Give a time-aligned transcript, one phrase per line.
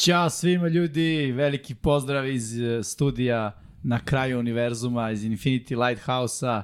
[0.00, 6.62] Ćao svima ljudi, veliki pozdrav iz eh, studija na kraju univerzuma, iz Infinity Lighthouse-a.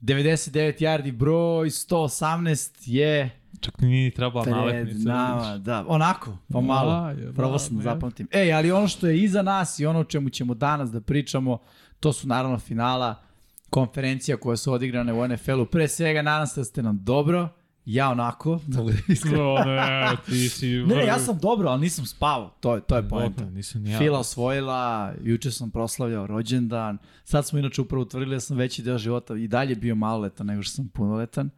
[0.00, 3.30] 99 yardi broj 118 je
[3.60, 5.08] Čak nije trebala pred nalepnica.
[5.08, 5.58] nama.
[5.58, 6.90] Da, onako, pa malo.
[6.90, 8.28] Da, je, da, sam da zapamtim.
[8.32, 11.58] Ej, ali ono što je iza nas i ono o čemu ćemo danas da pričamo,
[12.00, 13.22] to su naravno finala
[13.70, 15.66] konferencija koje su odigrane u NFL-u.
[15.66, 17.48] Pre svega, nadam se da ste nam dobro.
[17.92, 19.40] Ja onako, da budem iskren.
[19.40, 20.66] O, ne, ti si...
[20.66, 22.56] Ne, ne, ja sam dobro, ali nisam spavao.
[22.60, 23.38] To je, to je poenta.
[23.40, 23.98] Dobro, nisam ni ja.
[23.98, 26.98] Fila osvojila, juče sam proslavljao rođendan.
[27.24, 30.62] Sad smo inače upravo utvrdili da sam veći deo života i dalje bio maloletan nego
[30.62, 31.50] što sam punoletan.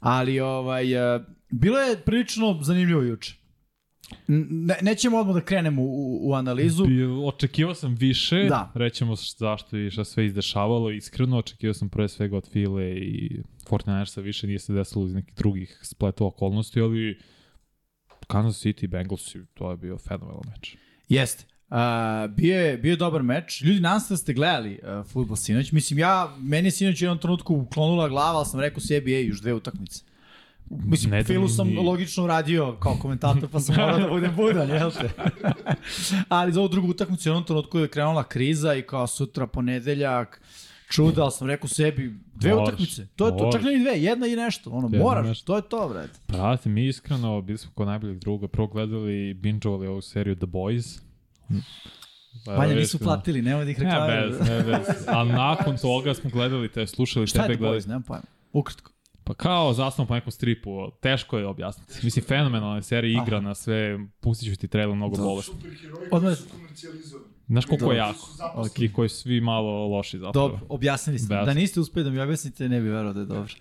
[0.00, 3.40] Ali ovaj, e, bilo je prilično zanimljivo juče.
[4.28, 6.84] Ne, nećemo odmah da krenemo u, u analizu.
[6.84, 8.72] Bio, očekivao sam više, Da.
[8.74, 14.20] rećemo zašto i šta sve izdešavalo, iskreno očekivao sam pre svega od File i 49ersa
[14.20, 17.18] više nije se desilo iz nekih drugih spletova okolnosti, ali
[18.26, 20.76] Kansas City Bengals, to je bio fenomenalan meč.
[21.08, 21.44] Jeste.
[21.70, 21.76] Uh,
[22.36, 23.62] bio, je, bio je dobar meč.
[23.62, 25.72] Ljudi, nadam se da ste gledali uh, futbol sinoć.
[25.72, 29.26] Mislim, ja, meni je sinoć u jednom trenutku uklonula glava, ali sam rekao sebi, ej,
[29.26, 30.02] još dve utakmice.
[30.70, 34.68] Mislim, Ne Filu sam ni- logično uradio kao komentator, pa sam morao da budem budan,
[34.70, 35.10] jel te?
[36.28, 40.42] ali za ovu drugu utakmicu u jednom trenutku je krenula kriza i kao sutra ponedeljak,
[40.90, 43.06] čuda, ali sam rekao sebi, dve Moraš, utakmice.
[43.08, 43.74] To je to, čak moraš.
[43.74, 44.70] ne dve, jedna i nešto.
[44.70, 45.46] Ono, Jedna moraš, nešto.
[45.46, 46.18] to je to, brate.
[46.28, 50.46] Brate, mi iskreno, bili smo kod najboljeg druga, prvo gledali i bingeovali ovu seriju The
[50.46, 51.00] Boys.
[52.46, 54.30] Pa, Vanja nisu platili, nemoj da ih Ne reklamiraju.
[54.30, 54.86] bez, ne bez.
[55.08, 57.80] A nakon toga smo gledali, te slušali Šta je tebe The gledali.
[57.80, 58.22] Boys, nemam pojma.
[58.52, 58.92] Ukratko.
[59.24, 61.94] Pa kao zasnovan po nekom stripu, teško je objasniti.
[62.02, 65.22] Mislim, fenomenalna serija, igra na sve, pustit ću ti trailer mnogo Da.
[65.22, 65.52] bolesti.
[65.52, 67.30] Superheroji Odmah- koji su komercijalizovani.
[67.50, 67.94] Znaš koliko Dobro.
[67.94, 68.18] je jako?
[68.18, 68.86] Su zaposleni.
[68.86, 70.48] I koji su svi malo loši zapravo.
[70.48, 71.34] Dobro, objasnili ste.
[71.34, 73.52] Da niste uspeli da mi objasnite, ne bi verovao da je dobro.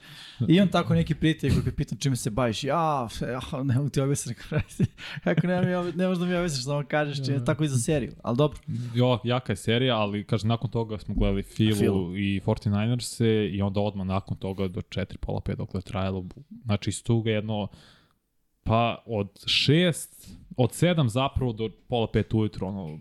[0.48, 3.90] I imam tako neki prijatelj koji kad pitam čime se baviš, ja, ja ne mogu
[3.90, 4.42] ti objasniti.
[5.24, 8.12] Kako ne, mi, ne možda mi objasniš, samo kažeš čime, tako i za seriju.
[8.24, 8.60] Ali dobro.
[8.96, 12.18] Jo, jaka je serija, ali kaže nakon toga smo gledali Filu, Filu.
[12.18, 16.26] i 49ers i onda odmah nakon toga do 4, pola 5 dok je trajalo.
[16.66, 17.68] Znači iz toga jedno
[18.64, 23.00] pa od 6, od 7 zapravo do pola 5 ujutro, ono,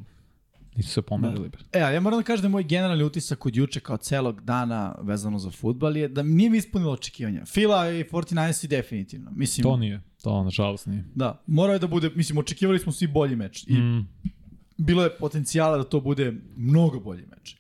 [0.78, 1.48] nisu se pomerili.
[1.48, 1.60] bre.
[1.72, 5.38] E, ja moram da kažem da moj generalni utisak od juče kao celog dana vezano
[5.38, 7.44] za futbal je da nije mi ispunilo očekivanja.
[7.44, 9.30] Fila i 49 i definitivno.
[9.30, 11.04] Mislim, To nije, to nažalost nije.
[11.14, 13.64] da, morao je da bude, mislim, očekivali smo svi bolji meč.
[13.66, 14.08] I Mm,
[14.78, 17.56] bilo je potencijala da to bude mnogo bolji meč.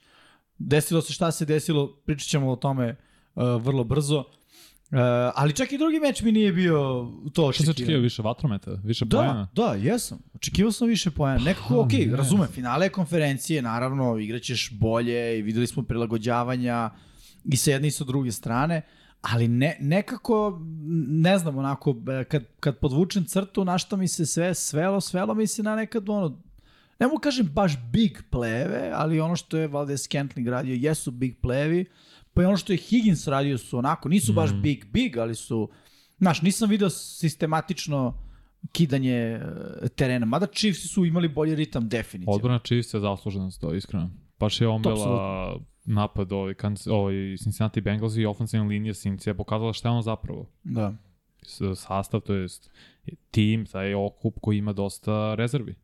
[0.58, 2.96] Desilo se šta se desilo, pričat ćemo o tome
[3.34, 4.24] uh, vrlo brzo.
[4.90, 4.98] Uh,
[5.34, 8.00] ali čak i drugi meč mi nije bio to Šta se očekivao.
[8.00, 9.48] više vatrometa, više Da, pojena?
[9.54, 10.18] da, jesam.
[10.34, 11.38] Očekivao sam više poena.
[11.38, 12.16] Nekako, Ha, ok, ne.
[12.16, 16.90] razumem, finale je konferencije, naravno, igraćeš bolje i videli smo prilagođavanja
[17.44, 18.82] i sa jedne i sa druge strane,
[19.20, 20.60] ali ne, nekako,
[21.08, 25.34] ne znam, onako, e, kad, kad podvučem crtu, na što mi se sve svelo, svelo
[25.34, 26.38] mi se na nekad, ono,
[27.00, 31.36] ne mogu kažem baš big pleve, ali ono što je Valdez Scantling radio jesu big
[31.40, 31.84] plevi,
[32.38, 34.60] pa i ono što je Higgins radio su onako, nisu baš Mhm.
[34.62, 35.68] big, big, ali su,
[36.18, 38.18] znaš, nisam video sistematično
[38.72, 39.40] kidanje e,
[39.88, 42.34] terena, mada Chiefs su imali bolji ritam definitivno.
[42.34, 44.10] Odbrana Chiefs je zaslužena za to, iskreno.
[44.38, 46.54] Baš je omela napad ovaj,
[46.90, 50.50] ovaj Cincinnati Bengals i ofensivna linija Cincy je pokazala šta je ono zapravo.
[50.64, 50.94] Da.
[51.74, 52.70] Sastav, to jest
[53.30, 55.74] tim, taj okup koji ima dosta rezervi.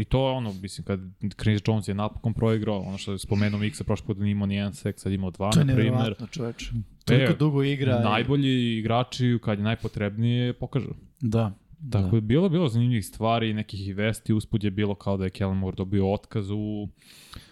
[0.00, 1.00] I to je ono, mislim, kad
[1.34, 4.54] Chris Jones je napokon proigrao, ono što je spomenuo Miksa prošle da nije imao ni
[4.54, 5.92] jedan sek, sad imao dva, To je na primjer.
[5.92, 6.70] nevjerovatno, čoveče.
[7.04, 7.98] Toliko E, dugo igra.
[7.98, 10.90] i- Najbolji igrači kad je najpotrebnije pokažu.
[11.20, 11.52] Da.
[11.90, 15.30] Tako je bilo, bilo zanimljivih stvari, nekih i vesti, uspud je bilo kao da je
[15.30, 16.88] Kellen Moore dobio otkaz u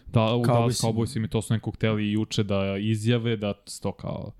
[0.06, 0.82] da, u Dallas.
[0.82, 4.32] Cowboysima i to su nekog hteli i juče da izjave, da to kao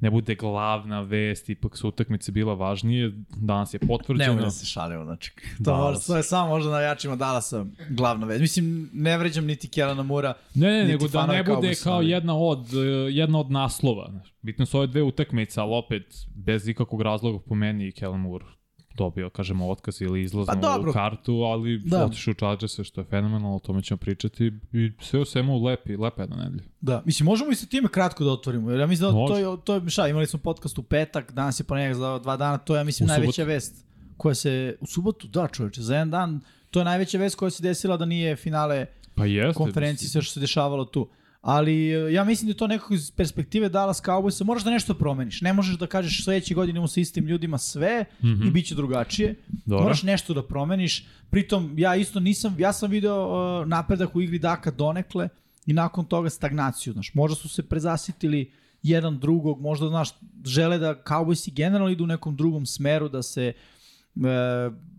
[0.00, 4.28] ne bude glavna vest, ipak su utakmice bila važnije, danas je potvrđeno.
[4.28, 5.32] Nemoj da se šalimo, znači.
[5.34, 6.06] To, Dallas.
[6.06, 8.40] to je samo možda na jačima Dallasa glavna vez.
[8.40, 10.34] Mislim, ne vređam niti Kelana Mura.
[10.54, 12.66] Ne, ne, nego da ne bude kao ali- jedna od,
[13.10, 14.12] jedna od naslova.
[14.42, 18.59] Bitno su ove dve utakmice, ali opet bez ikakvog razloga po meni i Kellen Moore
[18.94, 20.92] dobio, kažemo, otkaz ili izlazno Pa dobro.
[20.92, 22.04] kartu, ali Da.
[22.04, 25.96] otišu u Chargers, što je fenomenalno, o tome ćemo pričati i sve u svemu lepi,
[25.96, 26.64] lepa jedna nedelja.
[26.80, 29.56] Da, mislim, možemo i sa time kratko da otvorimo, jer ja mislim da to je,
[29.64, 32.74] to je, šta, imali smo podcast u petak, danas je ponedjeljak za dva dana, to
[32.74, 33.84] je, ja mislim, U najveća vest
[34.16, 36.40] koja se, u subotu, da čovječe, za jedan dan,
[36.70, 39.54] to je najveća vest koja se desila da nije finale Pa jeste.
[39.54, 41.08] konferencije, sve što se dešavalo tu.
[41.40, 44.94] Ali e, ja mislim da je to nekako iz perspektive Dallas Cowboysa, moraš da nešto
[44.94, 45.40] promeniš.
[45.40, 48.48] Ne možeš da kažeš sledeće godine imamo sa istim ljudima sve mm -hmm.
[48.48, 49.34] i bit će drugačije.
[49.66, 49.82] Dobro.
[49.82, 51.06] Moraš nešto da promeniš.
[51.30, 55.28] Pritom, ja isto nisam, ja sam video uh, napredak u igri Daka donekle
[55.66, 56.92] i nakon toga stagnaciju.
[56.92, 58.52] Znaš, možda su se prezasitili
[58.82, 60.08] jedan drugog, možda, znaš,
[60.44, 63.52] žele da Cowboysi generalno idu u nekom drugom smeru, da se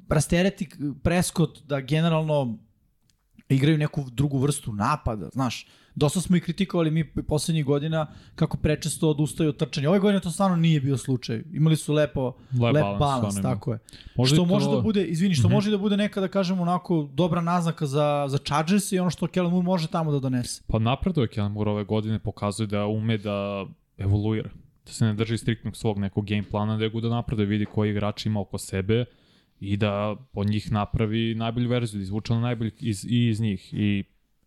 [0.09, 0.69] rastereti
[1.03, 2.57] Prescott da generalno
[3.55, 5.67] igraju neku drugu vrstu napada, znaš.
[5.95, 9.89] Dosta smo i kritikovali mi poslednjih godina kako prečesto odustaju od trčanja.
[9.89, 11.43] Ove godine to stvarno nije bio slučaj.
[11.53, 13.79] Imali su lepo, lep, lep balans, balans tako je.
[14.15, 14.49] Možda što to...
[14.53, 15.53] može da bude, izvini, što mm -hmm.
[15.53, 19.27] može da bude neka, da kažemo, onako dobra naznaka za, za Chargers i ono što
[19.27, 20.63] Kellen Moore može tamo da donese.
[20.67, 23.65] Pa napreduje Kellen Moore ove godine, pokazuje da ume da
[23.97, 24.49] evoluira.
[24.85, 28.25] Da se ne drži striktnog svog nekog game plana, nego da napreduje, vidi koji igrač
[28.25, 29.05] ima oko sebe
[29.61, 33.73] i da od njih napravi najbolju verziju, da izvuče ono najbolje iz, i iz njih.
[33.73, 34.03] I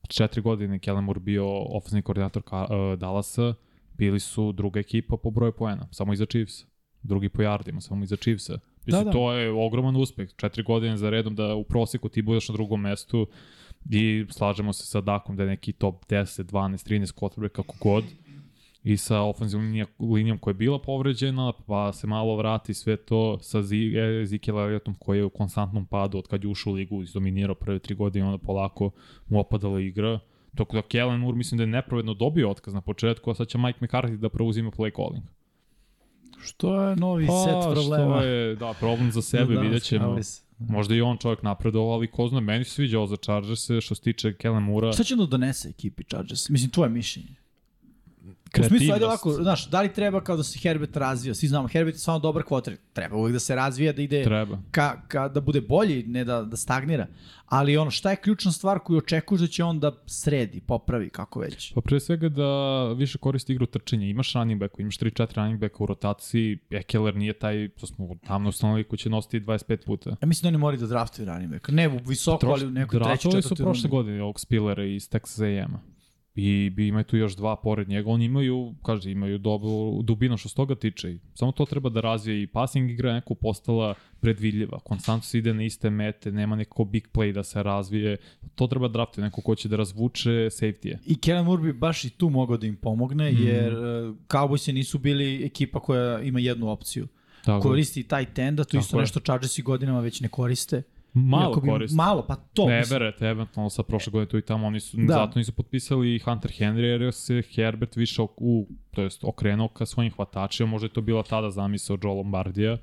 [0.08, 1.46] četiri godine Kellen Moore bio
[1.76, 3.55] ofenzivni koordinator ka, uh, Dallasa,
[3.99, 6.64] bili su druga ekipa po broju poena, samo iza Chiefs.
[7.02, 8.58] Drugi po yardima, samo iza Chiefsa.
[8.87, 9.11] Mislim, da, da.
[9.11, 10.31] to je ogroman uspeh.
[10.37, 13.26] Četiri godine za redom da u proseku ti budeš na drugom mestu
[13.90, 18.05] i slažemo se sa Dakom da je neki top 10, 12, 13 quarterback kako god
[18.84, 23.58] i sa ofenzivnom linijom koja je bila povređena, pa se malo vrati sve to sa
[24.22, 27.54] Ezekiel Elliotom koji je u konstantnom padu od kad je ušao u ligu i dominirao
[27.54, 28.90] prve tri godine, onda polako
[29.28, 30.19] mu opadala igra.
[30.52, 33.58] Dok da Kellen Moore mislim da je nepravedno dobio otkaz na početku, a sad će
[33.58, 35.25] Mike McCarthy da preuzima play calling.
[36.40, 38.19] Što je novi pa, set problema?
[38.19, 40.19] Što je, da, problem za sebe, da, vidjet ćemo.
[40.58, 43.94] Možda i on čovjek napredovao, ali ko zna, meni se sviđa ovo za Chargers što
[43.94, 44.92] se tiče Kellen Moore-a.
[44.92, 46.48] Šta će da donese ekipi Chargers?
[46.48, 47.44] Mislim, tvoje mišljenje
[48.54, 48.74] kreativnost.
[48.74, 51.34] U smislu, ajde ovako, znaš, da li treba kao da se Herbert razvija?
[51.34, 52.74] Svi znamo, Herbert je samo dobar kvotar.
[52.92, 54.58] Treba uvek da se razvija, da ide treba.
[54.70, 57.06] Ka, ka, da bude bolji, ne da, da stagnira.
[57.46, 61.40] Ali ono, šta je ključna stvar koju očekuješ da će on da sredi, popravi, kako
[61.40, 61.72] već?
[61.74, 64.06] Pa pre svega da više koristi igru trčanja.
[64.06, 66.58] Imaš running backu, imaš 3-4 running backa u rotaciji.
[66.70, 70.10] Ekeler nije taj, to smo tamno ustanovili, ko će nositi 25 puta.
[70.10, 71.72] Ja mislim da oni moraju da draftuju running backa.
[71.72, 73.36] Ne visoko, Troš, ali u nekoj treći, četvrti.
[73.36, 75.94] Draftovali su prošle godine ovog Spillera iz Texas A&M-a
[76.34, 80.48] i bi imaju tu još dva pored njega, oni imaju, kaže, imaju dobu, dubinu što
[80.48, 81.19] s toga tiče.
[81.34, 84.78] Samo to treba da razvije i passing igra neko postala predvidljiva.
[84.78, 88.16] Konstantno se ide na iste mete, nema neko big play da se razvije.
[88.54, 90.98] To treba drafti neko ko će da razvuče safety-e.
[91.06, 93.46] I Kellen Moore bi baš i tu mogao da im pomogne, mm.
[93.46, 93.81] jer uh,
[94.28, 97.08] Cowboysi nisu bili ekipa koja ima jednu opciju.
[97.44, 97.69] Tako.
[97.69, 99.00] Koristi taj tenda, to Tako isto je.
[99.00, 100.82] nešto Chargersi godinama već ne koriste.
[101.14, 101.96] Malo bi, koriste.
[101.96, 102.66] Malo, pa to.
[102.69, 105.14] Ne berete, eventualno sa prošle godine tu i tamo, oni su, da.
[105.14, 110.12] zato nisu potpisali Hunter Henry, jer se Herbert više u, to jest okrenuo ka svojim
[110.12, 112.78] hvatačima, možda je to bila tada zamisao Joe Lombardija,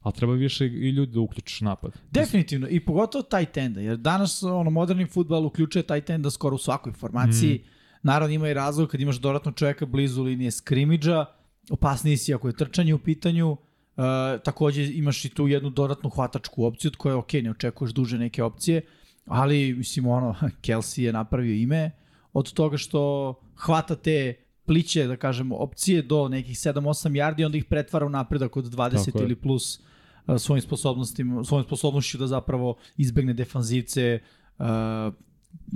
[0.00, 1.92] ali treba više i ljudi da uključiš napad.
[2.10, 6.58] Definitivno, i pogotovo taj tenda, jer danas ono, moderni futbal uključuje taj tenda skoro u
[6.58, 7.54] svakoj formaciji.
[7.54, 7.68] Mm.
[8.02, 11.26] Naravno ima i razlog kad imaš dodatno čovjeka blizu linije skrimidža,
[11.70, 13.56] opasniji si ako je trčanje u pitanju,
[13.96, 14.04] Uh,
[14.44, 18.42] takođe imaš i tu jednu dodatnu hvatačku opciju od koje, ok, ne očekuješ duže neke
[18.42, 18.82] opcije,
[19.26, 21.90] ali mislim ono, Kelsey je napravio ime
[22.32, 24.34] od toga što hvata te
[24.66, 29.04] pliće, da kažemo, opcije do nekih 7-8 yardi, onda ih pretvara u napredak od 20
[29.04, 29.78] Tako ili plus
[30.26, 34.18] uh, svojim sposobnostima, svojim sposobnošću da zapravo izbegne defanzivce,
[34.58, 34.66] uh,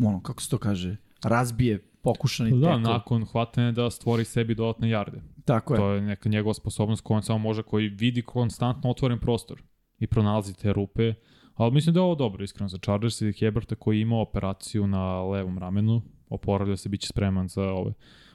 [0.04, 2.82] ono, kako se to kaže, razbije pokušani da, tekl.
[2.82, 5.20] Da, nakon hvatanja da stvori sebi dodatne jarde.
[5.48, 5.78] Tako je.
[5.78, 9.62] To je neka njegova sposobnost koja on samo može, koji vidi konstantno otvoren prostor
[9.98, 11.14] i pronalazi te rupe.
[11.54, 15.22] Ali mislim da je ovo dobro, iskreno, za Chargers i Heberta koji ima operaciju na
[15.22, 17.92] levom ramenu, oporavlja se, bit će spreman za ove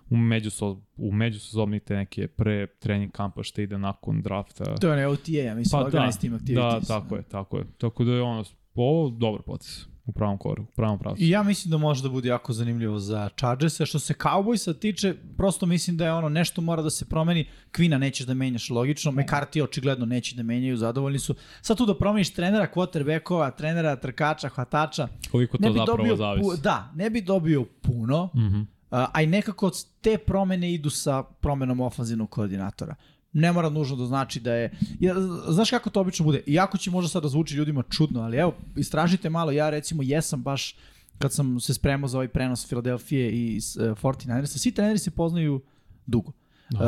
[0.09, 4.75] u, međuso, u međusezovni te neke pre trening kampa što ide nakon drafta.
[4.75, 6.55] To je ne OTA, ja mislim, pa, da, Team Activities.
[6.55, 7.65] Da, tako je, tako je.
[7.77, 8.43] Tako da je ono,
[8.75, 11.23] ovo dobar potes u pravom koru, u pravom pravcu.
[11.23, 13.85] I ja mislim da može da bude jako zanimljivo za Chargers-a.
[13.85, 17.45] Što se Cowboysa tiče, prosto mislim da je ono nešto mora da se promeni.
[17.71, 21.35] Kvina nećeš da menjaš logično, McCarthy očigledno neće da menjaju, zadovoljni su.
[21.61, 25.07] Sad tu da promeniš trenera, quarterbackova, trenera, trkača, hvatača.
[25.31, 26.61] Koliko to ne bi zapravo dobio, zavisi.
[26.61, 28.65] Da, ne bi dobio puno, mm -hmm.
[28.89, 32.95] a i nekako te promene idu sa promenom ofanzivnog koordinatora
[33.33, 34.71] ne mora nužno da znači da je...
[34.99, 35.15] Ja,
[35.47, 36.41] znaš kako to obično bude?
[36.45, 40.41] Iako će možda sad da zvuči ljudima čudno, ali evo, istražite malo, ja recimo jesam
[40.43, 40.75] baš
[41.17, 45.61] kad sam se spremao za ovaj prenos Filadelfije i uh, 49ersa, svi treneri se poznaju
[46.05, 46.31] dugo.
[46.73, 46.79] Uh,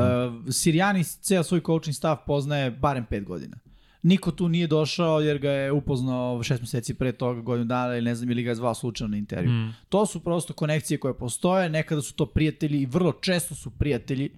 [0.53, 3.57] Sirijani ceo svoj coaching staff poznaje barem 5 godina.
[4.01, 8.05] Niko tu nije došao jer ga je upoznao šest meseci pre toga, godinu dana ili
[8.05, 9.51] ne znam ili ga je zvao slučajno na intervju.
[9.51, 9.73] Mm.
[9.89, 14.29] To su prosto konekcije koje postoje, nekada su to prijatelji i vrlo često su prijatelji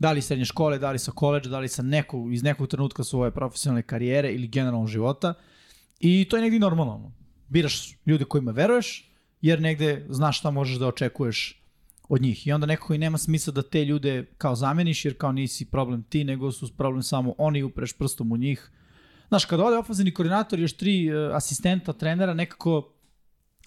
[0.00, 3.04] da li srednje škole, da li sa koleđa, da li sa nekog, iz nekog trenutka
[3.04, 5.34] svoje profesionalne karijere ili generalnog života.
[6.00, 7.12] I to je negdje normalno.
[7.48, 11.62] Biraš ljude kojima veruješ, jer negde znaš šta možeš da očekuješ
[12.08, 12.46] od njih.
[12.46, 16.02] I onda nekako i nema smisla da te ljude kao zameniš, jer kao nisi problem
[16.02, 18.70] ti, nego su problem samo oni upreš prstom u njih.
[19.28, 22.92] Znaš, kada ode ofenzivni koordinator još tri uh, asistenta, trenera, nekako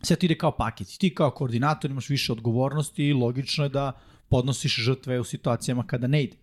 [0.02, 0.88] sve to ide kao paket.
[1.00, 3.92] Ti kao koordinator imaš više odgovornosti i logično je da
[4.34, 6.38] podnosiš žrtve u situacijama kada ne ide.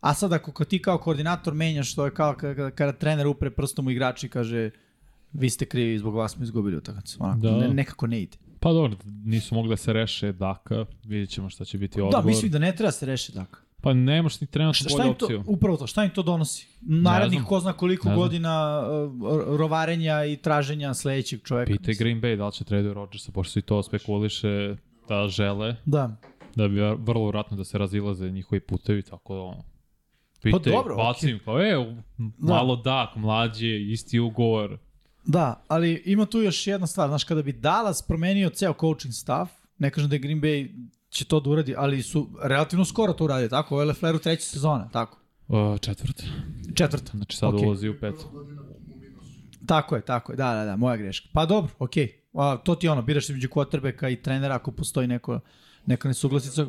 [0.00, 3.86] A sad ako ti kao koordinator menjaš, to je kao kada, kada trener upre prstom
[3.86, 4.70] u igrači i kaže
[5.32, 7.16] vi ste krivi, zbog vas smo izgubili utakmicu.
[7.20, 7.56] Onako, Da.
[7.58, 8.36] ne, nekako ne ide.
[8.60, 12.26] Pa dobro, nisu mogli da se reše Daka, vidjet ćemo šta će biti Da, odgovor.
[12.26, 13.58] mislim da ne treba se reši tako.
[13.80, 15.44] Pa nemaš ni trenutno bolju im to, opciju.
[15.46, 16.66] upravo to, šta im to donosi?
[16.80, 19.12] Narednih ko zna koliko Ne godina uh,
[19.56, 21.72] rovarenja i traženja sledećeg čoveka.
[21.72, 24.76] Pitaj Green Bay da li će traduju Rodgersa, pošto i to spekuliše
[25.08, 26.16] da žele, Da.
[26.54, 29.64] Da bi vrlo vratno da se razilaze njihovi putevi, tako da ono.
[30.42, 31.96] Pitaj, Pa dobro, baci im kao, e,
[32.38, 34.78] malo Dak, mlađi, je, isti ugovor.
[35.24, 37.08] Da, ali ima tu još jedna stvar.
[37.08, 41.24] Znaš, kada bi Dallas promenio ceo coaching staff, ne kažem da je Green Bay će
[41.24, 43.74] to da uradi, ali su relativno skoro to uradili, tako?
[43.74, 45.18] Ovo je Lefleru treća sezona, tako?
[45.48, 46.22] Uh, četvrt.
[46.74, 47.10] Četvrta.
[47.14, 47.60] Znači sad Ok.
[47.60, 47.66] okay.
[47.66, 48.14] ulazi u pet.
[49.66, 51.28] Tako je, tako je, da, da, da, moja greška.
[51.32, 52.12] Pa dobro, okej.
[52.32, 55.40] A, to ti je ono, biraš između quarterbacka i trenera ako postoji neko,
[55.86, 56.66] neka nesuglasica.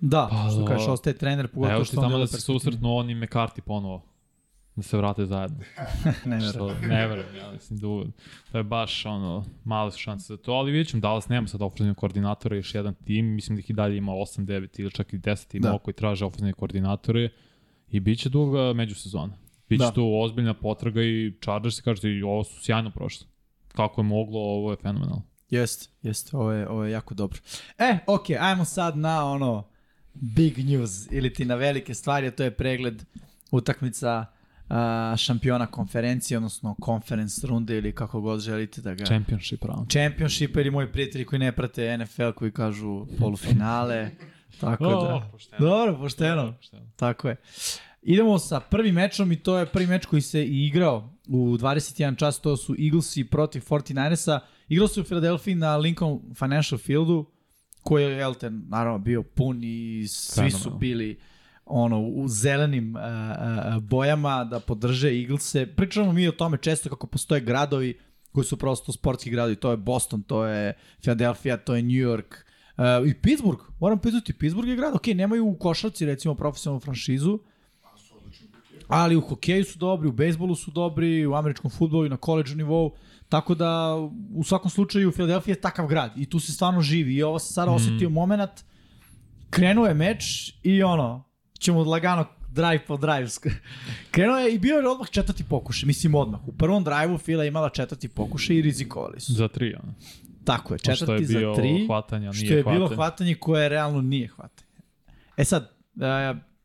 [0.00, 0.66] Da, Pa, što da.
[0.66, 4.02] kažeš, ostaje trener, pogotovo Evo što ti on tamo da se susretnu oni McCarthy ponovo.
[4.76, 5.58] Da se vrate zajedno.
[6.26, 6.88] ne verujem.
[6.88, 7.86] Ne verujem, ja mislim da
[8.52, 11.62] to je baš ono, male su šanse za to, ali vidjet ćemo, Dallas nema sad
[11.62, 15.12] ofenzivnog koordinatora, još jedan tim, mislim da ih i dalje ima 8, 9 ili čak
[15.12, 15.78] i 10 timova Da.
[15.78, 17.28] koji traže ofenzivne koordinatore
[17.88, 19.32] i bit će duga međusezona.
[19.68, 19.90] Biće Da.
[19.92, 23.26] tu ozbiljna potraga i Chargers se kaže i ovo su sjajno prošli.
[23.68, 25.22] Kako je moglo, ovo je fenomenalno.
[25.50, 27.40] Jeste, jeste, ovo je, ovo je jako dobro.
[27.78, 29.68] E, okej, ajmo sad na ono
[30.14, 33.02] big news ili ti na velike stvari, a to je pregled
[33.50, 34.26] utakmica
[34.68, 39.04] a, šampiona konferencije, odnosno conference runde ili kako god želite da ga...
[39.04, 39.90] Championship round.
[39.90, 44.10] Championship ili moji prijatelji koji ne prate NFL koji kažu polufinale.
[44.60, 45.28] Tako da.
[45.32, 45.68] pošteno.
[45.68, 46.54] Dobro, pošteno.
[46.56, 46.86] Pošteno.
[46.96, 47.36] Tako je.
[48.02, 52.16] Idemo sa prvim mečom i to je prvi meč koji se i igrao u 21
[52.16, 54.40] čas, to su Eaglesi protiv 49ersa.
[54.70, 57.26] Igrao se u Filadelfiji na Lincoln Financial Fieldu,
[57.82, 61.18] koji je, jel te, naravno bio pun i svi su bili
[61.64, 65.66] ono, u zelenim uh, uh, bojama da podrže Eaglese.
[65.66, 67.98] Pričamo mi o tome često kako postoje gradovi
[68.32, 69.56] koji su prosto sportski gradovi.
[69.56, 72.44] To je Boston, to je Philadelphia, to je New York,
[72.80, 77.38] Uh, I Pittsburgh, moram pitati, Pittsburgh je grad, ok, nemaju u košarci recimo profesionalnu franšizu,
[78.88, 82.56] ali u hokeju su dobri, u bejsbolu su dobri, u američkom futbolu i na koleđu
[82.56, 82.92] nivou,
[83.30, 83.94] tako da
[84.34, 87.52] u svakom slučaju Philadelphia je takav grad i tu se stvarno živi i ovo se
[87.52, 88.50] sada osetio moment,
[89.50, 91.24] krenuo je meč i ono,
[91.58, 93.28] ćemo lagano drive po drive.
[94.10, 96.48] Krenuo je i bio je odmah četvrti pokušaj, mislim odmah.
[96.48, 99.32] U prvom drive-u Fila je imala četvrti pokušaj i rizikovali su.
[99.32, 99.94] Za tri, ono.
[100.44, 101.86] Tako je, što je četvrti bio za tri.
[101.86, 102.96] hvatanja, Što nije je bilo hvatanje.
[102.96, 104.70] hvatanje koje realno nije hvatanje.
[105.36, 105.70] E sad,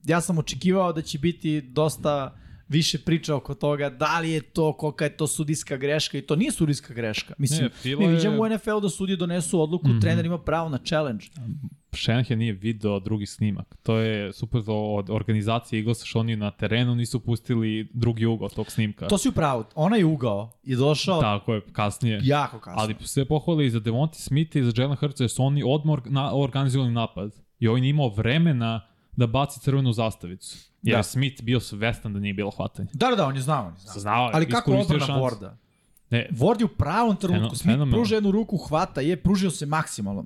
[0.03, 4.73] ja sam očekivao da će biti dosta više priča oko toga da li je to,
[4.73, 7.33] kolika je to sudijska greška i to nije sudijska greška.
[7.37, 10.01] Mislim, Ne, mi je- vidimo u NFL da sudije donesu odluku, mm -hmm.
[10.01, 11.25] trener ima pravo na challenge.
[11.93, 13.75] Shanahan nije video drugi snimak.
[13.83, 18.71] To je super od organizacije Eaglesa što oni na terenu nisu pustili drugi ugao tog
[18.71, 19.07] snimka.
[19.07, 22.19] To si upravo, onaj ugao je došao Tako je, kasnije.
[22.23, 22.81] jako kasno.
[22.81, 26.01] Ali sve pohvali i za Devonti Smith i za Jalen Hurts jer su oni odmor
[26.05, 27.31] na, organizovali napad.
[27.59, 30.57] I ovaj nije imao vremena da baci crvenu zastavicu.
[30.81, 30.99] Jer Da.
[30.99, 31.03] da.
[31.03, 32.87] Smith bio svestan da nije bilo hvatanje.
[32.93, 33.67] Da, da, da, on je znao.
[33.67, 33.99] On je znao.
[33.99, 35.21] Znao Ali kako odbrana šansu.
[35.21, 35.57] Vorda?
[36.09, 37.91] Ne, Ward je u pravom trenutku, Feno- Smith fenomenalno.
[37.93, 40.25] pruža jednu ruku, hvata je, pružio se maksimalno.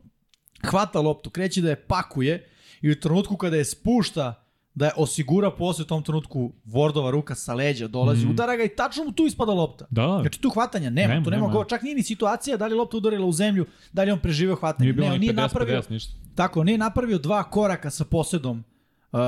[0.64, 2.48] Hvata loptu, kreće da je pakuje
[2.82, 4.34] i u trenutku kada je spušta
[4.76, 8.30] da je osigura posle u tom trenutku Wardova ruka sa leđa dolazi, mm.
[8.30, 9.86] udara ga i tačno mu tu ispada lopta.
[9.90, 11.54] da, Znači tu hvatanja nema, Nema, tu nema, nema.
[11.54, 14.56] go, čak nije ni situacija da li lopta udarila u zemlju, da li on preživeo
[14.56, 14.84] hvatanje.
[14.84, 16.14] nije bilo ne, ni nije 50, napravio, 50, ništa.
[16.36, 18.64] tako, nije napravio dva koraka sa posedom
[19.12, 19.20] uh,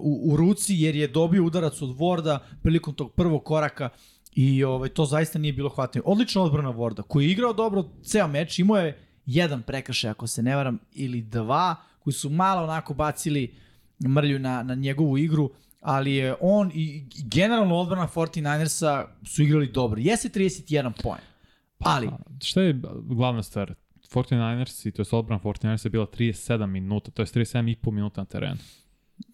[0.00, 3.88] u, u ruci jer je dobio udarac od Vorda prilikom tog prvog koraka
[4.32, 6.02] i ovaj, to zaista nije bilo hvatanje.
[6.06, 10.42] Odlična odbrana Vorda koji je igrao dobro ceo meč, imao je jedan prekršaj ako se
[10.42, 13.54] ne varam ili dva koji su malo onako bacili
[14.08, 20.00] mrlju na, na njegovu igru, ali je on i, generalno odbrana 49ersa su igrali dobro.
[20.00, 21.20] Jeste 31 poen,
[21.78, 23.74] ali A, Šta je glavna stvar?
[24.10, 27.90] 49ers i to je odbrana 49ers je bila 37 minuta, to je 37 i po
[27.90, 28.58] minuta na terenu.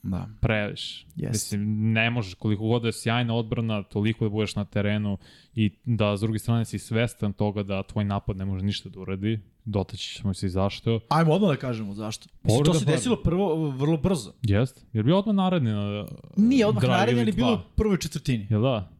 [0.02, 0.28] Da.
[0.40, 1.06] Previše.
[1.16, 1.32] Jeste.
[1.32, 5.18] Mislim, ne možeš koliko god da je sjajna odbrana, toliko da budeš na terenu
[5.54, 9.00] i da s druge strane si svestan toga da tvoj napad ne može ništa da
[9.00, 9.40] uradi.
[9.64, 11.00] Dotaći ćemo se i zašto.
[11.08, 12.28] Ajmo odmah da kažemo zašto.
[12.42, 12.92] Mislim, to se Farda.
[12.92, 14.32] desilo prvo, vrlo brzo.
[14.42, 14.86] Jest?
[14.92, 18.46] Jer bi odmah naredni na Nije odmah ili ali bilo u prvoj četvrtini.
[18.50, 18.90] Jel da?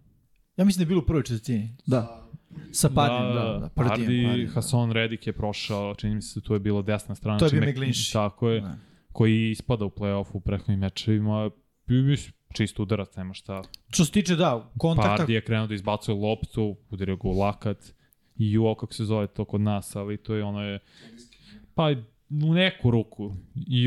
[0.57, 1.76] Ja mislim da je bilo u prvoj četvrtini.
[1.87, 2.23] Da.
[2.73, 3.69] Sa Pardijem, da, da.
[3.69, 4.52] Pardi, Pardijem, Pardijem, da.
[4.52, 7.38] Hassan Redik je prošao, čini mi se da tu je bilo desna strana.
[7.38, 8.12] To je bio Znači, McGlinchey.
[8.12, 8.76] Tako je, Da.
[9.16, 11.50] Koji ispada u play-offu u prethodnim mečevima.
[12.54, 13.62] Čist udarac, nema šta.
[13.88, 17.94] Što se tiče, da, kontakta, Pardi je krenuo da izbacuje loptu, udario ga u lakat
[18.37, 20.78] i juo, kako se zove to kod nas, ali to je ono je,
[21.75, 21.90] pa
[22.30, 23.32] u neku ruku,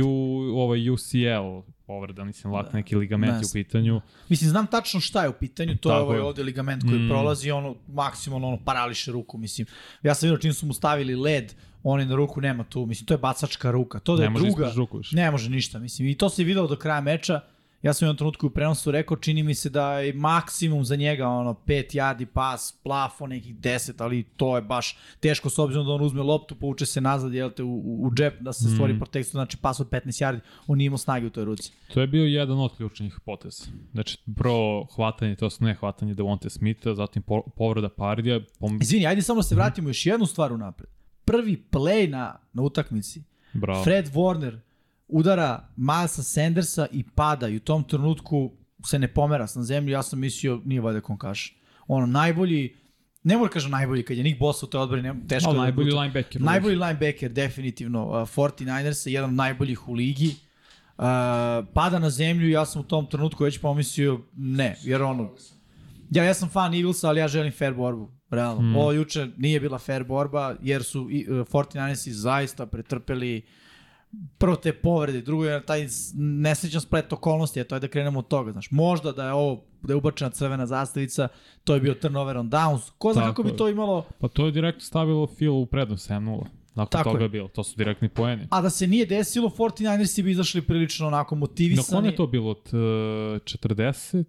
[0.05, 0.09] U,
[0.55, 4.01] ovaj UCL, povreda, mislim, lak neki ligamenti Ne u pitanju.
[4.29, 6.23] Mislim, znam tačno šta je u pitanju, to je Tako ovaj je.
[6.23, 7.09] ovde ligament koji Mm.
[7.09, 9.67] prolazi, ono, maksimalno ono, parališe ruku, mislim.
[10.03, 11.53] Ja sam vidio čim su mu stavili led,
[11.83, 13.99] on je na ruku nema tu, mislim, to je bacačka ruka.
[13.99, 16.07] To da Ne je može druga, ruku ne može ništa, mislim.
[16.07, 17.41] I to se video do kraja meča,
[17.81, 20.95] ja sam u jednom trenutku u prenosu rekao, čini mi se da je maksimum za
[20.95, 25.85] njega ono 5 yardi pas, plafon nekih 10, ali to je baš teško s obzirom
[25.85, 28.69] da on uzme loptu, povuče se nazad, jel te, u, u, u džep da se
[28.69, 28.97] stvori Mm.
[28.99, 31.71] protekciju, znači pas od 15 yardi, on nije imao snage u toj ruci.
[31.93, 33.63] To je bio jedan od ključnih poteza.
[33.91, 38.79] Znači, prvo hvatanje, to su ne hvatanje Devonte Smitha, zatim po, povreda Pardija, pom...
[38.81, 40.89] Izvini, ajde samo da se vratimo još jednu stvar unapred.
[41.25, 43.23] Prvi play na, na utakmici.
[43.53, 43.83] bravo.
[43.83, 44.59] Fred Warner
[45.09, 48.51] udara Milesa Sandersa i pada i u tom trenutku
[48.85, 49.91] se ne pomera na zemlju.
[49.91, 51.55] Ja sam mislio, nije valjda konkaš.
[51.87, 52.75] Ono, najbolji,
[53.23, 55.61] ne moram kažem najbolji, kad je Nick Bosa u toj odbrani, nema, teško Ali da
[55.63, 56.41] najbolji budu- linebacker.
[56.41, 58.05] Najbolji linebacker, definitivno.
[58.05, 60.27] Uh, 49ers je jedan od najboljih u ligi.
[60.97, 61.03] Uh,
[61.73, 65.29] pada na zemlju i ja sam u tom trenutku već pomislio ne, jer ono,
[66.09, 68.11] ja, ja sam fan Eaglesa, ali ja želim fair borbu.
[68.29, 68.61] Realno.
[68.61, 68.75] Mm.
[68.75, 73.41] Ovo juče nije bila fair borba, jer su uh, 49ersi zaista pretrpeli
[74.37, 78.27] prvo te povrede, drugo je taj nesrećan splet okolnosti, a to je da krenemo od
[78.27, 78.51] toga.
[78.51, 81.27] Znaš, možda da je ovo, da je ubačena crvena zastavica,
[81.63, 82.91] to je bio turnover on downs.
[82.97, 86.09] Ko zna Tako kako bi to imalo, Pa to je direktno stavilo Phil u prednost
[86.09, 86.43] 7-0.
[86.75, 87.25] Nakon Tako toga je.
[87.25, 87.47] je bilo.
[87.47, 88.47] To su direktni poeni.
[88.49, 91.85] a da se nije desilo, 49ersi bi izašli prilično onako Na motivisani.
[91.91, 92.53] kon je to bilo?
[92.53, 94.23] T, 40?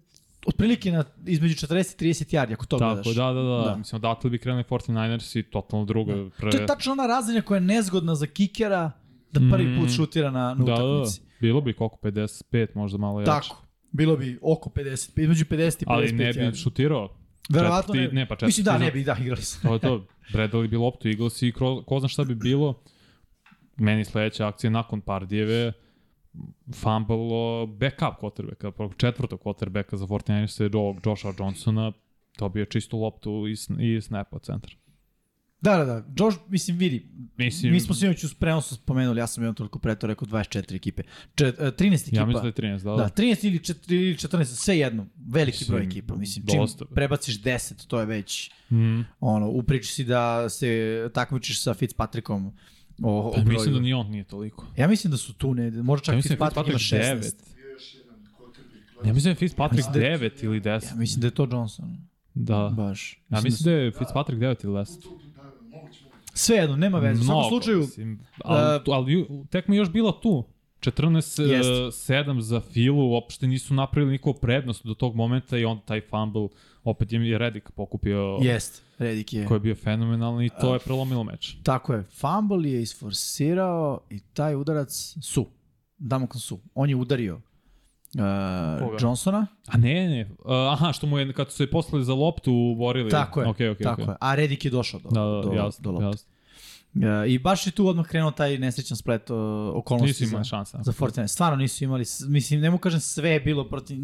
[0.47, 3.15] Otprilike na, između 40 i 30 yardi, ako to Tako, gledaš.
[3.15, 3.63] da, da, da, Da.
[3.63, 3.75] da.
[3.75, 6.29] Mislim, odatle bi krenuli 49ers i totalno druga.
[6.37, 6.51] Pre...
[6.51, 8.91] To je tačno ona razlika koja je nezgodna za kikera
[9.31, 9.91] da prvi put Mm.
[9.91, 10.83] šutira na, na da, da, da.
[10.85, 11.21] utakmici.
[11.41, 13.31] Bilo bi koliko, 55, možda malo jače.
[13.31, 13.65] Tako.
[13.91, 17.17] Bilo bi oko 50, između 50 i 55 Ali ne bi šutirao.
[17.49, 18.07] Verovatno ne.
[18.07, 19.61] ne, pa četvrti Mislim da, ne bi, da, igrali su.
[19.61, 20.07] To je to.
[20.33, 22.83] Predali bi loptu Eagles i kro, ko zna šta bi bilo.
[23.77, 25.73] Meni sledeća akcija nakon Pardijeve
[26.73, 30.69] fumble backup quarterbacka, četvrtog quarterbacka za 49ers je
[31.05, 31.91] Josha Johnsona,
[32.39, 33.55] dobio je čistu loptu i,
[33.95, 34.75] i snap od centra.
[35.61, 36.03] Da, da, da.
[36.17, 39.95] Josh, mislim, vidi, Mislim, mi smo sinoć uz prenosu spomenuli, ja sam jednom toliko pre
[39.95, 41.03] to rekao 24 ekipe.
[41.35, 42.17] Čet, uh, 13 ekipa.
[42.17, 45.57] ja mislim da je 13, da, Da, 13 ili 4 ili 14, sve jedno, veliki
[45.59, 46.85] Mislim, broj ekipa, mislim, čim dosta.
[46.85, 49.01] prebaciš 10, to je već, Mm.
[49.19, 50.69] ono, u priči si da se
[51.13, 52.51] takmičiš sa Fitzpatrickom
[53.03, 53.53] o, o Pa broju.
[53.53, 54.67] mislim da ni on nije toliko.
[54.77, 57.33] Ja mislim da su tu, ne, možda čak Ja ja mislim da Fitzpatrick ima Fitzpatrick
[57.33, 57.35] 16.
[57.35, 57.55] 9.
[57.55, 59.07] Bio je još jedan quarterback.
[59.07, 60.89] Ja mislim da je Fitzpatrick Mislim da 9 ili 10.
[60.89, 61.97] Ja mislim da je to Johnson.
[62.33, 62.73] Da.
[62.77, 63.21] Baš.
[63.29, 64.97] Ja mislim da da je Fitzpatrick 9 ili 10.
[66.33, 66.37] Tu, da, da, moguće, moguće.
[66.37, 67.21] Sve jedno, nema veze.
[67.21, 70.43] U svakom slučaju, Mislim, ali, Uh, ali tekma je još bila tu.
[70.81, 76.47] 14-7 za Filu, uopšte nisu napravili niko prednost do tog momenta i onda taj fumble,
[76.83, 79.45] opet im je Redik pokupio, jest, Redik je.
[79.45, 81.55] koji je bio fenomenalni i to je prelomilo meč.
[81.63, 85.47] Tako je, fumble je isforsirao i taj udarac su,
[85.97, 87.41] Damokon su, on je udario
[88.15, 88.21] uh,
[89.01, 92.75] Johnsona, A ne, ne, uh, aha, što mu je, kad su se poslali za loptu,
[92.77, 93.09] borili.
[93.09, 94.09] tako je, okay, okay, tako okay.
[94.09, 96.05] je, a Redik je došao do, Da, da, do, jasno, do lopte.
[96.05, 96.31] jasno.
[96.93, 99.37] Uh, I baš je tu odmah krenuo taj nesrećan splet uh,
[99.73, 100.79] okolnosti Nisu za, imali šansa.
[100.83, 101.27] za Fortnite.
[101.27, 103.97] Stvarno nisu imali, mislim, ne mu kažem sve je bilo protiv,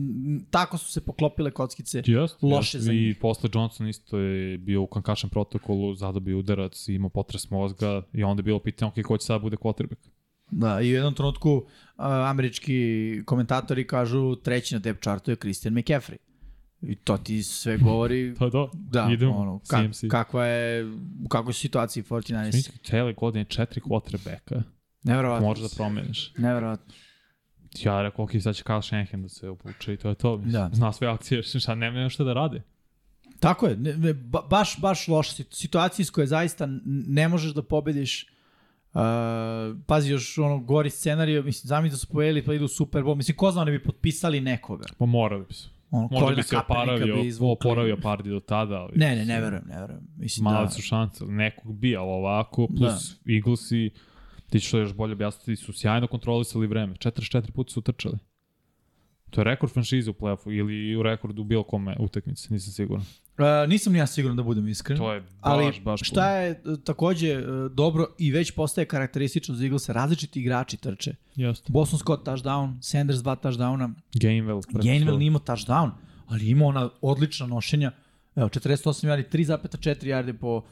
[0.49, 2.01] tako su se poklopile kockice.
[2.05, 2.85] Jest, Loše jest.
[2.85, 3.17] za I njih.
[3.21, 8.39] posle Johnson isto je bio u kankašem protokolu, zadobio udarac, imao potres mozga i onda
[8.39, 10.09] je bilo pitanje, ok, ko će sad bude quarterback?
[10.51, 11.63] Da, i u jednom trenutku uh,
[12.05, 12.81] američki
[13.25, 16.17] komentatori kažu treći na depth chartu je Christian McCaffrey.
[16.81, 18.71] I to ti sve govori To je to.
[18.73, 20.03] da, Idemo, ono, ka, CMC.
[20.11, 20.85] kakva je,
[21.25, 22.53] u kakvoj situaciji 49ers.
[22.53, 24.63] Mislim, cele godine četiri quarterbacka.
[25.03, 25.47] Neverovatno.
[25.47, 26.33] Možeš da promeniš.
[26.37, 26.93] Neverovatno.
[27.79, 30.37] Ja rekao, ok, sad će Kyle Shanahan da se obuče i to je to.
[30.37, 30.69] Mislim, Da.
[30.73, 32.61] Zna sve akcije, šta nema šta da radi.
[33.39, 36.67] Tako je, ne, ne, ba, baš, baš loša sit- situacija iz koje zaista
[37.07, 38.27] ne možeš da pobediš
[38.97, 43.03] Uh, pazi još ono gori scenariju, mislim, zamisli da su pojeli pa idu u Super
[43.03, 44.85] Bowl, mislim, ko zna, oni bi potpisali nekoga.
[44.97, 45.67] Pa morali bi se.
[45.91, 48.75] Ono, Možda bi se oporavio, bi oporavio Pardi do tada.
[48.75, 50.01] Ali Ne, ne, ne verujem, ne verujem.
[50.17, 53.33] Mislim Male da, su šanse, nekog bi, ali ovako, plus da.
[53.33, 53.89] Eaglesi,
[54.49, 56.93] ti ćeš to još bolje objasniti, su sjajno kontrolisali vreme.
[56.93, 58.17] 44 puta su trčali.
[59.29, 63.05] To je rekord franšize u play-offu ili u rekordu bilo kome utakmice, nisam siguran.
[63.37, 64.97] Uh, nisam ni ja siguran da budem iskren.
[64.97, 69.55] To je baš, Ali baš šta je e, takođe e, dobro i već postaje karakteristično
[69.55, 71.15] za Eaglesa, različiti igrači trče.
[71.35, 71.71] Jeste.
[71.71, 74.61] Boston Scott touchdown, Sanders dva touchdowna, Gainwell.
[74.71, 75.91] Gainwell nije imao touchdown,
[76.27, 77.91] ali ima ona odlična nošenja.
[78.35, 80.63] Evo, 48 yardi, 3,4 yarde po,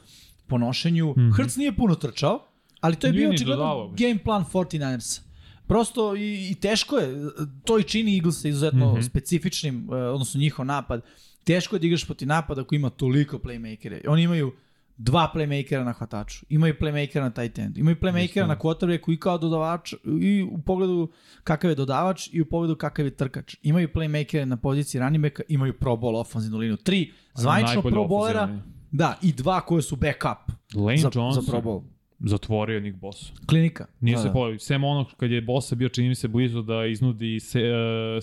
[0.48, 1.12] po nošenju.
[1.12, 1.20] Mm.
[1.20, 1.36] -hmm.
[1.36, 2.48] Hrc nije puno trčao,
[2.82, 5.22] ali to je Nije bio očigledno game plan 49ers.
[5.68, 7.16] Prosto i, i teško je,
[7.64, 8.96] to i čini Eagles izuzetno mm.
[8.96, 9.10] -hmm.
[9.10, 11.02] specifičnim, eh, odnosno njihov napad.
[11.46, 14.02] Teško je da igraš protiv napada koji ima toliko playmakere.
[14.08, 14.54] Oni imaju
[14.98, 19.38] dva playmakera na hvataču, imaju playmakera na tight endu, imaju playmakera na quarterbacku i kao
[19.38, 21.12] dodavač i u pogledu
[21.44, 23.56] kakav je dodavač i u pogledu kakav je trkač.
[23.62, 26.78] Imaju playmakere na poziciji backa, imaju pro bowl ofenzivnu liniju.
[26.78, 28.60] Tri zvanično pro bowlera,
[28.92, 31.95] da, i dva koje su backup Lane za, Johnson za pro bowl.
[32.26, 33.32] Zatvorio Nick Boss.
[33.46, 33.86] Klinika.
[34.02, 34.34] Nije Da, se da.
[34.34, 34.60] pojavio.
[34.60, 37.66] Sem onog kad je Bossa bio, čini mi se, blizu da iznudi se, uh,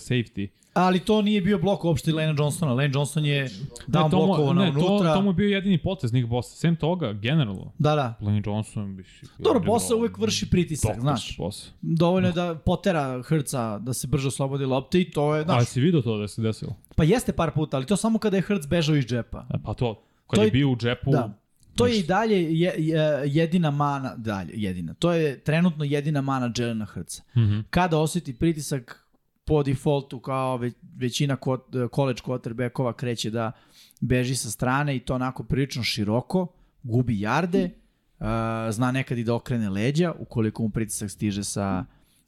[0.01, 0.49] safety.
[0.75, 2.73] Ali to nije bio blok uopšte Lena Johnsona.
[2.73, 3.49] Lane Johnson je
[3.88, 5.15] mu- blokovo na ne, to, unutra.
[5.15, 6.57] to mu je bio jedini potez Nick Bossa.
[6.57, 8.15] Sem toga, generalno, Da, da.
[8.21, 9.05] Lane Johnson bi...
[9.38, 11.37] Dobro, Bosa uvek vrši pritisak, znaš.
[11.38, 11.71] Bossa.
[11.83, 15.81] Dovoljno je da potera Hrca da se brže oslobodi lopte i to je, znaš, si
[15.81, 16.75] vidio to da se desilo?
[16.97, 19.47] pa jeste par puta, ali to samo kada je Hrc bežao iz džepa.
[19.51, 19.95] E, Pa to,
[20.27, 21.38] kad To je je- bio u džepu, Da.
[21.77, 24.95] To je i dalje je, je, jedina mana, dalje, jedina.
[24.95, 27.23] To je trenutno jedina mana Jelena Hrca.
[27.37, 27.61] Mhm.
[27.71, 29.07] Kada osjeti pritisak
[29.45, 33.53] po defaultu kao ve, većina kot, college quarterbackova kreće da
[34.01, 36.47] beži sa strane i to onako prilično široko,
[36.83, 37.71] gubi jarde,
[38.19, 38.27] uh,
[38.71, 41.85] zna nekad i da okrene leđa ukoliko mu pritisak stiže sa,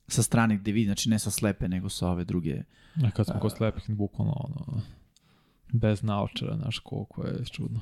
[0.08, 2.62] sa strane gde vidi, znači ne sa slepe nego sa ove druge.
[3.04, 4.80] A kad smo kod slepih, bukvalno ono,
[5.72, 7.80] bez naočara, znaš koliko je čudno.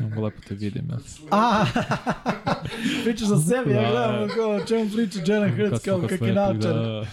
[0.00, 0.88] Mogu lepo te vidim.
[0.90, 0.98] Ja.
[1.30, 1.64] A,
[3.04, 3.88] pričaš za sebi, ja Da.
[3.90, 6.74] gledam kao o čemu priča Jalen Kad Hurts kao kod kak je naočar.
[6.74, 7.04] Da,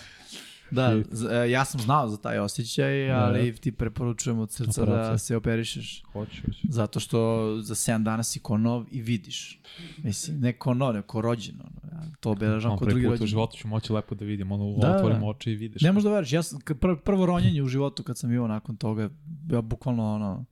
[0.72, 0.96] Da,
[1.36, 5.18] e, ja sam znao za taj osjećaj, ali ti preporučujem od srca da Operacija.
[5.18, 6.04] se operišeš.
[6.04, 6.60] hoću, hoću.
[6.64, 7.18] Zato što
[7.62, 9.60] za 7 dana si ko nov i vidiš.
[9.98, 11.56] Mislim, ne ko nov, ne ko rođen.
[11.60, 11.94] Ono.
[11.94, 13.28] Ja to obeležam Ono, ko prvi drugi put u rođen.
[13.28, 14.96] životu ću moći lepo da vidim, ono, Da, da, da.
[14.96, 15.82] otvorim oči i vidiš.
[15.82, 18.78] Ne možeš da veriš, ja sam, prvo, prvo ronjenje u životu kad sam imao nakon
[18.78, 19.10] toga,
[19.48, 20.46] ja bukvalno ono,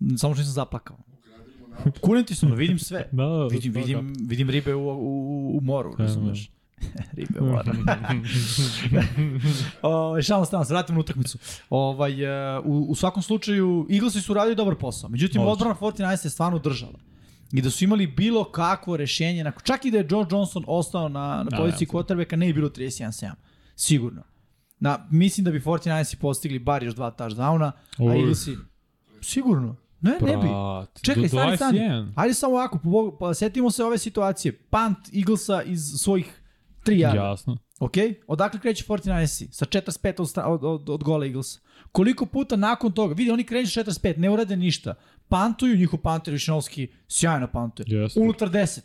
[0.00, 0.98] samo što nisam zaplakao.
[2.00, 3.08] Kunem ti se, ono, vidim sve.
[3.12, 6.50] Da, da, Vidim, da, vidim, vidim ribe u, u, u moru, Da, razumeš?
[7.16, 7.72] ribe u moru.
[9.82, 11.38] Ovaj šalno stavno, se vratimo na utakmicu.
[11.70, 15.10] Ovaj, e, u, u svakom slučaju, Eaglesi su radili dobar posao.
[15.10, 15.52] Međutim, Odlično.
[15.52, 16.98] odbrana 49 je stvarno držala.
[17.52, 21.08] I da su imali bilo kakvo rešenje, nakon, čak i da je Joe Johnson ostao
[21.08, 23.30] na, na Da, poziciji quarterbacka, ne bi bilo 31-7.
[23.76, 24.22] Sigurno.
[24.80, 28.16] Na, mislim da bi 49 postigli bar još dva touchdowna, a.
[28.16, 28.56] Eaglesi,
[29.20, 29.76] sigurno.
[30.02, 30.48] Ne, ne bi.
[31.02, 31.78] Čekaj, do stani, stani.
[31.78, 32.12] 21.
[32.16, 34.52] Ajde samo ovako, po, pa setimo se ove situacije.
[34.52, 36.42] Punt Eaglesa iz svojih
[36.84, 37.22] 3 jarda.
[37.22, 37.58] Jasno.
[37.80, 37.92] Ok?
[38.26, 41.60] Odakle kreće 49 Sa 45 od, od, od, od gola Eaglesa.
[41.92, 44.94] Koliko puta nakon toga, vidi, oni kreću 45, ne urade ništa.
[45.28, 47.86] Pantuju, njihov panter Višnovski sjajno pantuje.
[47.88, 48.20] Jeste.
[48.20, 48.80] Unutar 10.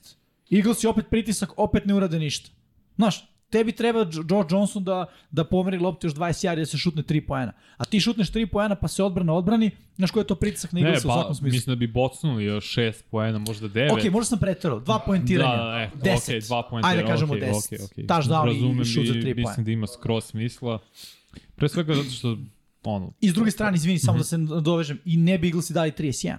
[0.51, 2.49] Eaglesi opet pritisak, opet ne urade ništa.
[2.95, 6.77] Znaš, tebi treba Jo- Joe Johnson da, da pomeri loptu još 20 yardi da se
[6.77, 7.51] šutne 3 poena.
[7.77, 10.79] A ti šutneš 3 poena pa se odbrana odbrani, znaš koji je to pritisak na
[10.79, 11.55] Ne, Eaglesa u ba, svakom smislu.
[11.55, 13.91] mislim da bi bocnuli još 6 poena, možda 9.
[13.93, 14.79] Ok, možda sam preterao.
[14.79, 15.57] Dva poentiranja.
[15.57, 16.17] Da, da, e, 10.
[16.23, 17.65] okej, dva poentira, Ajde da kažemo okej, 10.
[17.65, 18.05] okej, okej.
[18.05, 19.49] Touchdown Razumem i šut za i 3 poena.
[19.49, 20.79] Mislim da ima skroz smisla.
[21.55, 22.37] Pre svega zato što,
[22.83, 25.91] ono, I s druge strane, izvini, samo da se dovežem, i ne bi Eaglesi dali
[25.91, 26.35] 31.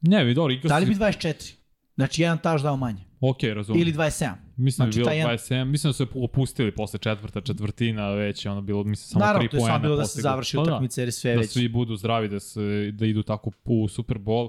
[0.00, 1.54] ne, vi dobro, Eagles, Dali bi 24.
[1.94, 3.04] Znači, jedan touchdown manje.
[3.22, 3.82] Ok, razumem.
[3.82, 4.32] Ili 27.
[4.56, 8.10] Mislim Znači, da je bilo jedan- 27, mislim da su je opustili posle četvrta četvrtina,
[8.10, 9.74] već je ono bilo, mislim, samo Naravno, 3 to je poena.
[9.74, 11.50] samo bilo da se završi Pa da, utakmica jer je sve Da već.
[11.50, 12.60] svi budu zdravi, da, se,
[12.92, 14.48] da idu tako u Super Bowl,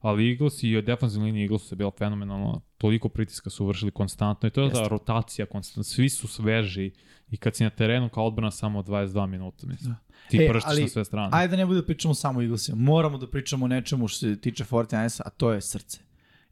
[0.00, 4.52] ali Eagles i defensivna linija Eagles je bila fenomenalno, toliko pritiska su vršili konstantno i
[4.52, 4.88] to je ta Jeste.
[4.90, 6.90] rotacija konstantno, svi su sveži
[7.30, 9.94] i kad si na terenu kao odbrana samo 22 minuta, mislim.
[10.30, 11.28] Ti E, prštiš ali, na sve strane.
[11.32, 12.76] Ajde da ne bude da pričamo samo o Eaglesima.
[12.78, 15.98] Moramo da pričamo o nečemu što se tiče 49 a to je srce.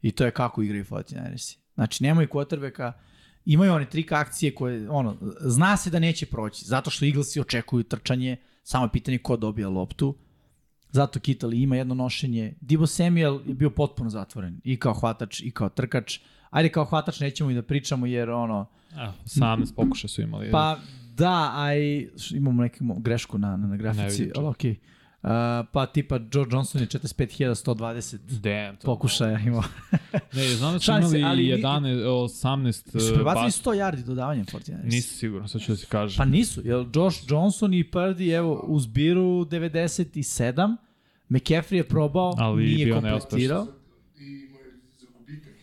[0.01, 1.57] I to je kako igraju 49ersi.
[1.75, 2.91] Znači, nemaju quarterbacka,
[3.45, 7.83] imaju one trik akcije koje, ono, zna se da neće proći, zato što Eaglesi očekuju
[7.83, 10.15] trčanje, samo je pitanje ko dobija loptu.
[10.91, 12.53] Zato Kitali ima jedno nošenje.
[12.61, 14.61] Divo Samuel je bio potpuno zatvoren.
[14.63, 16.19] I kao hvatač, i kao trkač.
[16.49, 18.65] Ajde kao hvatač nećemo i da pričamo jer ono...
[18.91, 20.51] Evo, 18 pokuša su imali.
[20.51, 20.77] Pa
[21.15, 24.75] da, aj imamo neku grešku na, na, na grafici, ali okej.
[25.23, 25.29] Uh,
[25.71, 29.63] pa tipa Joe Johnson je 45.120 Damn, to pokušaja imao.
[30.33, 34.45] Ne, znam da su imali ali ni- 11, 18 Su prebacili bas- 100 yardi dodavanjem
[34.45, 34.83] 49ers.
[34.85, 36.17] Nisu sigurno, sad ću da ti kažem.
[36.17, 40.75] Pa nisu, jer Josh Johnson i Purdy evo u zbiru 97,
[41.29, 43.67] McCaffrey je probao, Ali nije kompletirao
[44.17, 45.53] imao je za gubitak.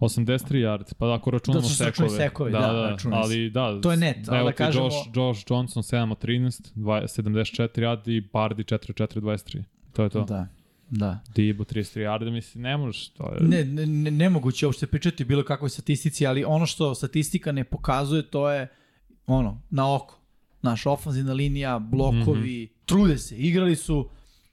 [0.00, 2.10] 83 yardi, pa ako računamo Da sekove.
[2.10, 3.80] sekovi, da, da, da, ali da.
[3.80, 8.08] To je net, ali da kažemo- Josh, Josh Johnson 7 od 13, dva- 74 yardi
[8.08, 9.62] i Bardi 4 4 23.
[9.92, 10.24] To je to.
[10.24, 10.46] Da.
[10.90, 11.18] Da.
[11.34, 13.36] Dibo 33 yardi, mislim, ne možeš, to je...
[13.42, 18.22] Ne, ne, ne, nemoguće uopšte pričati bilo kakvoj statistici, ali ono što statistika ne pokazuje,
[18.22, 18.68] to je
[19.26, 20.18] ono, na oko.
[20.62, 22.74] Naš ofanzivna linija, blokovi, Mhm.
[22.84, 24.08] trude se, igrali su,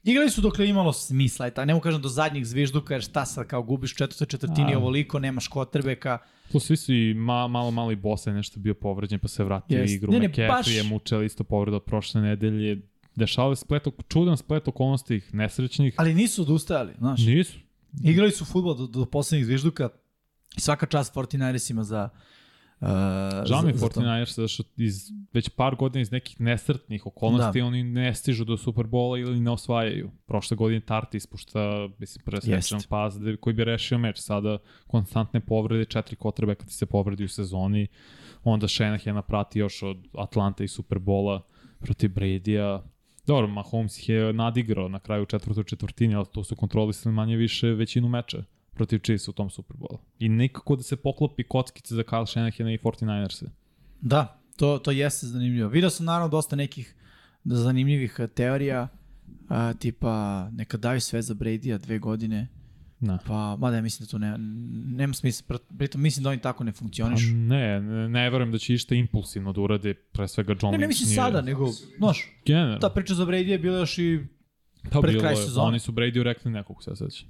[0.06, 3.24] igrali su dok je imalo smisla, ta, ne mogu kažem do zadnjih zvižduka, jer šta
[3.24, 4.78] sad kao gubiš u četvrtoj četvrtini A.
[4.78, 6.18] ovoliko, nemaš kotrbeka,
[6.52, 9.44] Tu svi su i ma, malo, malo i Bosa je nešto bio povređen, pa se
[9.44, 10.12] vratio u igru.
[10.12, 12.82] Ne, Ne, McCaffrey baš- je mučeo isto povredu od prošle nedelje.
[13.14, 15.94] Dešavali splet, čudan splet okolnosti ih nesrećnih.
[15.96, 17.20] ali nisu odustajali, znaš.
[17.20, 17.58] Nisu.
[18.04, 19.88] Igrali su futbol do, do poslednjih zvižduka
[20.56, 22.08] svaka čast 49ersima za
[22.80, 22.88] Uh,
[23.44, 24.00] Žao mi je za- za to.
[24.00, 24.94] 49ers da što iz,
[25.32, 27.66] već par godina iz nekih nesretnih okolnosti Da.
[27.66, 30.10] oni ne stižu do Superbola ili ne osvajaju.
[30.26, 31.60] Prošle godine Tarty ispušta,
[31.98, 32.88] mislim, presečan Jest.
[32.88, 34.18] pas da- koji bi rešio meč.
[34.18, 37.86] Sada konstantne povrede, četiri kotrbe kad se povredi u sezoni.
[38.44, 41.42] Onda Shanahana prati još od Atlanta i Superbola
[41.78, 42.82] protiv Brady-a.
[43.26, 47.66] Dobro, Mahomes ih je nadigrao na kraju četvrtoj četvrtini, ali to su kontrolisali manje više
[47.68, 48.42] većinu meča
[48.76, 49.98] protiv Chiefs u tom Superbolu.
[50.18, 53.46] I nikako da se poklopi kockice za Kyle Shanahana i 49ers-e.
[54.00, 54.22] Da,
[54.56, 55.68] to, to jeste zanimljivo.
[55.68, 56.94] Video sam naravno dosta nekih
[57.44, 58.88] zanimljivih eh, teorija,
[59.48, 60.14] a, tipa
[60.50, 62.48] neka daju sve za Brady-a dve godine,
[63.00, 63.18] Da.
[63.26, 64.34] pa mada ja mislim da to ne,
[64.96, 67.26] nema smisla, pr- pritom mislim da oni tako ne Pa funkcionišu.
[67.28, 70.86] ne, ne, ne verujem da će išta impulsivno da urade, pre svega John Ne, ne
[70.88, 71.66] mislim nije- sada, nego,
[71.98, 72.78] znaš, Generalno.
[72.78, 74.20] ta priča za Brady je bila još i
[74.90, 75.66] Pa pred kraj je, sezone.
[75.66, 77.24] Oni su Brady rekli nekog se seća.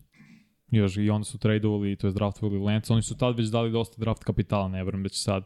[0.71, 3.95] Još i onda su tradovali, to je draftovali Lance, oni su tad već dali dosta
[3.99, 5.45] draft kapitala, ne verujem da će sad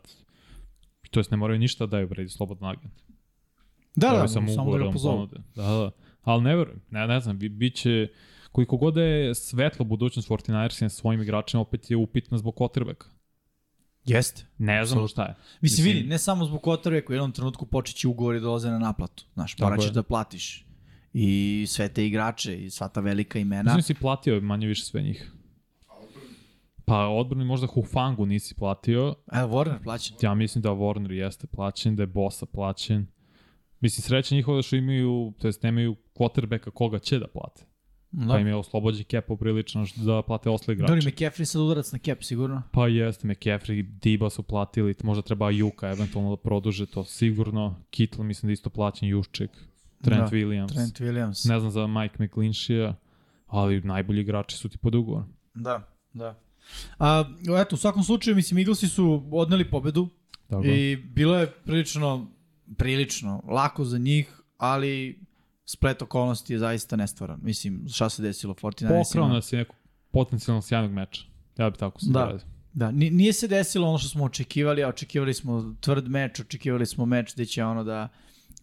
[1.11, 2.95] to jest ne moraju ništa da daju Brady slobodan agent.
[3.97, 5.27] Da, Trebaju da, samo samo da ga pozovu.
[5.27, 5.91] Da, da.
[6.23, 8.09] Ali ne verujem, ne, ne znam, bi, bit će,
[8.53, 13.07] koliko god da je svetlo budućnost 49ers sa svojim igračima, opet je upitna zbog quarterbacka.
[14.05, 14.47] Jeste.
[14.59, 15.09] Ne znam Apsolutno.
[15.09, 15.35] šta je.
[15.61, 18.79] Mislim, Mislim- vidi, ne samo zbog kotrve koji u jednom trenutku počeće ugovori dolaze na
[18.79, 19.25] naplatu.
[19.35, 20.67] Znaš, morat ćeš da platiš
[21.12, 23.75] i sve te igrače i sva ta velika imena.
[23.75, 25.33] Mislim si platio manje više sve njih.
[26.85, 29.14] Pa odbrani možda Hufangu nisi platio.
[29.33, 30.16] Evo, Warner plaćen.
[30.23, 33.07] Ja mislim da Warner jeste plaćen, da je Bosa plaćen.
[33.81, 37.64] Mislim, sreća njihova da što imaju, to jest nemaju quarterbacka koga će da plate.
[38.11, 38.27] Da.
[38.29, 38.49] Pa im Da.
[38.51, 40.94] je oslobođen cap poprilično da plate osle igrače.
[40.94, 42.62] Dobri McCaffrey sad udarac na cap, sigurno.
[42.73, 47.75] Pa jeste, McCaffrey, Diba su platili, možda treba Juka eventualno da produže to sigurno.
[47.90, 49.51] Kittle mislim da isto plaćen, Jušček,
[50.03, 50.69] Trent Da, Williams.
[50.69, 51.49] Trent Williams.
[51.49, 52.95] Ne znam za Mike McGlinchija,
[53.47, 55.23] ali najbolji igrači su ti pod ugovor.
[55.55, 55.83] Da,
[56.13, 56.39] da.
[56.99, 57.25] A,
[57.61, 60.09] eto, u svakom slučaju, mislim, Eaglesi su odneli pobedu
[60.49, 60.63] Tako.
[60.65, 62.27] i bilo je prilično,
[62.77, 65.21] prilično lako za njih, ali
[65.65, 67.41] splet okolnosti je zaista nestvaran.
[67.43, 69.77] Mislim, šta se desilo 49 Pokrao nas je nekog
[70.11, 71.23] potencijalno sjajnog meča.
[71.59, 72.25] Ja bi tako se Da.
[72.25, 72.39] da.
[72.73, 76.87] Da, ni- nije se desilo ono što smo očekivali, a očekivali smo tvrd meč, očekivali
[76.87, 78.09] smo meč gde će ono da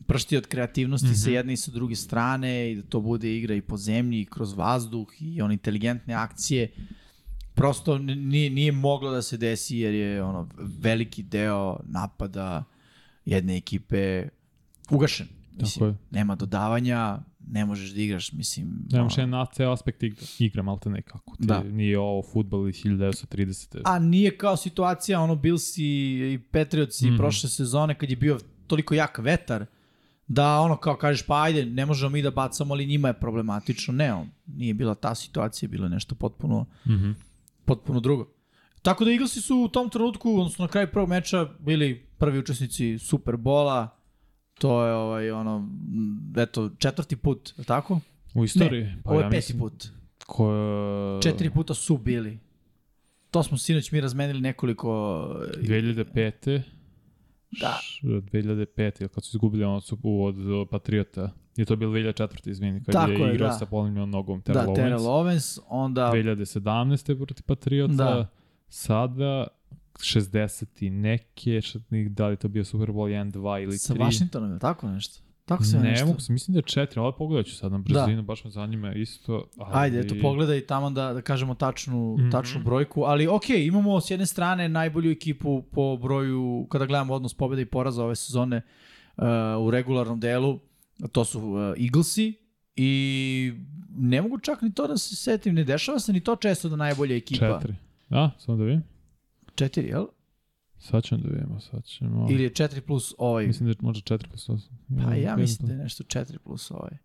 [0.06, 1.24] pršti od kreativnosti mm -hmm.
[1.24, 4.26] sa jedne i sa druge strane i da to bude igra i po zemlji i
[4.26, 6.72] kroz vazduh i one inteligentne akcije.
[7.54, 12.64] Prosto nije, nije moglo da se desi jer je ono veliki deo napada
[13.26, 14.28] jedne ekipe
[14.92, 15.28] ugašen.
[15.54, 15.96] Mislim, je.
[16.12, 18.86] nema dodavanja, ne možeš da igraš, mislim...
[18.92, 21.36] Nemaš ono- jedan ceo aspekt igre, igre malte nekako.
[21.36, 21.64] Ti, Da.
[21.64, 23.82] Nije ovo futbol iz 1930.
[23.86, 25.82] A nije kao situacija ono Bills i,
[26.34, 27.18] i Patriots i Mhm.
[27.18, 29.66] prošle sezone kad je bio toliko jak vetar
[30.28, 33.94] da ono kao kažeš pa ajde ne možemo mi da bacamo ali njima je problematično.
[33.94, 37.14] Ne, on, nije bila ta situacija, bilo je nešto potpuno, Mm -hmm.
[37.66, 38.28] potpuno drugo.
[38.82, 43.00] Tako da Eaglesi su u tom trenutku, odnosno na kraju prvog meča bili prvi učesnici
[43.00, 43.90] Superbola.
[44.60, 45.70] To je ovaj ono
[46.38, 48.00] eto četvrti put, je tako?
[48.34, 48.84] U istoriji?
[48.84, 49.88] Ne, pa ovo je ja peti mislim, put.
[50.26, 52.40] Ko, Četiri puta su bili.
[53.32, 54.88] To smo sinoć mi razmenili nekoliko
[55.58, 56.62] 2005.
[57.52, 57.80] Da.
[57.82, 58.68] Š- 2005.
[59.02, 61.32] ili kad su izgubili ono su od, Patriota.
[61.56, 62.50] Je to bilo 2004.
[62.50, 63.54] izvini, kad Tako je, je, igrao da.
[63.54, 64.76] sa polomljenom nogom Terrell Da, Owens.
[64.78, 67.16] Terrell Owens, onda 2017.
[67.18, 67.94] protiv Patriota.
[67.94, 68.28] Da.
[68.70, 69.48] Sada
[69.96, 71.80] 60 i neke, šta-
[72.10, 73.78] da li je to bio Super Bowl 1, 2 ili 3.
[73.78, 75.24] sa Washingtonom, je tako nešto?
[75.48, 76.06] Tako se ne nešto.
[76.06, 78.22] mogu se, mislim da je četiri, ali pogledat ću sad na brzinu, da.
[78.22, 79.50] baš me zanima isto.
[79.58, 79.72] Ali...
[79.74, 82.22] Ajde, eto, pogledaj tamo da, da kažemo tačnu, mm.
[82.22, 82.32] -hmm.
[82.32, 87.34] tačnu brojku, ali ok, imamo s jedne strane najbolju ekipu po broju, kada gledamo odnos
[87.34, 88.62] pobjeda i poraza ove sezone
[89.18, 89.24] uh,
[89.62, 90.60] u regularnom delu,
[91.12, 92.34] to su uh, Eaglesi
[92.76, 93.54] i
[93.98, 96.76] ne mogu čak ni to da se setim, ne dešava se ni to često da
[96.76, 97.60] najbolja ekipa.
[97.60, 97.76] Četiri.
[98.10, 98.84] A, samo da vidim.
[99.56, 100.06] Četiri, jel?
[100.80, 102.28] Sad ćemo da vidimo, sad ćemo...
[102.30, 103.48] Ili je četiri plus ovaj?
[103.48, 105.06] Mislim da je možda 4 plus 8.
[105.06, 106.98] Pa ja mislim da je nešto 4 plus ovaj.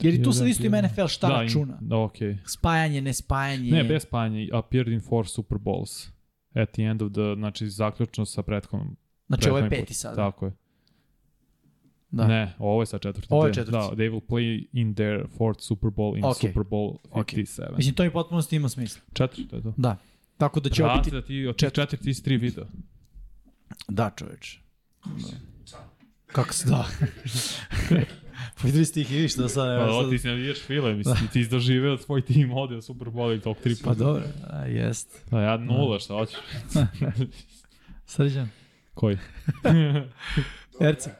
[0.00, 1.78] Jer i tu sad isto ima NFL šta da, računa.
[1.80, 1.96] Da.
[1.96, 2.36] Okay.
[2.46, 3.70] Spajanje, ne spajanje.
[3.70, 4.46] Ne, bez spajanja.
[4.52, 6.10] Appeared in four Super Bowls.
[6.54, 8.96] At the end of the, znači zaključno sa prethodnom.
[9.26, 10.16] Znači ovo je peti sada.
[10.16, 10.52] Tako je.
[12.10, 12.26] Da.
[12.26, 13.28] Ne, ovo je sa četvrti.
[13.30, 13.72] Ovo je četvrti.
[13.72, 16.36] Da, they will play in their fourth Super Bowl in Ok.
[16.36, 17.26] Super Bowl Ok.
[17.26, 17.76] 57.
[17.76, 19.02] Mislim, to mi potpuno ima smisla.
[19.12, 19.74] Četiri, to je to.
[19.76, 19.96] Da.
[20.42, 21.16] Tako da će ovo Brate, biti...
[21.16, 21.82] da ti od tih četiri.
[21.82, 22.64] četiri ti si tri video.
[23.88, 24.58] Da, čoveč.
[25.04, 25.88] Da.
[26.26, 26.88] Kako se da?
[28.56, 29.78] pa videli ste ih i vi što sad...
[29.78, 33.36] Pa da, ti si navijaš file, mislim, ti izdoživeo tvoj tim ode u Super Bowl
[33.36, 35.24] i tog tri Pa dobro, a, jest.
[35.30, 36.38] Da, ja nula, šta hoćeš?
[38.12, 38.48] Srđan.
[38.94, 39.18] Koji?
[40.88, 41.10] Erci.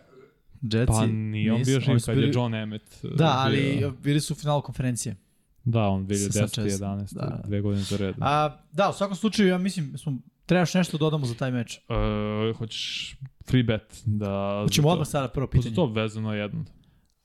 [0.63, 0.87] Jetsi.
[0.87, 3.05] Pa nije on bio živ kad je John Emmett.
[3.15, 5.17] Da, ali bio- bili su u finalu konferencije.
[5.65, 6.31] Da, on 2010.
[6.33, 6.81] Sam čest.
[6.83, 7.15] 11.
[7.15, 7.41] Da.
[7.47, 8.23] dve godine za redom.
[8.23, 11.81] A, da, u svakom slučaju, ja mislim, smo, trebaš nešto da dodamo za taj meč.
[11.89, 14.61] Uh, hoćeš free bet da...
[14.65, 15.75] Hoćemo odmah sada prvo Pa pitanje.
[15.75, 16.65] to vezano jedno.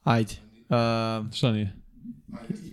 [0.04, 0.34] Ajde.
[0.70, 1.74] Uh, Šta nije?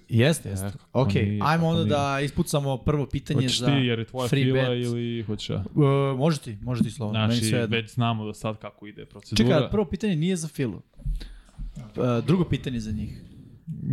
[0.08, 0.66] jeste, jeste.
[0.66, 1.88] E, kako Ok, nije, ajmo kako onda nije.
[1.90, 3.66] da ispucamo prvo pitanje Hoćeš za...
[3.66, 4.84] ti jer je tvoja free fila bet.
[4.84, 5.64] ili hoćeš ja?
[5.74, 7.12] Uh, može ti, može ti slovo.
[7.12, 7.76] Meni Znači, sve jedno.
[7.76, 9.48] već znamo da sad kako ide procedura.
[9.48, 10.82] Čekaj, prvo pitanje nije za Filu.
[11.76, 11.82] Uh,
[12.26, 13.20] drugo pitanje za njih.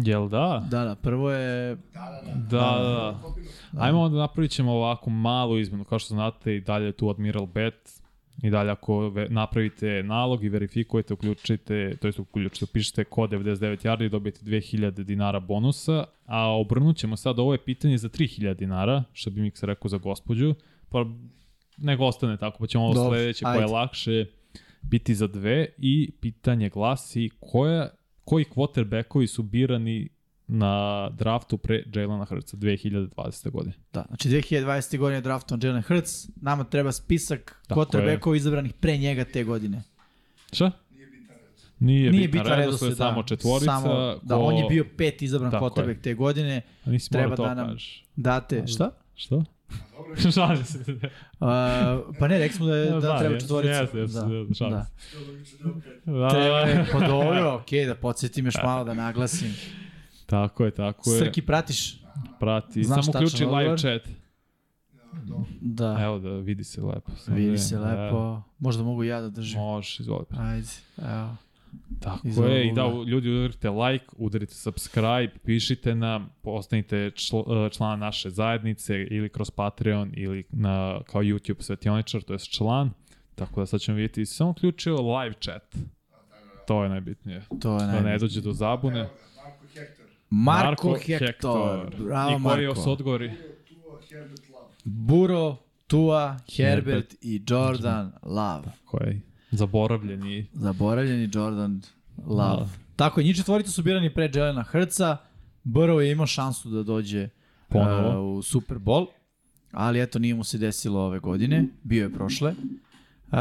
[0.06, 0.68] Jel da?
[0.72, 1.76] Da, da, prvo je...
[1.94, 3.20] Da, da,
[3.74, 3.84] da.
[3.84, 5.84] Ajmo onda napravit ćemo ovako malu izmenu.
[5.84, 8.02] Kao što znate i dalje je tu Admiral Bet.
[8.44, 14.06] I dalje ako napravite nalog i verifikujete, uključite, to jest uključite, upišete kod 99 yardi
[14.06, 19.04] i dobijete 2000 dinara bonusa, a obrnut ćemo sad, ovo je pitanje za 3000 dinara,
[19.14, 20.56] što bi Miksa rekao za gospođu,
[20.90, 21.06] pa
[21.78, 23.74] nego ostane tako, pa ćemo ovo sledeće koje je ajde.
[23.74, 24.26] lakše
[24.82, 27.90] biti za dve i pitanje glasi koja,
[28.26, 30.10] koji quarterbackovi su birani
[30.48, 33.50] na draftu pre Jalena Hurtsa 2020.
[33.52, 33.74] godine.
[33.94, 34.98] Da, znači 2020.
[34.98, 39.84] godine je draftovan Jalen Hurts, nama treba spisak Tako quarterbackova izabranih pre njega te godine.
[40.54, 40.72] Šta?
[41.80, 43.28] Nije, Nije bitan bitan redosled, redosled, samo da.
[43.28, 43.66] četvorica.
[43.66, 46.62] Samo, da, ko- on je bio pet izabran quarterback te godine.
[47.12, 48.06] Treba da nam- kažeš.
[48.16, 48.92] Date, šta?
[49.16, 49.44] Što?
[50.34, 50.78] Šalim se.
[50.80, 51.48] Uh,
[52.20, 53.74] pa ne, rekli smo da, je, da Znam, treba četvorica.
[53.74, 54.86] jeste, jeste, da, šalim da.
[54.86, 55.58] se.
[56.06, 59.54] Da, Treba je, pa dobro, okej, da podsjetim još malo da naglasim.
[60.26, 61.20] Tako je, tako je.
[61.20, 62.02] Srki, pratiš?
[62.40, 62.84] Prati.
[62.84, 63.80] Znaš Samo uključi live odgovor?
[63.80, 64.02] chat.
[65.62, 67.12] Da, Evo da vidi se lepo.
[67.16, 67.86] Samo vidi da- se evo.
[67.86, 68.42] lepo.
[68.60, 69.60] Možda mogu ja da držim.
[69.60, 70.26] Možeš, izvoli.
[70.32, 70.68] Ajde,
[71.00, 71.36] evo.
[72.00, 77.72] Tako Iz je, i da ljudi udarite like, udarite subscribe, pišite nam, postanite čl, uh,
[77.72, 82.92] član naše zajednice ili kroz Patreon ili na, kao YouTube svetioničar, to je član.
[83.36, 85.76] Tako da sad ćemo vidjeti, samo uključio live chat.
[86.68, 87.42] To je najbitnije.
[87.62, 89.00] To je Da ne dođe do zabune.
[89.00, 91.96] Marko Hektor, Marko Hector.
[92.00, 92.90] Bravo, I Marko.
[92.92, 93.32] odgovori?
[93.68, 94.68] Tua, Herbert Love.
[94.84, 95.58] Buro,
[95.88, 98.72] Tua, Herbert i Jordan Love.
[98.86, 99.22] Koji?
[99.52, 100.48] Zaboravljeni.
[100.54, 101.82] Zaboravljeni Jordan
[102.20, 102.58] Love.
[102.58, 102.68] Da.
[102.96, 105.18] Tako je, njih četvorica su birani pre Jelena Hrca.
[105.66, 107.30] Burrow je imao šansu da dođe
[107.70, 108.32] Ponovo.
[108.32, 109.06] uh, u Super Bowl,
[109.72, 112.54] ali eto nije mu se desilo ove godine, bio je prošle.
[113.28, 113.38] Uh,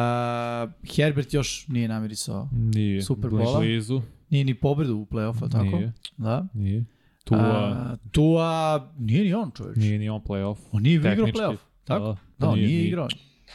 [0.87, 3.03] Herbert još nije namirisao, Nije.
[3.03, 3.59] Super Bola.
[3.61, 4.03] Blizu.
[4.31, 5.65] nije ni pobedu u play-offu, tako?
[5.67, 5.93] Nije.
[6.17, 6.47] Da.
[6.55, 6.85] Nije.
[7.25, 7.39] Tua.
[7.39, 9.77] A, Tua, nije ni on čovječ.
[9.77, 10.57] Nije ni on playoff.
[10.73, 12.05] On nije igrao play-off, tako?
[12.05, 12.89] Da, Da, on nije- nije, nije.
[12.89, 13.09] igrao.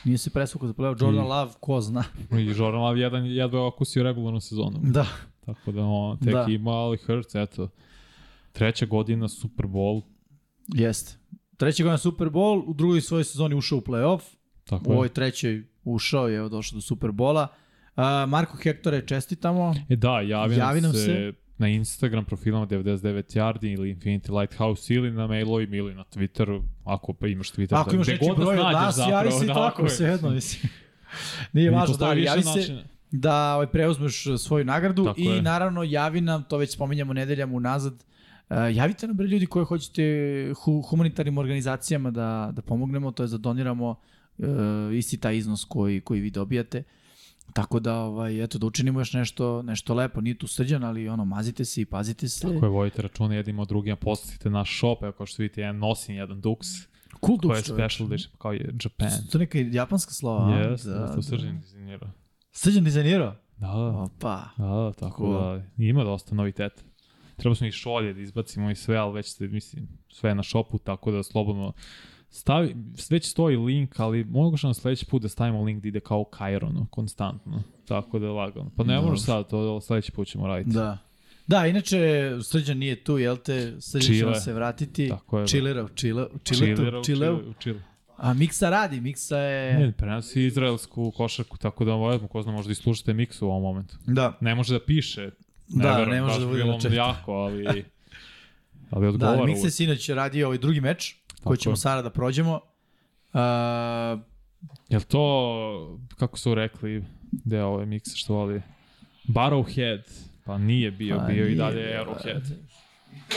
[0.05, 1.01] Nije se presvukao za play-off.
[1.01, 1.23] Jordan Nije.
[1.23, 2.03] Love, ko zna.
[2.31, 4.79] I Jordan Love jedan jedva okusio regularnu sezonu.
[4.83, 5.05] Da.
[5.45, 6.45] Tako da on tek Da.
[6.49, 7.69] ima, ali Hurts, eto,
[8.51, 10.01] treća godina Super Bowl,
[10.67, 11.13] Jeste.
[11.57, 14.21] Treće godina Super Bowl, u drugoj svojoj sezoni ušao u play-off,
[14.63, 14.95] tako u je.
[14.95, 17.47] ovoj trećoj ušao i evo došao do Super Bola.
[17.95, 19.73] Uh, Marko Hektore, čestitamo.
[19.89, 21.33] E da, javi, Javi nam nam se, se.
[21.57, 27.13] Na Instagram profilama 99 Yardi ili Infinity Lighthouse ili na mailovima ili na Twitteru, ako
[27.13, 27.75] pa imaš Twitter.
[27.81, 29.89] Ako imaš gde neki nas broj od nas, zapravo, javi se da, tako, je.
[29.89, 30.71] sve jedno, mislim.
[31.53, 32.83] Nije važno, da, javi se načina.
[33.11, 35.41] da ovaj, preuzmeš svoju nagradu Tako i je.
[35.41, 40.53] naravno javi nam, to već spominjamo nedeljama unazad, uh, javite nam bre ljudi koji hoćete
[40.63, 43.89] hu, humanitarnim organizacijama da, da pomognemo, to je da doniramo
[44.37, 44.45] uh,
[44.93, 46.83] isti taj iznos koji, koji vi dobijate.
[47.53, 50.21] Tako da, ovaj, eto, da učinimo još nešto, nešto lepo.
[50.21, 52.41] Nije tu srđan, ali ono, mazite se i pazite se.
[52.47, 55.77] Tako je, vojite račune jednim od drugima, posetite naš shop, evo kao što vidite, jedan
[55.77, 56.87] nosim, jedan Dux,
[57.25, 57.65] Cool je duks, čoveč.
[57.65, 59.09] special edition, kao je Japan.
[59.31, 60.51] To neka japanska slova, a?
[60.51, 62.09] Yes, da, to srđan dizajnirao.
[62.51, 63.35] Srđan dizajnirao?
[63.57, 63.73] Da, da.
[63.97, 64.49] Opa.
[64.57, 65.57] Da, da, tako Cool.
[65.57, 66.81] da ima dosta noviteta.
[67.35, 70.43] Treba smo i šolje da izbacimo i sve, ali već ste, mislim, sve je na
[70.43, 71.73] šopu, tako da slobodno
[72.35, 72.75] stavi,
[73.09, 76.23] već stoji link, ali mogu što na sledeći put da stavimo link da ide kao
[76.23, 77.63] Kaironu, konstantno.
[77.87, 78.71] Tako da je lagano.
[78.77, 79.09] Pa ne Dobro.
[79.09, 80.69] možeš sad, to sledeći put ćemo raditi.
[80.75, 80.97] Da.
[81.47, 83.73] Da, inače, Srđan nije tu, jel te?
[83.79, 85.09] Srđan će se vratiti.
[85.09, 85.45] Tako je, da.
[85.45, 85.87] U čileu.
[86.43, 87.81] Chile- u Chile.
[88.17, 89.79] A Miksa radi, Miksa je...
[89.79, 93.63] Ne, prenosi izraelsku košarku, tako da možemo, ko zna, možda i slušate miksu u ovom
[93.63, 93.95] momentu.
[94.07, 94.37] Da.
[94.41, 95.21] Ne može da piše,
[95.67, 96.95] ne Da, verujem, ne može da bude na četu.
[96.95, 97.65] jako, ali,
[98.91, 99.45] ali Da, odgovara.
[99.45, 101.15] Miksa je sinoć radio ovaj drugi meč,
[101.45, 101.77] koji Tako ćemo je.
[101.77, 102.53] sada da prođemo.
[102.53, 103.39] Uh,
[104.89, 108.61] Jel to, kako su rekli, gde je ovaj miksa što voli?
[109.25, 110.01] Barrowhead,
[110.45, 112.41] pa nije bio, Pa bio i nije, dalje Arrowhead.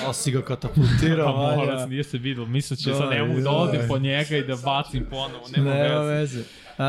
[0.06, 3.50] o, si ga katapultirao, Pa morac, nije se vidio, misleći Da, sad ne mogu da
[3.50, 6.36] odim po njega i da bacim ponovo, nema, Nema veze.
[6.36, 6.40] veze.
[6.40, 6.84] Uh,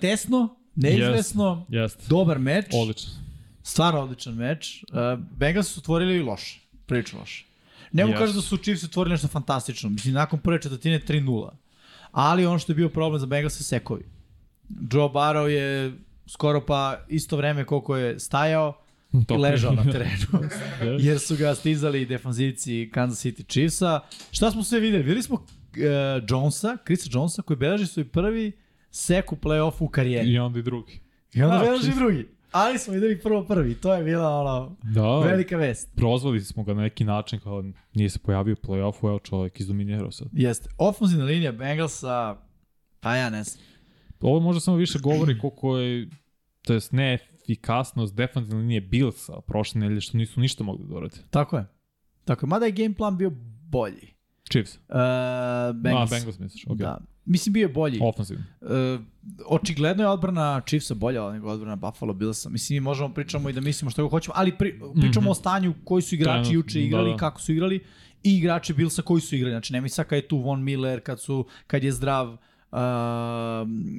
[0.00, 2.66] tesno, neizvesno, Jeste, dobar meč.
[2.74, 3.12] odlično.
[3.62, 4.84] Stvarno odličan meč.
[4.84, 4.98] Uh,
[5.30, 7.44] Bengals su otvorili loše, prilično loše.
[7.92, 8.18] Ne mogu Yes.
[8.18, 9.90] kažem da su Chiefs otvorili nešto fantastično.
[9.90, 11.50] Mislim, nakon prve četvrtine 3-0.
[12.12, 14.04] Ali ono što je bio problem za Bengals je sekovi.
[14.92, 15.92] Joe Barrow je
[16.26, 18.78] skoro pa isto vreme koliko je stajao,
[19.28, 20.48] To- ležao na terenu.
[20.98, 24.00] jer su ga stizali defanzivci Kansas City Chiefsa.
[24.30, 25.02] Šta smo sve videli?
[25.02, 25.44] Videli smo uh,
[26.28, 28.52] Jonesa, Chrisa Jonesa, koji beleži svoj prvi
[28.90, 30.28] sek u play-offu u karijeri.
[30.28, 31.00] I onda i drugi.
[31.34, 32.28] I onda Da, beleži drugi.
[32.52, 33.74] Ali smo videli prvo prvi.
[33.74, 35.96] To je bila ono, Da, velika vest.
[35.96, 40.10] prozvali smo ga na neki način kao nije se pojavio u play-offu, evo čovjek izdominirao
[40.10, 40.28] sad.
[40.32, 40.68] Jeste.
[40.78, 42.36] Ofenzivna linija Bengalsa,
[43.00, 43.64] pa ja ne znam.
[44.20, 46.08] Ovo možda samo više govori koliko je,
[46.62, 51.16] to jest neefikasnost defensivne linije Billsa prošle nedelje što nisu ništa mogli da urade.
[51.30, 51.66] Tako je.
[52.24, 52.48] Tako je.
[52.48, 53.30] Mada je game plan bio
[53.70, 54.11] bolji.
[54.52, 54.74] Chiefs.
[54.88, 54.94] Uh,
[55.74, 56.12] Bengals.
[56.12, 56.76] A, Bengals misliš, ok.
[56.76, 56.98] Da.
[57.24, 57.98] Mislim, bio je bolji.
[58.02, 58.44] Offensivno.
[58.60, 58.68] Uh,
[59.46, 62.48] očigledno je odbrana Chiefsa bolja nego odbrana Buffalo Billsa.
[62.48, 65.30] Mislim, mi možemo pričamo i da mislimo što hoćemo, ali pri, pričamo Mhm.
[65.30, 67.16] o stanju koji su igrači Trenutno, juče igrali, da, da.
[67.16, 67.84] kako su igrali
[68.22, 69.52] i igrači Billsa koji su igrali.
[69.52, 72.36] Znači, nemoj sad kad je tu Von Miller, kad, su, kad je zdrav
[72.72, 72.78] uh,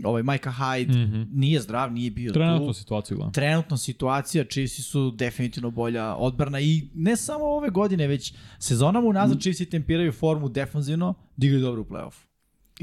[0.04, 1.24] ovaj Micah Hyde, Mhm.
[1.34, 2.74] nije zdrav, nije bio Trenutno tu.
[2.74, 3.34] situaciju gledam.
[3.34, 9.40] Trenutno situacija, Chiefsi su definitivno bolja odbrana i ne samo ove godine, već sezonama unazad
[9.40, 12.14] Chiefsi tempiraju formu defanzivno, digaju dobro u play-off.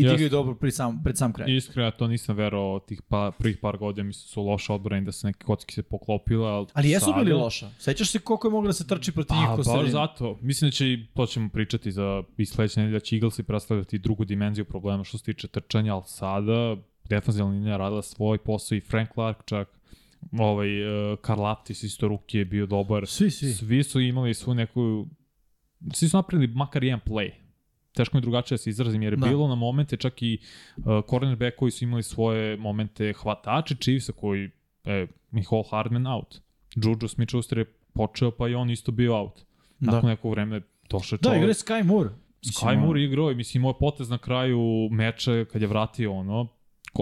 [0.01, 0.17] I Jeste.
[0.17, 1.57] digaju dobro pred sam, pred sam kraj.
[1.57, 5.13] Iskreno, ja to nisam verovao tih pa, prvih par godina, mislim su loše odbrane, da
[5.13, 7.71] se neke kocki se poklopile, ali, Ali jesu bili loša.
[7.79, 10.39] Sećaš se koliko je moglo da se trči protiv njih Pa, ko baš zato.
[10.43, 10.85] Mislim da će,
[11.15, 15.19] to ćemo pričati za i sledeće nedelje, da će Eaglesi predstavljati drugu dimenziju problema što
[15.19, 16.77] se tiče trčanja, ali sada
[17.09, 19.69] defanzivna linija radila svoj posao i Frank Clark čak,
[20.39, 23.07] ovaj, uh, Karlaftis isto ruke je bio dobar.
[23.07, 23.53] Svi, svi.
[23.53, 25.07] Svi su imali svu neku,
[25.93, 27.31] svi su napravili makar jedan play.
[27.93, 29.27] Teško mi je drugačije da se izrazim, jer je Da.
[29.27, 30.39] bilo na momente čak i
[30.77, 34.51] uh, cornerback koji su imali svoje momente hvatače Chiefsa koji,
[34.85, 36.41] e, Michael Hardman out.
[36.77, 37.65] Juju Smith-Schuster je
[37.95, 39.45] počeo, pa i on isto bio out.
[39.79, 40.09] Nakon Da.
[40.09, 40.61] nekog vremena
[40.91, 41.39] došao je Da, čovjek.
[41.39, 42.11] igra je Sky Moore.
[42.41, 44.61] Mislim, Sky ono- Moore igrao i mislim imao je potez na kraju
[44.91, 46.49] meča kad je vratio ono,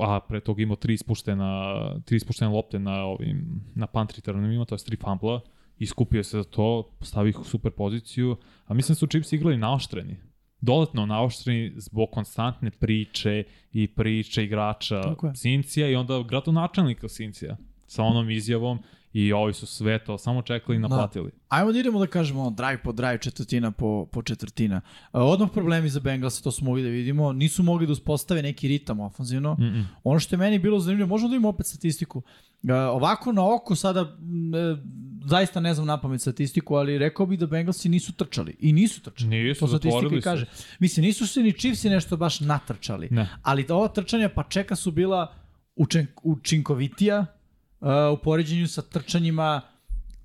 [0.03, 4.74] a pre toga imao tri ispuštena, tri ispuštene lopte na ovim, na punt returnima, to
[4.74, 5.41] je tri fumbla,
[5.78, 8.36] iskupio se za to, postavio ih u super poziciju,
[8.66, 10.16] a mislim da su Chiefs igrali naoštreni.
[10.61, 15.03] Dodatno naoštreni zbog konstantne priče i priče igrača.
[15.35, 17.57] Sincija i onda gradonačelnika Sincija
[17.87, 18.79] sa onom izjavom
[19.13, 21.31] i ovi su sve to samo čekali i naplatili.
[21.49, 24.81] Ajmo da idemo da kažemo ono, drive po drive, četvrtina po, po četvrtina.
[25.13, 27.33] A, odmah problemi za Bengals, to smo mogli da vidimo.
[27.33, 29.55] Nisu mogli da uspostave neki ritam ofanzivno.
[29.55, 29.85] Mm -mm.
[30.05, 32.19] Ono što je meni bilo zanimljivo, možemo da imamo opet statistiku.
[32.19, 32.25] Uh,
[32.93, 34.07] ovako na oko sada, e,
[35.29, 38.57] zaista ne znam na pamet statistiku, ali rekao bih da Bengalsi nisu trčali.
[38.59, 39.31] I nisu trčali.
[39.31, 40.47] Nisu, to statistika i kaže.
[40.79, 43.09] Mislim, nisu se ni Chiefsi nešto baš natrčali.
[43.11, 43.29] Ne.
[43.43, 45.35] Ali ova trčanja pa čeka su bila
[45.77, 47.27] učen, učinkovitija
[47.81, 49.61] uh, u poređenju sa trčanjima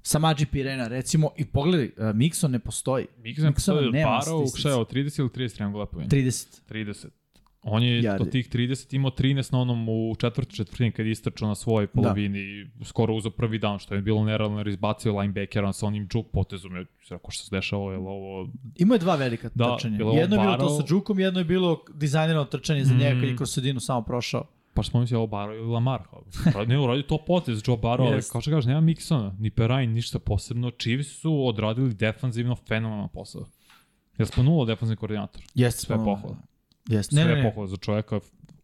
[0.02, 3.06] sa Mađi Pirena, recimo, i pogledaj, uh, Mixon ne postoji.
[3.18, 4.60] Mixon postoji nema parao, statistici.
[4.60, 6.62] šta je ovo, 30 ili 30 triangula po 30.
[6.70, 7.08] 30.
[7.66, 8.22] On je Jardi.
[8.22, 11.88] od tih 30 imao 13 na onom u četvrti četvrtini kad je istrčao na svojoj
[11.88, 16.08] polovini i skoro uzeo prvi down, što je bilo nerealno jer izbacio linebackera sa onim
[16.14, 16.76] juke potezom.
[16.76, 18.50] Ja rekao što se dešava, je ovo...
[18.76, 19.94] Imao je dva velika Da, trčanja.
[19.96, 23.24] Jedno je bilo to Barrow- sa Džukom, jedno je bilo dizajnirano trčanje za njega kad
[23.24, 23.38] je Mm.
[23.38, 24.44] kroz sredinu samo prošao.
[24.74, 26.02] Pa smo mislili ovo Barrow ili Lamar.
[26.68, 28.32] Ne, uradio to potez Joe Barrow, ali Jest.
[28.32, 30.72] kao što kažeš, nema Mixona, ni Perrine, ništa posebno.
[30.72, 33.46] Chiefs su odradili defanzivno fenomenalan posao.
[34.18, 35.42] Jel smo nula defanzivni koordinator?
[35.56, 36.38] Jeste, Sve pohvala.
[36.90, 38.20] Jeste, Sve ne, ne, ne, pohvala za čoveka,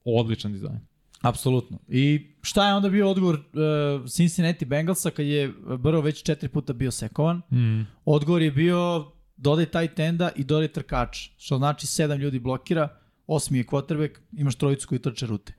[0.05, 0.80] odličan dizajn.
[1.22, 1.80] apsolutno.
[1.88, 6.74] I šta je onda bio odgovor uh, Cincinnati Bengalsa kad je Burrow već četiri puta
[6.74, 7.38] bio sekovan?
[7.51, 7.82] Mm.
[8.05, 12.97] Odgovor je bio dodaj taj tenda i dodaj trkač, što znači sedam ljudi blokira,
[13.28, 15.53] osmi je quarterback, imaš trojicu koji trče rute.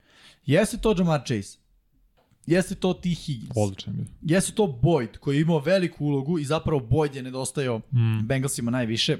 [0.45, 1.57] Jeste to Jamar Chase?
[2.47, 3.09] Jeste to T.
[3.09, 3.51] Higgins?
[3.55, 4.05] Odličan je.
[4.23, 8.27] Jeste to Boyd koji je imao veliku ulogu i zapravo Boyd je nedostajao Mm.
[8.27, 9.17] Bengalsima najviše.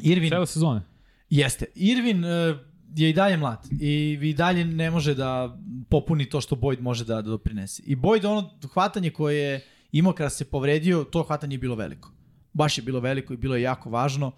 [0.00, 0.82] Irvin, Cele sezone.
[1.30, 1.66] jeste.
[1.74, 2.56] Irvin uh,
[2.94, 5.58] je i dalje mlad i i dalje ne može da
[5.90, 7.82] popuni to što Boyd može da, da doprinese.
[7.86, 12.12] I Boyd ono hvatanje koje je imao kada se povredio, to hvatanje je bilo veliko.
[12.52, 14.32] Baš je bilo veliko i bilo je jako važno.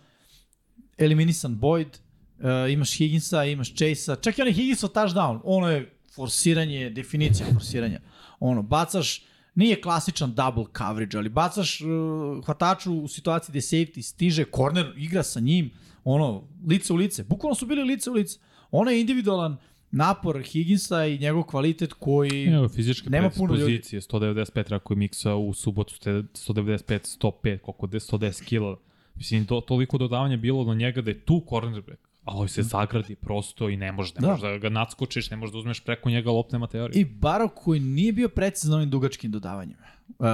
[0.99, 1.89] Eliminisan Boyd,
[2.39, 8.01] uh, imaš Higginsa, imaš Chase-a, čak i onaj Higginsov touchdown, ono je forsiranje, definicija forsiranja.
[8.41, 9.23] Ono, bacaš,
[9.55, 15.23] nije klasičan double coverage, ali bacaš uh, hvataču u situaciji gde safety stiže, corner igra
[15.23, 15.71] sa njim,
[16.09, 17.25] ono, lice u lice.
[17.25, 18.39] Bukvalno su bili lice u lice.
[18.71, 19.57] Ono je individualan
[19.91, 22.45] napor Higginsa i njegov kvalitet koji...
[22.47, 23.65] Evo, fizičke Nema puno ljudi.
[23.65, 28.77] predispozicije, 195 ako je miksa u subotu, ste 195, 105, koliko de, 110 kila.
[29.15, 33.15] Mislim, to, toliko dodavanja bilo do njega da je tu cornerback, ali ovaj se zagradi
[33.15, 34.27] prosto i ne može, ne Da.
[34.27, 36.91] može da ga nadskočiš, ne možeš da uzmeš preko njega lopte materije.
[36.95, 39.83] I Barok koji nije bio precizan ovim dugačkim dodavanjima.
[40.09, 40.27] Uh,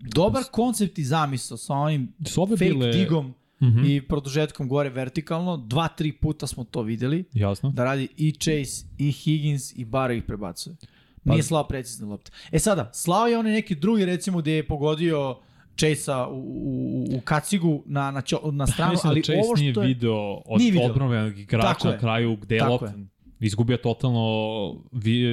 [0.00, 3.84] dobar koncept i zamisao sa onim fake bile- digom Mhm.
[3.84, 5.56] i produžetkom gore vertikalno.
[5.56, 7.24] Dva, tri puta smo to videli.
[7.32, 7.70] Jasno.
[7.70, 10.76] Da radi i Chase, i Higgins, i Barrow ih prebacuje.
[11.24, 12.30] Pa- Nije slao precizne lopte.
[12.52, 15.38] E sada, slao je one neki drugi, recimo, gde je pogodio
[15.76, 19.56] Chase-a u, u, u kacigu na, na, ćo, na stranu, Mislim ali da Chase ovo
[19.56, 19.94] što nije je...
[19.94, 22.94] video od odbrovenog igrača na kraju gde je lopta
[23.40, 25.24] izgubio totalno vi,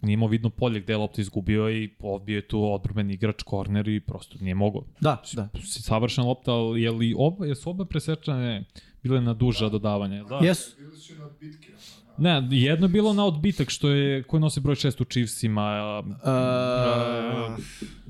[0.00, 3.88] nije imao vidno polje gde je lopta izgubio i odbio je tu odbrobeni igrač korner
[3.88, 4.84] i prosto nije mogao.
[5.00, 5.48] Da, da.
[5.64, 8.64] Savršen lopta, ali je li oba, jesu oba presečane
[9.02, 10.24] bile na duža dodavanja?
[10.24, 10.38] Da.
[10.42, 10.76] Jesu.
[10.78, 11.72] Bili su na odbitke.
[12.18, 16.02] Ne, jedno je bilo na odbitak što je, koji nosi broj 6 u Chiefsima.
[16.06, 17.64] Uh,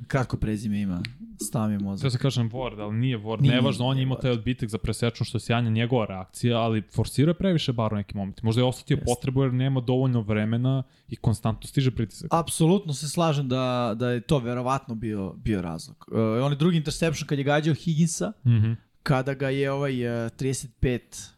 [0.07, 1.03] kratko prezime ima.
[1.41, 2.01] Stav mi mozak.
[2.01, 3.41] Sve se kažem Ward, ali nije Ward.
[3.41, 6.83] Nije, Nevažno, on je imao taj odbitak za presečnu što je sjajna njegova reakcija, ali
[6.85, 8.47] forsirao je previše bar u nekim momentima.
[8.47, 9.05] Možda je osetio Jeste.
[9.07, 12.29] potrebu jer nema dovoljno vremena i konstantno stiže pritisak.
[12.33, 16.05] Apsolutno se slažem da, da je to verovatno bio, bio razlog.
[16.09, 18.73] Uh, on je drugi interception kad je gađao Higginsa, Mhm.
[19.03, 21.31] kada ga je ovaj uh, 35,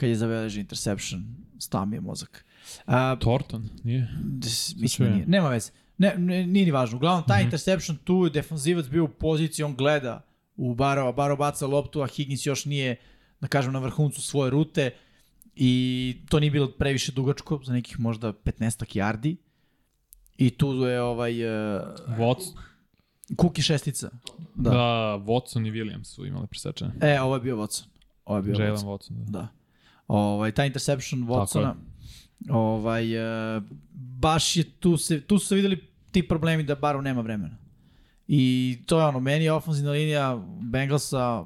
[0.00, 1.24] kad je zabeležio interception,
[1.58, 2.44] stao mi je mozak.
[2.78, 4.08] Uh, Torton, nije?
[4.22, 4.74] Des-.
[4.76, 5.26] Mislim da nije.
[5.26, 5.70] Nema veze.
[5.98, 6.96] Ne, ne, nije ni važno.
[6.96, 7.46] Uglavnom, taj Mhm.
[7.46, 10.24] interception tu je defanzivac bio u poziciji, on gleda
[10.56, 12.96] u Barova, Baro baca loptu, a Higgins još nije,
[13.40, 14.90] da kažem, na vrhuncu svoje rute
[15.56, 15.72] i
[16.28, 18.52] to nije bilo previše dugačko, za nekih možda 15
[18.94, 19.36] yardi.
[20.38, 22.52] I tu je ovaj uh, Watson,
[23.36, 24.10] Kuki šestica.
[24.54, 24.62] da.
[24.62, 24.70] Da.
[24.70, 24.78] da,
[25.22, 26.92] Watson i Williams su imali presečene.
[27.02, 27.84] E, ovo je bio Watson.
[28.24, 28.86] Ovo je bio Jalen Watson.
[28.86, 29.38] Watson, da.
[29.40, 29.48] Da.
[30.10, 31.74] Ovaj, taj interception Watsona,
[32.48, 33.62] ovaj, uh,
[33.94, 35.78] baš je tu se, tu su se videli
[36.10, 37.56] ti problemi da Barov nema vremena.
[38.28, 41.44] I to je ono, meni je ofenzivna linija Bengalsa,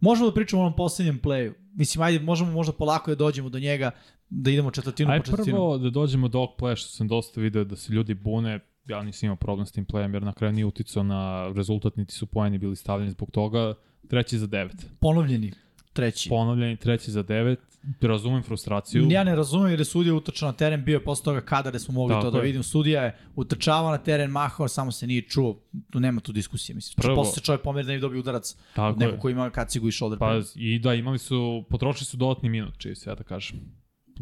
[0.00, 1.52] možemo da pričamo o onom posljednjem playu.
[1.74, 3.90] Mislim, ajde, možemo možda polako da dođemo do njega,
[4.30, 5.56] da idemo četvrtinu Aj po četvrtinu.
[5.56, 9.02] prvo da dođemo do ovog playa što sam dosta video da se ljudi bune, ja
[9.02, 12.26] nisam imao problem s tim playem jer na kraju nije uticao na rezultat, niti su
[12.26, 13.74] poeni bili stavljeni zbog toga.
[14.08, 14.86] Treći za devet.
[15.00, 15.52] Ponovljeni,
[15.92, 16.28] treći.
[16.28, 17.58] Ponovljeni, treći za devet.
[18.00, 19.06] Razumem frustraciju.
[19.10, 21.78] Ja ne razumem jer je sudija utrčao na teren, bio je posle toga kada da
[21.78, 22.44] smo mogli Tako to da je.
[22.44, 22.62] vidimo.
[22.62, 25.60] Sudija je utrčavao na teren, mahao, samo se nije čuo.
[25.90, 26.94] Tu nema tu diskusije, mislim.
[26.94, 29.20] Prvo- Prvo, posle se čovjek pomeri da ne dobio udarac Tako od nekog je.
[29.20, 32.94] ko ima kacigu i shoulder Pa i da, imali su, potrošili su dodatni minut, čiji
[32.94, 33.58] se ja da kažem.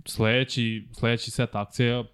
[0.07, 2.05] Sledeći, sledeći set akcija,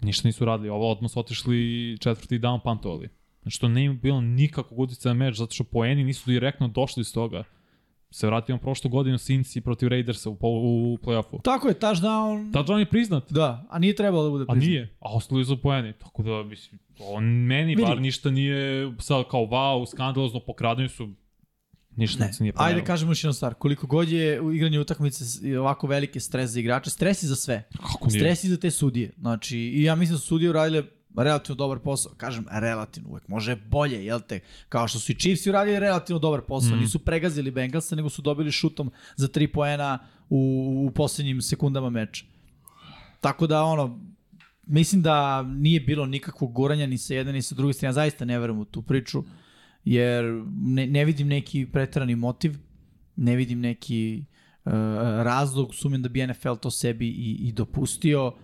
[0.00, 0.68] ništa nisu radili.
[0.68, 1.56] Ovo odmah su otišli
[2.00, 3.08] četvrti down pantovali.
[3.42, 7.12] Znači to nije bilo nikakvog uticaja na meč, zato što poeni nisu direktno došli iz
[7.14, 7.44] toga.
[8.12, 11.42] Se vratimo prošlu godinu Cincy protiv Raidersa u, u play-offu.
[11.42, 12.52] Tako je, touchdown.
[12.52, 14.68] Touchdown je priznat, Da, a nije trebalo da bude a priznat.
[14.68, 15.92] nije, a ostali su poeni.
[15.92, 17.82] Tako da, mislim, on meni Vidi.
[17.82, 18.56] bar ništa nije
[18.98, 21.08] sad kao wow, skandalozno pokradeni su,
[21.96, 22.32] ništa Ne.
[22.32, 22.80] se nije Ajde promenilo.
[22.80, 23.54] da kažemo još jednu stvar.
[23.54, 25.24] Koliko god je u igranju utakmice
[25.58, 27.68] ovako veliki stres za igrače, stres i za sve.
[27.76, 28.20] Kako nije?
[28.20, 29.10] Stres i za te sudije.
[29.18, 30.82] Znači, i ja mislim da su sudije uradile
[31.16, 32.12] relativno dobar posao.
[32.16, 34.40] Kažem, relativno, uvek može bolje, jel te?
[34.68, 36.70] Kao što su i Chiefs uradili relativno dobar posao.
[36.70, 36.80] Mhm.
[36.80, 39.98] Nisu pregazili Bengalsa, nego su dobili šutom za tri poena
[40.30, 40.38] u,
[40.88, 42.24] u poslednjim sekundama meča.
[43.20, 44.00] Tako da, ono,
[44.66, 47.88] mislim da nije bilo nikakvog guranja ni sa jedne ni sa druge strane.
[47.88, 49.24] Ja zaista ne verujem u tu priču,
[49.84, 50.24] jer
[50.56, 52.56] ne, ne vidim neki pretrani motiv,
[53.16, 54.24] ne vidim neki
[54.64, 54.72] uh,
[55.22, 58.26] razlog, sumnjam da bi NFL to sebi i, i dopustio.
[58.26, 58.34] Uh,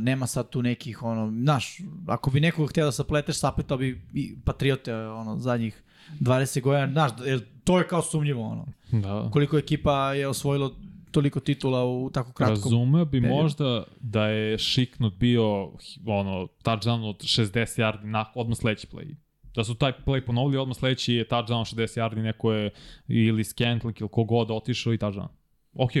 [0.00, 4.34] nema sad tu nekih, ono, znaš, ako bi nekoga htio da sapleteš, sapletao bi i
[4.44, 5.82] Patriote, ono, zadnjih
[6.20, 8.66] 20 godina, znaš, jer to je kao sumnjivo, ono.
[8.92, 9.30] Da.
[9.32, 10.76] Koliko ekipa je osvojilo
[11.10, 13.42] toliko titula u tako kratkom Razumeo bi periodu.
[13.42, 15.44] možda da je šiknut bio
[16.06, 19.14] ono, touchdown od 60 yardi na, odmah sledeći play.
[19.54, 22.70] Da su taj play ponovili, odmah sledeći je touchdown 60 yardi, neko je
[23.08, 25.28] ili Scantling ili kogod otišao i touchdown.
[25.74, 25.92] Ok,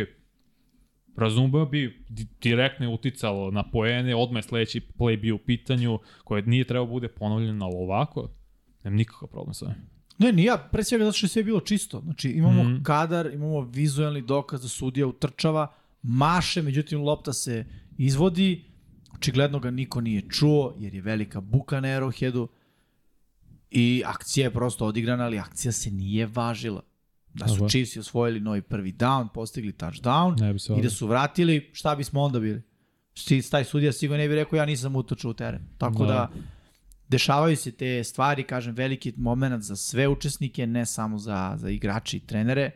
[1.16, 5.98] razumeo bi, di- direktno je uticalo na poene, odmah je sledeći play bio u pitanju,
[6.24, 8.30] koje nije trebao bude ponovljeno, ali ovako,
[8.84, 9.76] nemam nikakav problem sa ovim.
[10.18, 12.00] Ne, ni ja, pre svega zato što je sve bilo čisto.
[12.00, 12.82] Znači imamo mm.
[12.82, 17.64] kadar, imamo vizualni dokaz da sudija utrčava, maše, međutim lopta se
[17.98, 18.64] izvodi,
[19.14, 22.46] očigledno ga niko nije čuo, jer je velika buka na Arrowheadu
[23.70, 26.82] i akcija je prosto odigrana, ali akcija se nije važila.
[27.34, 27.68] Da su.
[27.68, 30.36] Chiefs osvojili novi prvi down, postigli touchdown
[30.78, 32.62] i da su vratili, šta bismo onda bili?
[33.14, 35.60] Sti- Taj sudija sigurno ne bi rekao ja nisam utočao u teren.
[35.78, 36.12] Tako Da.
[36.12, 36.30] da,
[37.08, 42.16] dešavaju se te stvari, kažem, veliki moment za sve učesnike, ne samo za, za igrače
[42.16, 42.70] i trenere.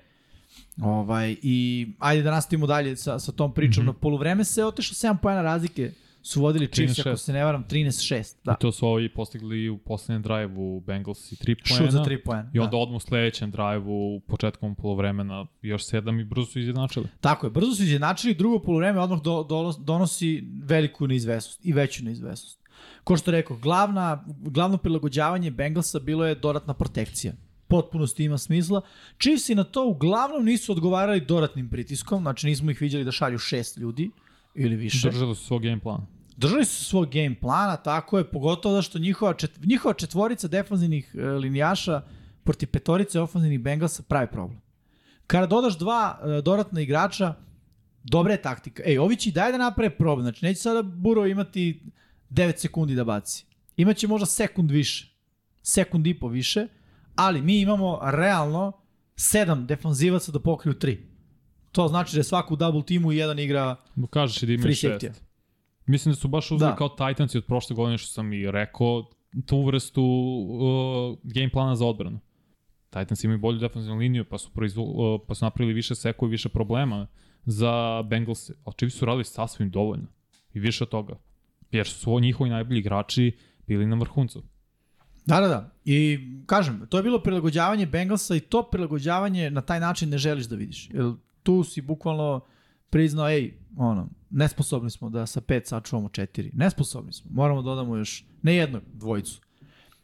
[0.83, 3.85] Ovaj, I ajde da nastavimo dalje sa, sa tom pričom.
[3.85, 3.93] Mm -hmm.
[3.93, 5.93] Na poluvreme se otišlo 7 pojena razlike,
[6.27, 7.09] su vodili Chiefs, 13-6.
[7.09, 8.37] ako se ne varam, 13-6.
[8.45, 8.53] Da.
[8.53, 11.91] I to su ovi postigli u poslednjem drive-u Bengals i 3 šut poena.
[11.91, 12.51] za 3 pojena.
[12.55, 12.77] I onda Da.
[12.77, 17.07] odmah u sledećem drive-u, početkom polovremena, još sedam i brzo su izjednačili.
[17.21, 22.05] Tako je, brzo su izjednačili, drugo poluvreme odmah do, do, donosi veliku neizvesnost i veću
[22.05, 22.61] neizvesnost.
[23.05, 27.33] Ko što rekao, glavna, glavno prilagođavanje Bengalsa bilo je dodatna protekcija.
[27.69, 28.81] Potpunosti ima smisla.
[29.21, 33.39] Chiefs i na to uglavnom nisu odgovarali dodatnim pritiskom, znači nismo ih vidjeli da šalju
[33.39, 34.11] šest ljudi
[34.55, 35.11] ili više.
[35.11, 36.07] Držali su svoj game plan.
[36.37, 41.15] Držali su svog game plana, tako je, pogotovo da što njihova, čet, njihova četvorica defanzivnih
[41.15, 42.03] e, linijaša
[42.45, 44.61] protiv petorice ofenzivnih Bengalsa pravi problem.
[45.27, 47.35] Kada dodaš dva uh, dodatna igrača,
[48.05, 48.83] dobra je taktika.
[48.87, 50.25] Ej, ovi će i daj da naprave problem.
[50.25, 51.83] Znači, neće sada Buro imati
[52.31, 53.45] 9 sekundi da baci.
[53.77, 55.15] Imaće možda sekund više.
[55.63, 56.67] Sekund i po više.
[57.17, 58.73] Ali mi imamo realno
[59.17, 60.97] 7 defanzivaca da pokriju 3.
[61.73, 63.77] To znači da je svako u double timu jedan igra
[64.11, 64.83] Kažeš i da šest.
[64.83, 65.26] safety.
[65.87, 66.77] Mislim da su baš uzeli Da.
[66.77, 69.11] kao Titansi od prošle godine što sam i rekao
[69.47, 72.21] tu vrstu uh, game plana za odbranu.
[72.91, 76.31] Titans imaju bolju defensivnu liniju pa su, proizvo, uh, pa su napravili više sekova i
[76.31, 77.07] više problema
[77.45, 78.51] za Bengals.
[78.65, 80.07] Ali Chiefs su radili sasvim dovoljno.
[80.55, 81.17] I više od toga.
[81.71, 84.43] Jer su njihovi najbolji igrači bili na vrhuncu.
[85.27, 85.71] Da, da, da.
[85.85, 90.47] I kažem, to je bilo prilagođavanje Bengalsa i to prilagođavanje na taj način ne želiš
[90.47, 90.91] da vidiš.
[90.91, 91.13] Jer
[91.43, 92.41] tu si bukvalno
[92.91, 96.51] priznao, ej, ono, nesposobni smo da sa pet sačuvamo četiri.
[96.55, 97.31] Nesposobni smo.
[97.35, 99.41] Moramo da dodamo još ne jednu dvojicu.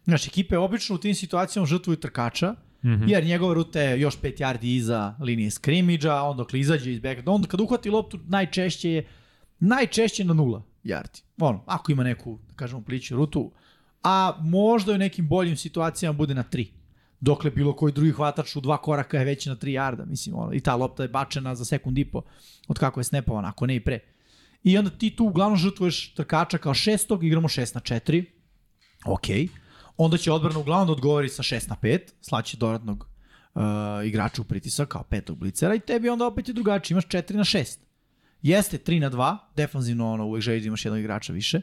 [0.05, 2.53] Znači, ekipe obično u tim situacijama žrtvuju trkača,
[2.83, 3.09] mm -hmm.
[3.09, 7.31] jer njegova ruta je još 5 yardi iza linije skrimidža, on dok izađe iz backa,
[7.31, 9.07] onda kad uhvati loptu najčešće je
[9.61, 11.23] najčešće na nula yardi.
[11.41, 13.53] Ono, ako ima neku, da kažemo, pliću rutu,
[14.03, 16.69] a možda u nekim boljim situacijama bude na 3.
[17.23, 20.53] Dokle bilo koji drugi hvatač u dva koraka je već na 3 yarda, mislim, ono,
[20.53, 22.23] i ta lopta je bačena za sekund i po
[22.69, 23.99] od kako je snepovana, ako ne i pre.
[24.65, 28.25] I onda ti tu uglavnom žrtvuješ trkača kao šestog, igramo 6 na 4,
[29.07, 29.27] ok,
[29.97, 33.07] onda će odbrana uglavnom da odgovori sa 6 na 5, slaće dodatnog
[33.55, 33.63] uh,
[34.05, 37.45] igrača u pritisak kao petog blicera i tebi onda opet je drugačije, imaš 4 na
[37.45, 37.79] 6.
[38.43, 41.61] Jeste 3 na 2, defanzivno ono, uvek želiš da imaš jednog igrača više,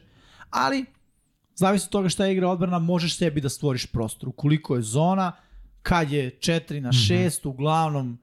[0.50, 0.84] ali
[1.54, 4.28] zavisi od toga šta je igra odbrana, možeš sebi da stvoriš prostor.
[4.28, 5.32] Ukoliko je zona,
[5.82, 7.46] kad je 4 na 6, mm -hmm.
[7.48, 8.18] uglavnom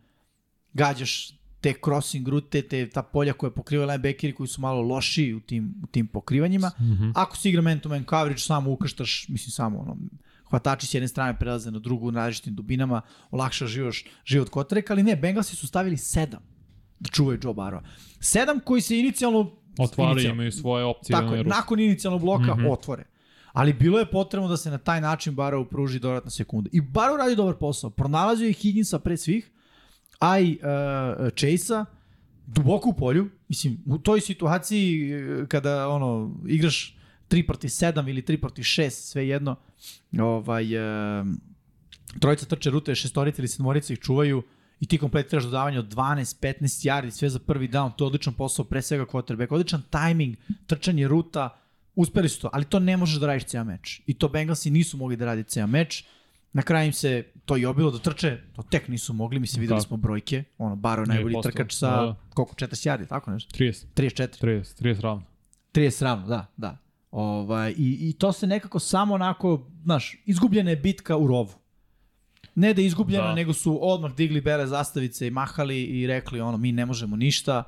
[0.74, 5.40] gađaš te crossing rute, te, ta polja koje pokrivaju linebackeri koji su malo loši u
[5.40, 6.72] tim, u tim pokrivanjima.
[6.80, 7.12] Mm -hmm.
[7.16, 9.98] Ako si igra man-to-man coverage, samo ukrštaš, mislim samo ono,
[10.50, 13.02] hvatači s jedne strane prelaze na drugu na različitim dubinama,
[13.32, 16.42] olakša živoš, život kotreka, ali ne, Bengalsi su stavili sedam
[17.00, 17.82] da čuvaju Joe Barrowa.
[18.20, 21.14] Sedam koji se inicijalno Otvaraju, inicijalno- imaju svoje opcije.
[21.14, 22.60] Tako je, na nakon inicijalnog bloka mm.
[22.60, 22.72] -hmm.
[22.72, 23.04] otvore.
[23.58, 26.70] Ali bilo je potrebno da se na taj način Barrow pruži dodatna sekunda.
[26.74, 27.90] I Barrow radi dobar posao.
[27.90, 29.50] Pronalazio je Higginsa pre svih,
[30.20, 31.86] a i uh, Chase-a
[32.46, 33.30] duboko u polju.
[33.48, 36.98] Mislim, u toj situaciji e, kada ono, igraš
[37.30, 39.56] 3 proti 7 ili 3 proti 6, sve jedno,
[40.20, 41.28] ovaj, uh,
[42.20, 44.44] trojica trče rute, šestorica ili sedmorica ih čuvaju
[44.80, 48.34] i ti kompletiraš dodavanje od 12, 15 yardi, sve za prvi down, to je odličan
[48.34, 50.36] posao, pre svega quarterback, odličan timing,
[50.68, 51.58] trčanje ruta,
[51.98, 54.02] uspeli su to, ali to ne možeš da radiš ceo meč.
[54.06, 56.04] I to Bengalsi nisu mogli da radi ceo meč.
[56.54, 59.80] Na kraju im se to i obilo da trče, to tek nisu mogli, mislim videli
[59.80, 59.88] Tako.
[59.88, 62.16] smo brojke, ono, Baro je najbolji trkač sa Da, da.
[62.34, 63.58] koliko, 40 yardi, tako nešto?
[63.58, 64.42] 30, 34.
[64.42, 65.24] 30, 30 ravno.
[65.74, 66.78] 30 ravno, da, da.
[67.12, 71.54] Ovaj, i, I to se nekako samo onako, znaš, izgubljena je bitka u rovu.
[72.56, 73.30] Ne da je izgubljena, da.
[73.30, 73.36] Da.
[73.36, 77.64] nego su odmah digli bele zastavice i mahali i rekli ono, mi ne možemo ništa,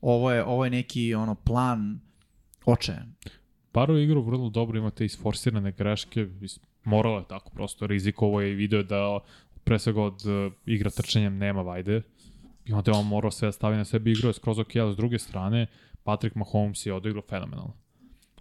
[0.00, 2.00] ovo je, ovo je neki ono plan
[2.64, 3.14] očajan.
[3.76, 6.26] Baro je igrao vrlo dobro, ima te isforsirane greške,
[6.84, 9.18] moralo je tako, prosto rizikovo je i video da
[9.64, 12.02] pre svega od uh, igra trčanjem nema vajde
[12.64, 14.92] i onda je on morao sve da stavi na sebi igrao je skroz ok, ali
[14.92, 15.66] s druge strane
[16.04, 17.74] Patrick Mahomes je odigrao fenomenalno.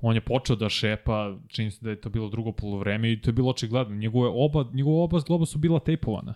[0.01, 3.29] On je počeo da šepa, čini se da je to bilo drugo polovreme i to
[3.29, 3.95] je bilo očigledno.
[3.95, 6.33] Njegove oba, njegove oba zgloba su bila tejpovana.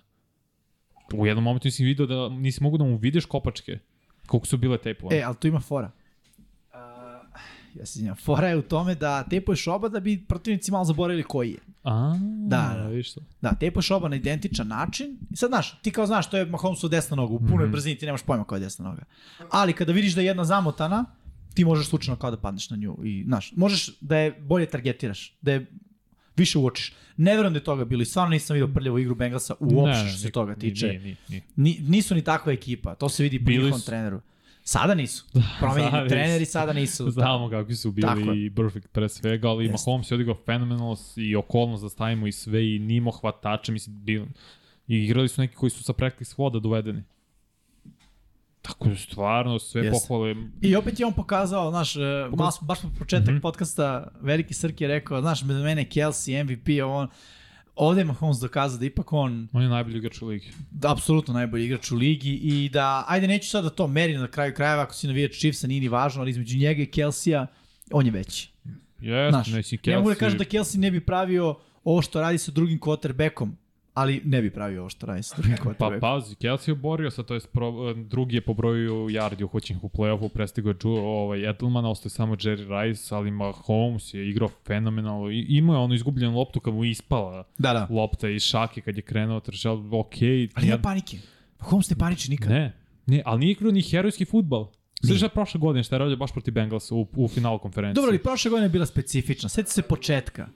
[1.14, 3.80] U jednom momentu nisi video da nisi mogu da mu vidiš kopačke
[4.28, 5.20] koliko su bile tejpovane.
[5.20, 5.92] E, ali tu ima fora.
[7.76, 8.16] Ja se izvinjam.
[8.16, 11.60] Fora je u tome da tepuješ oba da bi protivnici malo zaboravili koji je.
[11.84, 12.16] A,
[12.48, 12.88] Da, da.
[12.88, 13.22] vidiš to.
[13.42, 15.18] Da, tepuješ oba na identičan način.
[15.32, 17.34] I sad, znaš, ti kao znaš, to je Mahomesov desna noga.
[17.34, 17.70] U punoj mm.
[17.70, 17.72] -hmm.
[17.72, 19.04] brzini ti nemaš pojma koja je desna noga.
[19.52, 21.06] Ali kada vidiš da je jedna zamotana,
[21.54, 22.98] ti možeš slučajno kao da padneš na nju.
[23.04, 25.66] I, znaš, možeš da je bolje targetiraš, da je
[26.36, 26.94] više uočiš.
[27.18, 30.18] Ne verujem da je toga bilo i stvarno nisam vidio prljavu igru Bengalsa uopšte što
[30.18, 30.88] se toga ni- tiče.
[30.88, 31.42] Nije, nije, nije.
[31.56, 34.22] Ni, nisu ni takva ekipa, to se vidi po njihovom treneru.
[34.64, 35.26] Sada nisu.
[35.60, 37.12] Promenjeni sada treneri sada nisu.
[37.12, 38.46] Znamo kakvi su bili je.
[38.46, 39.72] i Perfect pre svega, ali Jeste.
[39.72, 44.26] Mahomes je odigrao fenomenalno i okolnost da stavimo i sve i nimo hvatače, mislim, bil,
[44.88, 47.04] i igrali su neki koji su sa practice voda dovedeni.
[48.62, 50.08] Tako da stvarno sve Jeste.
[50.08, 50.36] pohvale.
[50.62, 52.00] I opet je on pokazao, znaš, e,
[52.38, 53.38] malo, smo- baš po početak mm.
[53.38, 53.42] -hmm.
[53.42, 57.08] podcasta Veliki Srki je rekao, znaš, bez mene Kelsey, MVP, on,
[57.80, 60.52] ovde je Mahomes dokazao da ipak on On je najbolji igrač u ligi.
[60.72, 64.28] da, apsolutno najbolji igrač u ligi i da, ajde neću sad da to merim na
[64.28, 67.48] kraju krajeva, ako si navijač Chiefsa nije ni važno, ali između njega i Kelsija,
[67.92, 68.50] on je veći.
[69.02, 72.38] Jeste, Znaš, znači ne mogu da kažem da Kelsey ne bi pravio ovo što radi
[72.38, 73.52] sa drugim quarterbackom
[73.94, 77.24] ali ne bi pravio ovo što radi sa drugim Pa pazi, Kelsey je oborio se,
[77.24, 81.86] to je pro, drugi je po broju yardi uhoćenih u play-offu, prestigo je ovaj, Edelman,
[81.86, 85.32] ostaje samo Jerry Rice, ali Mahomes je igrao fenomenalno.
[85.32, 87.88] I, imao je onu izgubljenu loptu kad mu ispala Da, da.
[87.90, 90.16] lopta iz šake kad je krenuo trčao, ok.
[90.54, 91.18] Ali nema panike.
[91.60, 92.52] Holmes ne paniči nikad.
[92.52, 92.74] Ne,
[93.06, 94.68] ne, ali nije igrao ni herojski futbal.
[95.08, 97.94] Sveća je prošle godine šta je radio baš protiv Bengalsa u, u finalu konferencije.
[97.94, 99.50] Dobro, ali prošle godine je bila specifična.
[99.50, 100.48] Sjeti se početka.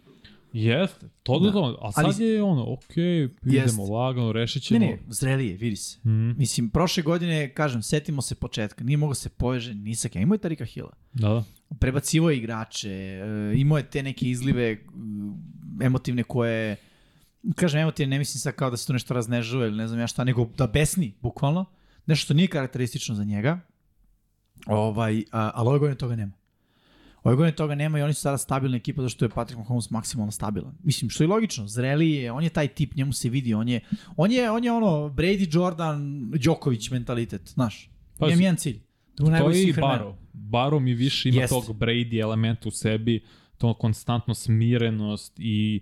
[0.53, 1.59] Jeste, to da, Da.
[1.61, 1.75] da.
[1.81, 3.81] a sad Ali- je ono, ok, idemo Jeste.
[3.83, 4.79] lagano, rešit Ne, ćemo.
[4.81, 5.97] ne, zrelije, vidi se.
[5.99, 6.31] Mhm.
[6.31, 8.83] Mislim, prošle godine, kažem, setimo se početka.
[8.83, 10.21] Nije mogao se poveže ni sa kim.
[10.21, 10.91] Imao je Tarika Hila.
[11.13, 11.43] Da, da.
[11.79, 13.23] Prebacivo je igrače, e,
[13.55, 15.33] imao je te neke izlive mm,
[15.81, 16.75] emotivne koje,
[17.55, 20.07] kažem emotivne, ne mislim sad kao da se to nešto raznežuje ili ne znam ja
[20.07, 21.65] šta, nego da besni, bukvalno.
[22.05, 23.59] Nešto što nije karakteristično za njega.
[24.67, 26.31] Ovaj, a, ali ove godine toga nema.
[27.23, 29.89] Ove godine toga nema i oni su sada stabilna ekipa zato što je Patrick Mahomes
[29.89, 30.77] maksimalno stabilan.
[30.83, 33.79] Mislim, što je logično, zreli je, on je taj tip, njemu se vidi, on je,
[34.17, 37.89] on je, on je ono Brady, Jordan, Đoković mentalitet, znaš.
[38.17, 38.79] Pa, Imam jedan cilj.
[39.17, 39.73] Da To je i.
[39.73, 40.17] Baro.
[40.33, 41.55] Baro mi više ima Jeste.
[41.55, 43.23] tog Brady elementa u sebi,
[43.57, 45.81] to konstantno smirenost i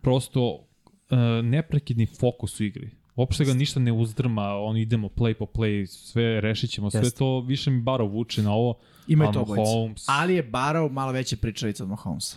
[0.00, 2.90] prosto uh, neprekidni fokus u igri.
[3.18, 7.18] Uopšte ga ništa ne uzdrma, on idemo play po play, sve rešit ćemo, sve Jeste.
[7.18, 8.78] to više mi Baro vuče na ovo.
[9.08, 9.40] Ima a to.
[9.40, 12.36] Mahomes- Ali je Barrow malo veća pričalica od Mahomesa.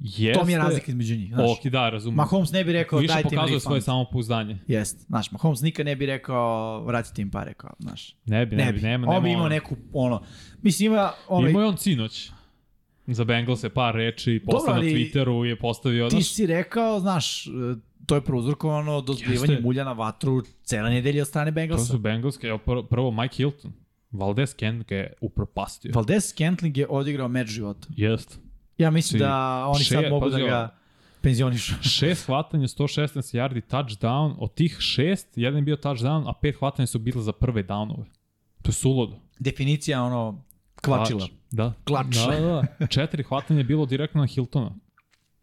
[0.00, 1.28] Jeste, To mi je razlika između njih.
[1.28, 1.50] Znaš.
[1.50, 2.16] Ok, da, razumem.
[2.16, 3.62] Mahomes ne bi rekao Više dajte pokazuje refund.
[3.62, 4.58] svoje samopouzdanje.
[4.66, 5.04] Jeste.
[5.04, 6.38] Znaš, Mahomes nikad ne bi rekao
[6.80, 7.54] vratite im pare.
[7.54, 8.14] Kao, znaš.
[8.26, 8.84] Ne bi, ne, Ne bi, bi.
[8.84, 10.22] nema, on nema bi imao neku, ono,
[10.62, 12.30] mislim ima, ono, Imao je on sinoć.
[13.08, 17.46] Za Bengals je par reči, posle na Twitteru je postavio, ti znaš, si rekao, znaš,
[17.46, 17.50] e,
[18.06, 21.84] to je prouzrokovano dozbivanje mulja na vatru cela nedelja od strane to Bengalsa.
[21.84, 23.72] su Bengalske, evo prvo, prvo Mike Hilton.
[24.12, 25.92] Valdez Ken ga je upropastio.
[25.94, 27.88] Valdez Scantling je odigrao meč života.
[27.90, 28.40] Jest.
[28.78, 30.50] Ja mislim Si- da oni sad še- mogu da pazi ovo.
[30.50, 30.74] ga
[31.20, 31.74] penzionišu.
[31.90, 34.34] Šest hvatanja, 116 yardi, touchdown.
[34.38, 38.04] Od tih šest, jedan je bio touchdown, a pet hvatanja su bile za prve downove.
[38.62, 39.16] To je suludo.
[39.38, 40.44] Definicija ono
[40.76, 41.20] kvačila.
[41.20, 41.30] Klač.
[41.50, 41.72] Da.
[41.84, 42.06] Klač.
[42.06, 42.86] Da, da, da.
[42.86, 44.74] Četiri hvatanja je bilo direktno na Hiltona.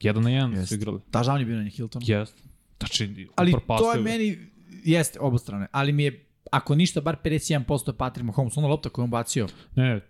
[0.01, 0.67] Jedan na jedan Jeste.
[0.67, 0.99] su igrali.
[1.11, 2.01] Tažan je bio na Hilton.
[2.05, 2.43] Jest.
[2.79, 4.37] Znači, Ali to je meni,
[4.83, 9.03] jeste, obostrane, ali mi je, ako ništa, bar 51% je Patrick Mahomes, ona lopta koju
[9.03, 10.01] je on bacio, Ne,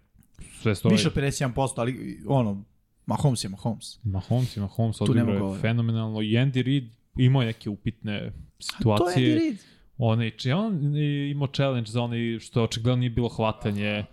[0.61, 0.91] sve stoji.
[0.91, 2.63] više od 51%, ali ono,
[3.05, 4.03] Mahomes je Mahomes.
[4.03, 6.21] Mahomes i Mahomes odigrao je fenomenalno.
[6.21, 9.35] I Andy Reid imao je neke upitne To je situacije.
[9.35, 9.57] Andy Reid.
[9.97, 14.05] Onaj, če on je imao challenge za onaj što očigledno nije bilo hvatanje.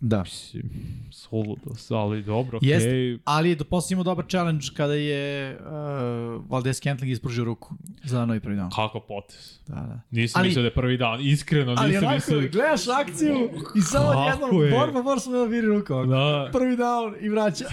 [0.00, 0.22] Da.
[0.22, 0.62] Mislim,
[1.10, 2.68] suludo, ali dobro, okej.
[2.68, 7.74] Jeste, ali je do posle imao dobar challenge kada je uh, Valdez Scantling ispružio ruku
[8.04, 8.70] za novi prvi dan.
[8.70, 9.58] Kako potez.
[9.66, 10.00] Da, da.
[10.10, 12.50] Nisam Ali- mislio da je prvi dan, iskreno Ali nisam onako, mislio.
[12.50, 14.70] gledaš akciju i samo jednom je?
[14.70, 16.06] borba, mora sam da viri ruku.
[16.06, 16.48] Da.
[16.52, 17.64] Prvi down i vraća.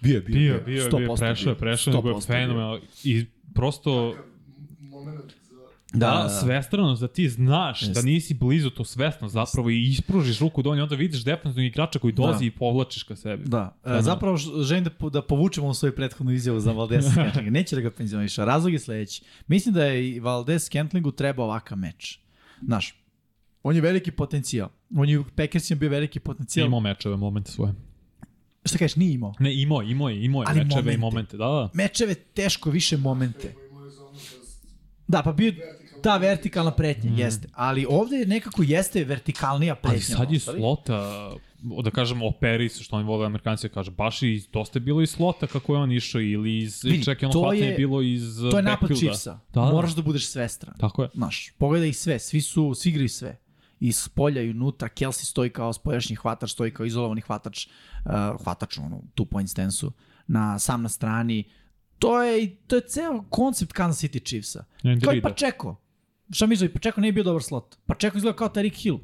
[0.00, 2.80] bio, Bio, bio, bio, 100% prešao je, prešao je, nego je 100% fenomenalno.
[3.04, 4.33] I prosto, za...
[5.94, 6.28] da, Da, da, da.
[6.28, 7.94] svestranost, da ti znaš Jeste.
[7.94, 11.98] da nisi blizu to svesno zapravo i ispružiš ruku do nje, onda vidiš defensivnog igrača
[11.98, 12.46] koji dolazi Da.
[12.46, 13.44] i povlačiš ka sebi.
[13.44, 14.02] Da, e, Da, da.
[14.02, 17.50] zapravo želim da, da povučemo svoju prethodnu izjavu za Valdez Scantlinga.
[17.50, 18.44] Neće da ga penzioniša.
[18.44, 19.22] Razlog je sledeći.
[19.46, 22.18] Mislim da je i Valdez Scantlingu treba ovakav meč.
[22.62, 22.94] Znaš,
[23.62, 24.68] on je veliki potencijal.
[24.96, 26.66] On je u Packersima bio veliki potencijal.
[26.66, 27.74] Imao mečeve, momente svoje.
[28.64, 29.34] Šta kažeš, nije imao.
[29.38, 30.94] Ne, imao, imao je, imao je Ali mečeve momente.
[30.94, 31.70] i momente, da, da.
[31.74, 33.48] Mečeve teško više momente.
[33.48, 33.64] Da...
[35.08, 35.52] Da, pa bio
[36.04, 37.48] ta vertikalna pretnja, jeste.
[37.54, 40.16] Ali ovde nekako jeste vertikalnija pretnja.
[40.16, 41.30] Ali sad je slota,
[41.82, 45.02] da kažemo operi su što oni vole amerikanci da kaže, baš i dosta je bilo
[45.02, 47.76] iz slota kako je on išao ili iz, Vidi, čak i ono hvatanje je- je
[47.76, 48.90] bilo iz To je napad.
[48.90, 49.32] Chiefsa.
[49.54, 49.60] Da, da.
[49.62, 50.74] Moraš da budeš svestran.
[50.78, 51.08] Tako je.
[51.14, 53.36] Znaš, pogledaj ih sve, svi su, svi igraju sve.
[53.80, 58.12] I s polja i unutra, Kelsey stoji kao spoljašnji hvatač, stoji kao izolovani hvatač, uh,
[58.44, 59.92] hvatač ono, two point stansu,
[60.26, 61.44] na, sam na strani.
[61.98, 64.64] To je, to je ceo koncept Kansas City Chiefsa.
[64.82, 65.28] Kao i Reida.
[65.28, 65.76] Pačeko.
[66.32, 67.76] Šta misli, Pačeko nije bio dobar slot.
[67.86, 68.98] Pačeko izgleda kao Tariq Hill.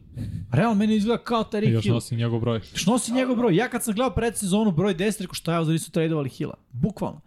[0.53, 1.95] Realno, meni izgleda kao I Tariq još Hill.
[1.95, 2.61] nosi njegov broj.
[2.73, 3.57] Još nosi njegov broj.
[3.57, 6.55] Ja kad sam gledao predsezonu broj 10, rekao šta je zar nisu tradovali Hilla.
[6.71, 7.21] Bukvalno.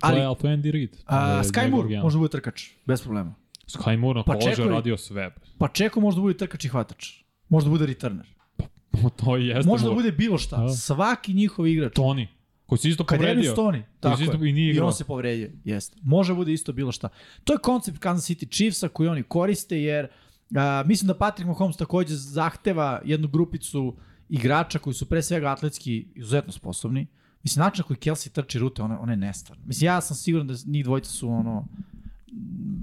[0.00, 0.96] Ali, to je, ali to je Andy Reid.
[1.06, 3.34] a, Sky Moore može da bude trkač, bez problema.
[3.68, 5.34] Sky Moore na Pa položaju radio sve.
[5.58, 7.12] Pa Čeko može da bude trkač i hvatač.
[7.48, 8.26] Može da bude returner.
[9.24, 10.02] to jeste Može da Moore.
[10.02, 10.56] bude bilo šta.
[10.56, 10.68] Da.
[10.68, 11.92] Svaki njihov igrač.
[11.92, 12.26] Tony,
[12.68, 13.52] koji se isto povredio.
[13.52, 13.78] Stoni.
[13.78, 14.50] Koji Tako isto je.
[14.50, 14.86] i nije I igrao.
[14.86, 15.50] on se povredio.
[15.64, 15.96] Jeste.
[16.02, 17.08] Može bude isto bilo šta.
[17.44, 20.08] To je koncept Kansas City Chiefsa koji oni koriste jer
[20.56, 23.96] a, mislim da Patrick Mahomes takođe zahteva jednu grupicu
[24.28, 27.06] igrača koji su pre svega atletski izuzetno sposobni.
[27.42, 29.64] Mislim, način na koji Kelsey trči rute, ona, ona je nestvarna.
[29.66, 31.68] Mislim, ja sam siguran da njih dvojica su ono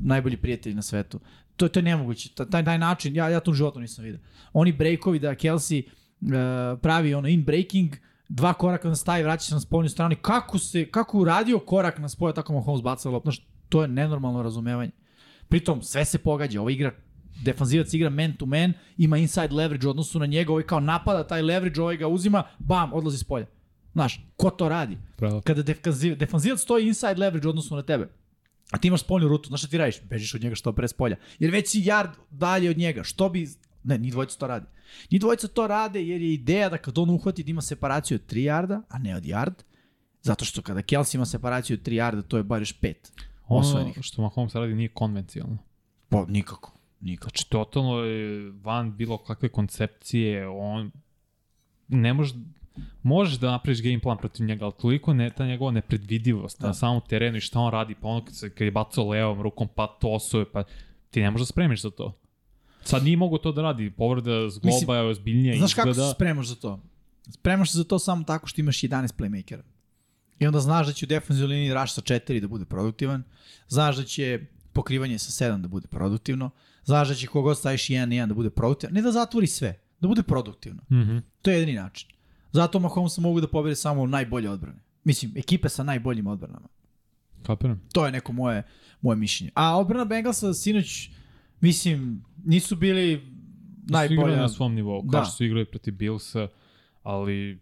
[0.03, 1.19] najbolji prijatelji na svetu.
[1.55, 2.29] To, to je nemoguće.
[2.29, 4.19] Ta- Taj, taj način, ja, ja to u životu nisam vidio.
[4.53, 6.29] Oni breakovi da Kelsey uh,
[6.81, 7.95] pravi ono in breaking,
[8.30, 10.15] dva koraka na stavi, vraća se na spoljnu stranu.
[10.21, 13.32] Kako se, kako uradio korak na spoju, tako Mahomes baca loptu.
[13.32, 14.91] Znaš, To je nenormalno razumevanje.
[15.47, 16.61] Pritom, sve se pogađa.
[16.61, 16.91] Ova igra,
[17.43, 21.28] defanzivac igra man to man, ima inside leverage u odnosu na njega, ovaj kao napada
[21.28, 23.45] taj leverage, ovaj ga uzima, bam, odlazi s polja.
[23.93, 24.97] Znaš, ko to radi?
[25.17, 25.41] Pravo.
[25.41, 28.09] Kada defanziv, defanzivac stoji inside leverage u odnosu na tebe,
[28.71, 30.01] a ti imaš spoljnu rutu, znaš šta ti radiš?
[30.03, 31.15] Bežiš od njega što pre s polja.
[31.39, 33.03] Jer već si yard dalje od njega.
[33.03, 33.47] Što bi...
[33.86, 34.65] Ne, ni dvojica to radi.
[35.11, 38.33] Ni dvojica to rade jer je ideja da kad on uhvati da ima separaciju od
[38.33, 39.53] 3 yarda, a ne od yard,
[40.21, 42.93] zato što kada Kelsey ima separaciju od 3 yarda, to je bar još 5
[43.47, 43.97] Ono osvojenih.
[44.01, 45.57] što Mahomes radi nije konvencionalno.
[46.09, 46.71] Pa, nikako.
[47.01, 47.29] Nikako.
[47.29, 50.91] Znači, totalno je van bilo kakve koncepcije, on
[51.88, 52.33] ne može,
[53.03, 56.67] možeš da napraviš game plan protiv njega, ali toliko ne, ta njegova nepredvidivost da.
[56.67, 59.41] Na samom terenu i šta on radi, pa ono kad, se, kad je bacao levom
[59.41, 60.63] rukom, pa tosuje, pa
[61.09, 62.19] ti ne možeš da spremiš za to.
[62.86, 66.09] Sad nije mogo to da radi, povreda zgloba Mislim, je ozbiljnija Znaš kako izgleda.
[66.09, 66.83] se spremaš za to?
[67.29, 69.61] Spremaš se za to samo tako što imaš 11 playmakera.
[70.39, 73.23] I onda znaš da će u defensivnoj liniji rush sa 4 da bude produktivan,
[73.67, 76.49] znaš da će pokrivanje sa 7 da bude produktivno,
[76.83, 80.07] znaš da će kogod staviš 1 1 da bude produktivan, ne da zatvori sve, da
[80.07, 80.81] bude produktivno.
[80.91, 81.17] Mhm.
[81.41, 82.09] To je jedini način.
[82.51, 84.79] Zato Mahomes mogu da pobede samo najbolje odbrane.
[85.03, 86.67] Mislim, ekipe sa najboljim odbranama.
[87.43, 87.81] Kapiram.
[87.93, 88.63] To je neko moje,
[89.01, 89.51] moje mišljenje.
[89.55, 91.09] A odbrana Bengalsa sinoć,
[91.62, 93.36] mislim, nisu bili
[93.84, 94.08] Najbolja.
[94.08, 94.41] Su igrali najbolja.
[94.41, 95.26] na svom nivou, kao Da.
[95.26, 96.47] što su igrali protiv Billsa,
[97.03, 97.60] ali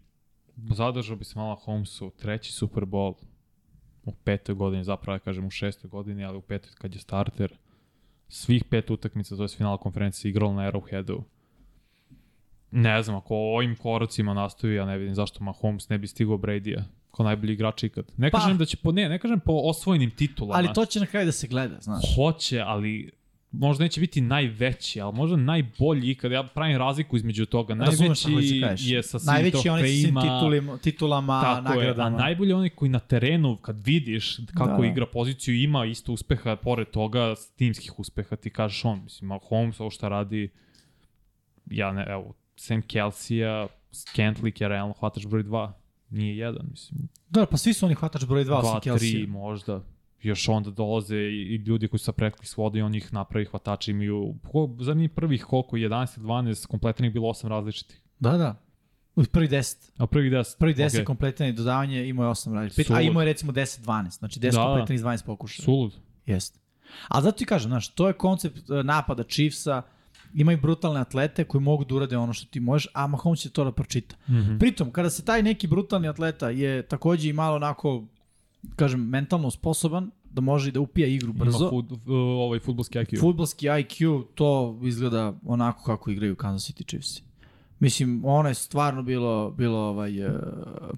[0.70, 3.14] zadržao bi se malo Holmesu, treći Super Bowl
[4.04, 7.52] u petoj godini, zapravo ja kažem u šestoj godini, ali u petoj kad je starter,
[8.28, 11.22] svih pet utakmica, to je finala konferencije, igralo na Arrowheadu.
[12.70, 16.84] Ne znam, ako ovim koracima nastavi, ja ne vidim zašto Mahomes ne bi stigao Brady-a
[17.10, 18.12] kao najbolji igrač ikad.
[18.16, 20.58] Ne Pa- kažem da će po, ne, ne kažem po osvojenim titulama.
[20.58, 22.02] Ali to će na kraju da se gleda, znaš.
[22.16, 23.10] Hoće, ali
[23.54, 26.32] možda neće biti najveći, ali možda najbolji ikad.
[26.32, 27.74] Ja pravim razliku između toga.
[27.74, 28.30] Najveći
[28.60, 28.86] da kažeš.
[28.86, 32.18] je sa svim Najveći oni sa svim titulima, titulama, Tako je, a nagradama.
[32.18, 34.86] najbolji je onaj koji na terenu, kad vidiš kako Da.
[34.86, 39.90] igra poziciju, ima isto uspeha, pored toga, timskih uspeha, ti kažeš on, mislim, Holmes, ovo
[39.90, 40.50] šta radi,
[41.66, 45.72] ja ne, evo, Sam Kelsey-a, Scantlick je realno hvatač broj 2,
[46.10, 49.26] nije jedan, mislim, Da, pa svi su oni hvatač broj 2, osim 2, 3 Kelsey.
[49.28, 49.82] možda.
[50.24, 53.90] Još onda dolaze i, ljudi koji su sa pretkli svode i on ih napravi hvatači
[53.90, 54.34] imaju,
[54.80, 58.00] za njih prvih koliko, 11 ili 12, kompletnih bilo 8 različitih.
[58.18, 58.60] Da, da.
[59.16, 59.90] U prvi 10.
[59.96, 60.58] A prvih 10.
[60.58, 60.88] Prvi 10 okay.
[60.88, 61.04] okej.
[61.04, 62.72] kompletni dodavanje imao je 8 radili.
[62.76, 64.18] Pet, a imao je recimo 10-12.
[64.18, 65.64] Znači 10 Da, kompletnih 12 pokušaja.
[65.64, 65.94] Sulud.
[66.26, 66.58] Jeste.
[67.08, 69.82] A zato ti kažem, znaš, to je koncept e, napada Chiefsa,
[70.34, 73.64] imaju brutalne atlete koji mogu da urade ono što ti možeš, a Mahomes će to
[73.64, 74.16] da pročita.
[74.28, 74.58] Mm -hmm.
[74.58, 78.04] Pritom, kada se taj neki brutalni atleta je takođe i malo onako,
[78.76, 82.98] kažem, mentalno sposoban, da može i da upija igru brzo, Ima fut, uh, ovaj futbolski
[82.98, 83.20] IQ.
[83.20, 87.22] futbalski IQ, to izgleda onako kako igraju Kansas City Chiefs.
[87.80, 90.32] Mislim, ono je stvarno bilo, bilo ovaj, uh,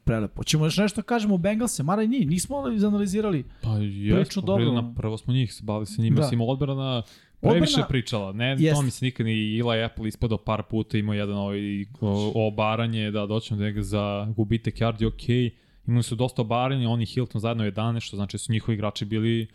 [0.04, 0.44] prelepo.
[0.44, 3.44] Ćemo još nešto da kažemo o Bengalse, mara i njih, nismo li izanalizirali.
[3.62, 4.64] Pa jesmo, dobro.
[4.64, 4.82] dobro.
[4.82, 6.22] Na, prvo smo njih, bavili se njima, Da.
[6.22, 7.02] Mislim, odbrana
[7.40, 8.32] previše Odbrana- pričala.
[8.32, 8.76] Ne, Jest.
[8.76, 11.58] to mi se nikad ni Eli Apple ispadao par puta, imao jedan ovaj,
[12.00, 15.52] o, obaranje, da doćemo do njega za gubitek yardi, ok.
[15.87, 19.49] Imali su dosta obaranja, oni Hilton zajedno 11, što znači da su njihovi igrači bili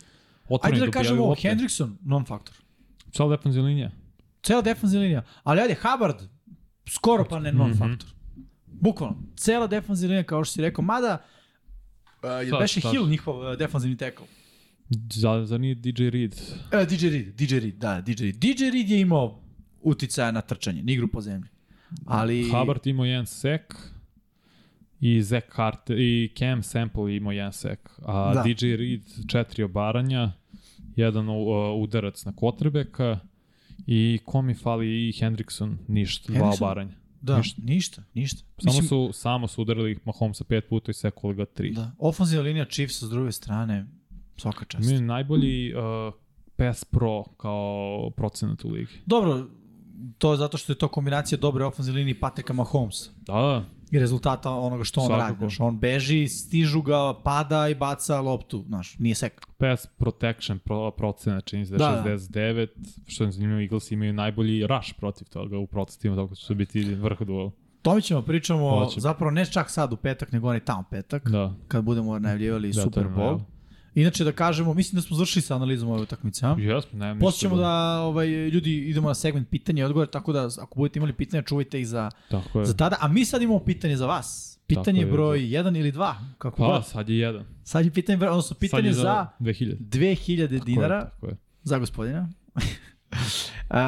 [0.48, 1.48] otvoreni Ajde da kažemo, lopte.
[1.48, 2.54] Hendrickson, non-faktor.
[3.12, 3.90] Cela defensivna linija.
[4.42, 5.22] Cela defensivna linija.
[5.42, 6.16] Ali ajde, Hubbard,
[6.88, 8.08] skoro pa ne non-faktor.
[8.66, 9.16] Bukvalno.
[9.36, 11.24] Cela defensivna linija, kao što si rekao, mada
[12.22, 12.80] uh, je Sad, beše.
[12.80, 14.26] Hill njihov uh, defensivni tackle.
[15.10, 16.34] Za, za nije DJ Reed.
[16.34, 18.36] Uh, DJ Reed, DJ Reed, da, DJ Reed.
[18.36, 19.42] DJ Reed je imao
[19.82, 21.48] uticaja na trčanje, na igru po zemlji.
[22.06, 22.50] Ali...
[22.50, 23.76] Hubbard imao jedan sek
[25.04, 27.90] i Zach Carter i Cam Sample imao jedan sek.
[28.02, 28.42] A Da.
[28.42, 30.32] DJ Reed četiri obaranja,
[30.96, 31.36] jedan uh,
[31.76, 33.18] udarac na kotrbeka
[33.86, 36.66] i ko mi fali i Hendrickson, ništa, dva Hendrickson?
[36.66, 36.94] obaranja.
[37.20, 37.62] Da, Ništa.
[37.64, 38.42] ništa, ništa.
[38.58, 41.72] Samo su, samo su udarili Mahomesa pet puta i sekuli ga tri.
[41.72, 41.90] Da.
[41.98, 43.86] Ofenzivna linija Chiefsa s druge strane,
[44.36, 44.90] svaka čast.
[44.90, 45.80] Mi najbolji uh,
[46.56, 48.92] pass pro kao procenat u ligi.
[49.06, 49.46] Dobro,
[50.18, 52.96] to je zato što je to kombinacija dobre ofenzivne linije i Patrika Mahomes.
[53.20, 53.64] Da, da.
[53.92, 55.24] I rezultata onoga što on Svakako.
[55.24, 55.38] radi.
[55.38, 58.64] Znaš, on beži, stižu ga, pada i baca loptu.
[58.66, 59.46] Znaš, nije sek.
[59.58, 62.10] Pass protection pro, procena čini se da Da, da.
[62.10, 62.66] je 69,
[63.06, 66.84] što je zanimljivo, Eagles imaju najbolji rush protiv toga u procentima, tako da će biti
[66.84, 67.50] vrh duel.
[67.82, 69.00] To mi ćemo pričamo, Hoće.
[69.00, 71.54] zapravo ne čak sad u petak, nego onaj tamo petak, Da.
[71.68, 73.40] kad budemo najavljivali Da, Super Bowl.
[73.94, 76.56] Inače da kažemo, mislim da smo završili sa analizom ove utakmice, a?
[76.58, 77.68] Jesmo, nemam Posle ćemo da
[78.00, 81.80] ovaj, ljudi idemo na segment pitanja i odgovora, tako da ako budete imali pitanja, čuvajte
[81.80, 82.66] ih za, Tako je.
[82.66, 82.96] za tada.
[83.00, 84.58] A mi sad imamo pitanje za vas.
[84.66, 86.86] Pitanje Tako je, broj 1 ili 2, kako Pa, god.
[86.86, 87.44] sad je jedan.
[87.64, 89.76] Sad je pitanje, broj- odnosno pitanje je za 2000.
[89.80, 91.36] 2000 dinara Tako je, tako je.
[91.62, 92.28] za gospodina.
[93.70, 93.82] A,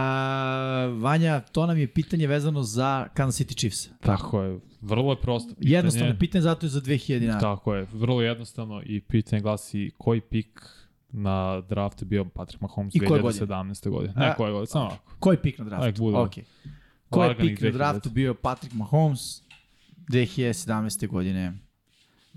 [0.94, 3.88] Vanja, to nam je pitanje vezano za Kansas City Chiefs.
[4.00, 4.60] Tako je.
[4.84, 5.70] Vrlo je prosto pitanje.
[5.70, 7.40] Jednostavno pitanje zato je za 2000 dinara.
[7.40, 7.86] Tako je.
[7.92, 10.60] Vrlo jednostavno i pitanje glasi koji pik
[11.08, 13.40] na draft je bio Patrick Mahomes I koje godine?
[13.40, 13.90] 2017.
[13.90, 14.12] godine.
[14.16, 15.12] A- Ne koje godine, samo ovako.
[15.18, 15.84] Koji pik na draftu?
[15.84, 16.16] Ajde, bude.
[16.18, 16.30] Ok.
[17.10, 17.72] Koji pik na 2000.
[17.72, 19.42] draftu bio Patrick Mahomes
[20.08, 21.06] 2017.
[21.06, 21.52] godine?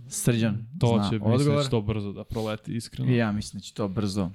[0.08, 1.58] Srđan To zna će, mislim odgovor.
[1.58, 3.12] da će to brzo da proleti, iskreno.
[3.12, 4.30] I ja mislim da će to brzo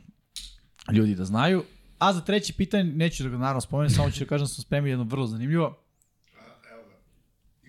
[0.93, 1.63] ljudi da znaju.
[1.99, 4.63] A za treće pitanje, neću da ga naravno spomenem, samo ću da kažem da sam
[4.63, 5.79] spremio jedno vrlo zanimljivo.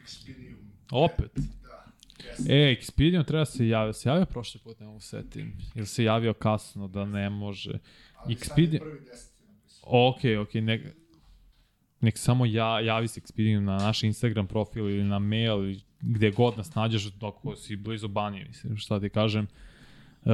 [0.03, 0.55] Expedium.
[0.91, 1.31] Opet.
[1.35, 1.85] Da.
[2.17, 2.49] Yes.
[2.49, 3.93] E, Expedium treba se javio.
[3.93, 5.57] Se javio prošli put, ne mogu se setim.
[5.75, 7.79] Ili se javio kasno da ne može.
[8.15, 8.79] Ali Expedium...
[8.79, 9.33] prvi deset.
[9.85, 10.81] Ok, ok, nek,
[12.01, 16.31] nek samo ja, javi se Expedium na naš Instagram profil ili na mail ili gde
[16.31, 19.47] god nas nađeš dok si blizu Banije, mislim, šta ti kažem.
[20.21, 20.31] Uh,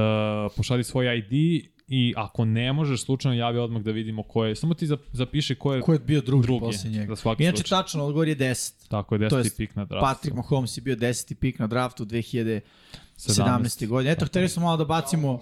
[0.56, 4.74] pošalji svoj ID i ako ne možeš, slučajno javi odmah da vidimo ko je, samo
[4.74, 7.06] ti zap- zapiši ko je Ko je bio drugi, drugi, posle njega?
[7.06, 7.78] za svaki Inače, slučaj.
[7.78, 8.72] tačno, odgovor je 10.
[8.88, 9.38] Tako je, to 10.
[9.38, 10.04] jest pik na draftu.
[10.06, 11.34] Patrick Mahomes je bio 10.
[11.34, 12.60] pik na draftu 2017.
[13.18, 13.86] 17.
[13.86, 14.12] godine.
[14.12, 15.40] Eto, hteli smo malo da bacimo...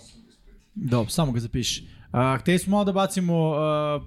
[0.74, 1.82] Dobro, samo ga zapiši.
[2.08, 3.56] Uh, hteli smo malo da bacimo uh,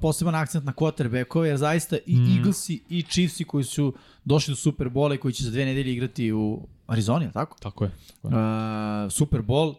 [0.01, 2.37] poseban akcent na quarterbackove, jer zaista i Mm.
[2.37, 3.93] Eaglesi i Chiefsi koji su
[4.25, 7.57] došli do Super Bola i koji će za dve nedelje igrati u Arizoni, tako?
[7.59, 7.91] Tako je.
[8.21, 8.33] Tako je.
[9.05, 9.75] Uh, Super Bowl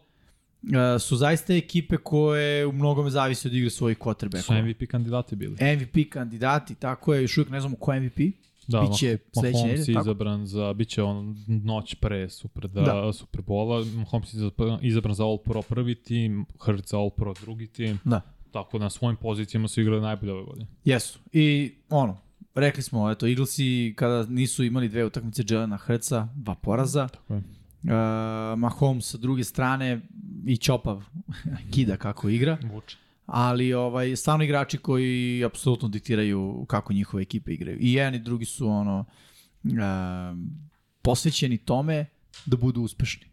[1.01, 4.63] su zaista ekipe koje u mnogome zavise od igre svojih Su quarterbackova.
[4.63, 5.53] MVP kandidati bili.
[5.77, 8.19] MVP kandidati, tako je, još uvijek ne znamo ko je MVP.
[8.69, 10.05] Da, biće sledeće Mahomes nedelje, je tako?
[10.05, 13.13] izabran za, bit će on noć pre super, da, Da.
[13.13, 13.85] super bola.
[13.85, 17.99] Mahomes je izabran, izabran za All Pro prvi tim, Hurts za All Pro drugi tim.
[18.05, 18.21] Da.
[18.53, 20.67] Tako da na svojim pozicijama su igrali najbolje ove godine.
[20.85, 21.19] Jesu.
[21.33, 22.19] I ono,
[22.55, 27.09] rekli smo, eto, Eaglesi kada nisu imali dve utakmice Jelena Hrca, dva poraza.
[27.09, 27.43] Tako je.
[27.83, 27.91] Uh,
[28.59, 30.01] Mahomes sa druge strane
[30.47, 31.05] i Čopav
[31.73, 32.97] kida kako igra, Vuče.
[33.27, 37.79] ali ovaj stvarno igrači koji apsolutno diktiraju kako njihove ekipe igraju.
[37.81, 39.05] I jedan i drugi su ono
[39.65, 39.71] uh,
[41.03, 42.07] posvećeni tome
[42.47, 43.27] da budu uspešni.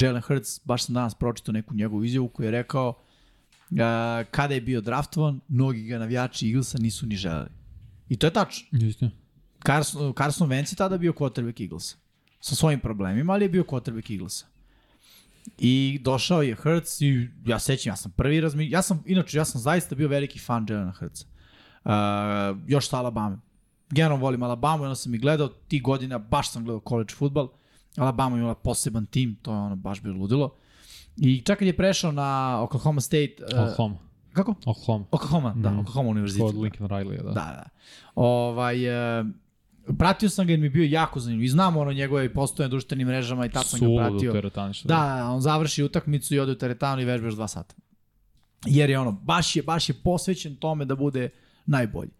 [0.00, 3.76] Jalen Hurts, baš sam danas pročitao neku njegovu izjavu koju je rekao uh,
[4.30, 7.50] kada je bio draftovan, mnogi ga navijači Eaglesa nisu ni želeli.
[8.08, 8.78] I to je tačno.
[8.78, 9.10] Isto.
[9.66, 11.96] Carson, Carson Wentz je tada bio quarterback Eaglesa.
[12.40, 14.46] Sa svojim problemima, ali je bio quarterback Eaglesa.
[15.58, 18.70] I došao je Hurts i ja sećam, ja sam prvi razmi...
[18.70, 21.24] Ja sam, inače, ja sam zaista bio veliki fan Jelena Hurtsa.
[21.84, 21.90] Uh,
[22.66, 23.40] još sa Alabama.
[23.90, 27.48] Generalno volim Alabamu, onda sam i gledao ti godina, baš sam gledao college futbal.
[27.96, 30.54] Alabama imala poseban tim, to je ono baš bilo ludilo.
[31.16, 33.34] I čak kad je prešao na Oklahoma State...
[33.40, 33.96] Uh, Oklahoma.
[34.32, 34.54] kako?
[34.66, 35.04] Oklahoma.
[35.10, 35.78] Oklahoma, da, Mhm.
[35.80, 36.46] Oklahoma univerzitet.
[36.46, 37.22] Kod Lincoln Riley, da.
[37.22, 37.64] Da, da.
[38.14, 38.84] Ovaj,
[39.20, 39.24] e,
[39.98, 41.44] pratio sam ga jer mi je bio jako zanimljiv.
[41.44, 44.32] I znam ono njegove postoje na društvenim mrežama i tako sam ga pratio.
[44.88, 47.74] Da, da, on završi utakmicu i ode u teretanu i vežba još dva sata.
[48.66, 51.28] Jer je ono, baš je, baš je posvećen tome da bude
[51.66, 52.10] najbolji.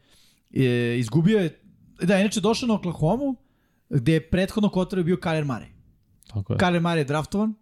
[0.55, 1.61] E, izgubio je,
[2.03, 3.35] da, inače došao na Oklahoma,
[3.89, 5.69] gde je prethodno kotor bio Kyler Murray.
[6.27, 6.59] Tako je.
[6.59, 7.55] Kyler Murray je draftovan,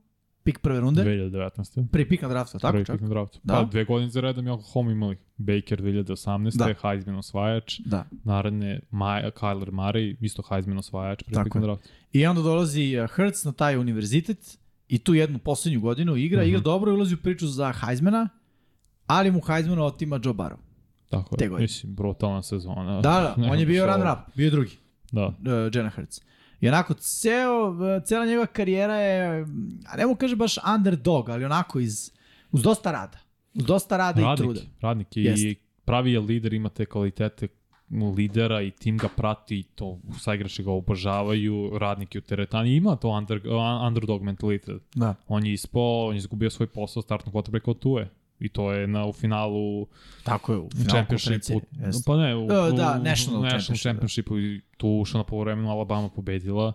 [0.49, 1.87] pik prve runde, 2019.
[1.89, 2.95] prvi pik na draftu, tako Prvi čak?
[2.95, 3.39] pik na draftu.
[3.43, 3.55] Da.
[3.55, 5.17] Pa dve godine za redom je Oklahoma imali.
[5.39, 6.57] Baker 2018.
[6.57, 6.75] Da.
[6.83, 7.81] Heisman osvajač.
[7.81, 8.05] Da.
[8.25, 11.23] Naredne Maja, Kyler Murray, isto Heisman osvajač.
[11.23, 11.89] Prvi Tako pik na draftu.
[12.13, 16.49] I onda dolazi uh, Hertz na taj univerzitet i tu jednu poslednju godinu igra, Mhm.
[16.49, 18.29] igra dobro i ulazi u priču za Heismana,
[19.07, 20.57] ali mu Heismana otima Joe Burrow.
[21.09, 21.51] Tako je.
[21.51, 22.95] Mislim, brutalna sezona.
[22.95, 24.77] Da, da, on je bio se runner ovo- up, bio drugi,
[25.13, 25.27] Da.
[25.27, 25.35] uh,
[25.73, 26.21] Jalen Hurts.
[26.61, 31.45] I onako, ceo, cela njegova karijera je, mm, a ne mogu kaže baš underdog, ali
[31.45, 32.11] onako iz,
[32.53, 33.19] uz dosta rada.
[33.55, 34.61] Uz dosta rada i truda.
[34.61, 35.55] Radnik, radnik i Jeste.
[35.85, 37.49] pravi je lider, ima te kvalitete
[38.17, 42.97] lidera i tim ga prati i to saigrači ga obožavaju, radnik je u teretani, ima
[42.97, 43.41] to under,
[43.87, 44.83] underdog mentalitet.
[44.95, 45.15] Da.
[45.29, 48.09] On je ispao, on je izgubio svoj posao startnog quarterbacka od Tue.
[48.41, 49.87] I to je na, u finalu
[50.23, 51.09] Tako je, u finalu championship.
[51.21, 51.57] konferencije.
[51.57, 52.03] U, Jeste.
[52.07, 55.71] pa ne, u, E, da, u, National national Championship, championshipu i tu ušao na polovremenu
[55.71, 56.73] Alabama pobedila.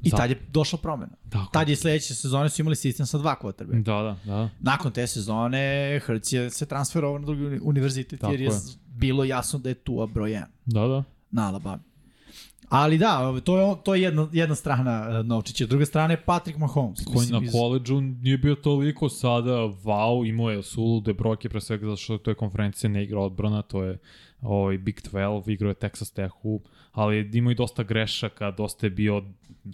[0.00, 1.12] I Za- tad je došla promena.
[1.28, 1.50] Tako.
[1.52, 3.82] Tad je sledeće sezone su imali sistem sa dva quarterbacka.
[3.82, 4.48] Da, da, da.
[4.60, 5.58] Nakon te sezone
[6.00, 8.50] Hertz je se transferovao na drugi uni- univerzitet Tako jer je, je.
[8.86, 11.04] bilo jasno da je tu broj 1 Da, da.
[11.30, 11.82] na Alabama.
[12.72, 15.66] Ali da, ovaj, to je, to je jedna, jedna strana uh, novčića.
[15.66, 17.04] Druga strana je Patrick Mahomes.
[17.04, 19.52] Koji na iz- koleđu nije bio toliko sada
[19.84, 23.62] wow, imao je sulude brojke pre svega zato što to je konferencija ne igra odbrana,
[23.62, 23.98] to je
[24.40, 26.60] ovaj Big 12, igrao je Texas Techu,
[26.92, 29.22] ali imao i dosta grešaka, dosta je bio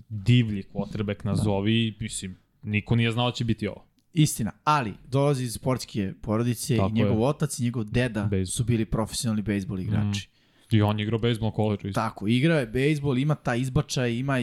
[0.08, 3.84] divlji quarterback nazovi, mislim, niko nije znao da će biti ovo.
[4.12, 7.26] Istina, ali dolazi iz sportske porodice Tako i njegov je.
[7.26, 8.52] otac i njegov deda Bejzbol.
[8.52, 10.28] su bili profesionalni bejsbol igrači.
[10.70, 12.00] I on je igrao bejsbol koleđu isto.
[12.00, 14.38] Tako, igrao je bejsbol, ima taj izbačaj, ima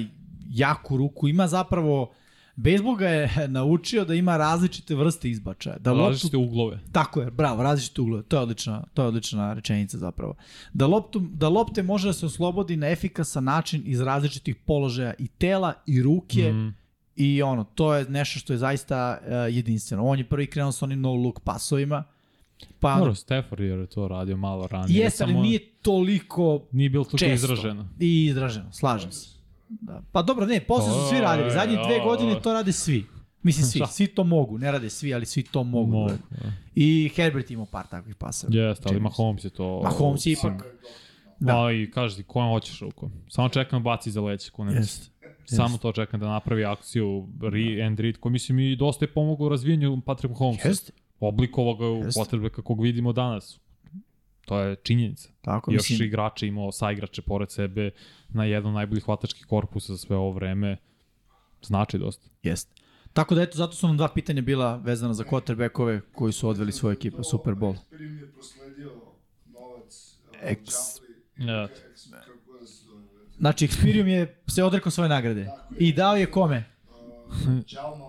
[0.49, 2.11] jaku ruku, ima zapravo
[2.55, 5.77] Bejsbol ga je naučio da ima različite vrste izbačaja.
[5.77, 6.79] Da loptu Različite uglove.
[6.91, 8.23] Tako je, bravo, različite uglove.
[8.23, 10.35] To je odlična, to je odlična rečenica zapravo.
[10.73, 15.27] Da, loptu, da lopte može da se oslobodi na efikasan način iz različitih položaja i
[15.27, 16.75] tela i ruke Mm,
[17.15, 20.05] i ono, to je nešto što je zaista uh, jedinstveno.
[20.05, 22.03] On je prvi krenuo sa onim no look pasovima,
[22.79, 24.99] pa Dobro, Stafford je to radio malo ranije.
[24.99, 27.33] jeste, ali nije toliko Nije bilo toliko često.
[27.35, 27.89] izraženo.
[27.99, 29.29] I izraženo, slažem se.
[29.69, 30.01] Da.
[30.11, 31.51] Pa dobro, ne, posle su svi radili.
[31.51, 33.05] Zadnje dve godine to rade svi.
[33.43, 33.87] Mislim svi, Šta?
[33.97, 35.91] svi to mogu, ne rade svi, ali svi to mogu.
[35.91, 36.51] Mogu, da.
[36.75, 38.53] I Herbert ima par takvih paseva.
[38.53, 38.99] Jeste, ali.
[38.99, 39.81] Mahomes je to...
[39.83, 40.63] Mahomes je ipak-
[41.39, 41.53] Da.
[41.53, 41.71] Da.
[41.71, 43.09] i kaži ti, kojem hoćeš ruku.
[43.29, 44.51] Samo čekam da baci za leće.
[44.51, 45.09] Ko ne Jeste.
[45.45, 49.45] Samo to čekam da napravi akciju Re and Read, koji mislim i dosta je pomogao
[49.45, 50.67] u razvijanju Patrick Mahomesa.
[50.67, 50.91] Jeste.
[51.19, 53.59] Oblikovao ga u potrebe kakvog vidimo danas.
[54.45, 55.29] To je činjenica.
[55.41, 57.91] Tako, Još mislim, igrače imao saigrače pored sebe
[58.29, 60.77] na jedan od najboljih hvatačkih korpusa za sve ovo vreme.
[61.63, 62.29] Znači dosta.
[62.43, 62.73] Jeste.
[63.13, 66.71] Tako da eto, zato su nam dva pitanja bila vezana za quarterbackove koji su odveli
[66.71, 67.75] svoju ekipu u Super Bowl.
[67.75, 68.91] Experium je prosledio
[69.45, 70.15] novac.
[70.43, 70.99] Ex-
[71.37, 71.67] Ja.
[71.67, 73.01] kako zove,
[73.37, 75.47] Znači, Experium je se odrekao svoje nagrade.
[75.79, 76.63] I dao je kome?
[76.89, 78.05] uh, Jalma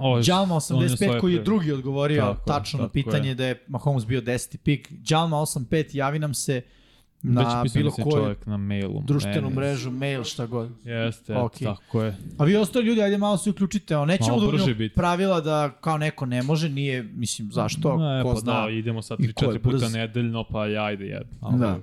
[0.00, 0.02] 85.
[0.02, 3.28] Ovo je- Jalma on 85 svoje koji je drugi odgovorio Tako tačno na tako pitanje
[3.28, 3.34] je.
[3.34, 4.56] da je Mahomes bio 10.
[4.56, 4.92] pik.
[5.08, 6.62] Jalma 85 javi nam se
[7.22, 9.02] na pisao bilo koju na mailu.
[9.02, 9.56] društvenu meni.
[9.56, 10.70] mrežu, mail, šta god.
[10.84, 11.52] Jeste, Ok.
[11.52, 11.64] okay.
[11.66, 12.16] tako je.
[12.38, 13.96] A vi ostali ljudi, ajde malo se uključite.
[13.96, 14.46] Ono, nećemo da
[14.90, 18.62] pravila da kao neko ne može, nije, mislim, zašto, Ne, ko pa zna.
[18.62, 19.92] da, idemo sad i ko je 3-4 puta brz.
[19.92, 21.50] nedeljno, pa ajde jedno.
[21.50, 21.78] Da.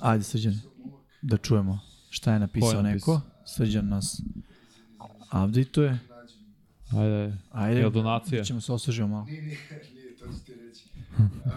[0.00, 0.54] Ajde, Srđan,
[1.22, 1.80] da čujemo
[2.10, 3.14] šta je napisao je napisao?
[3.14, 3.20] neko.
[3.46, 4.22] Srđan nas
[5.34, 5.98] update-uje.
[6.92, 8.44] Ajde, Ajde, Jel donacija?
[8.44, 9.24] ćemo se osvežimo malo.
[9.24, 9.58] Nije, nije,
[9.94, 10.84] nije, to ću ti reći.
[11.18, 11.52] Uh,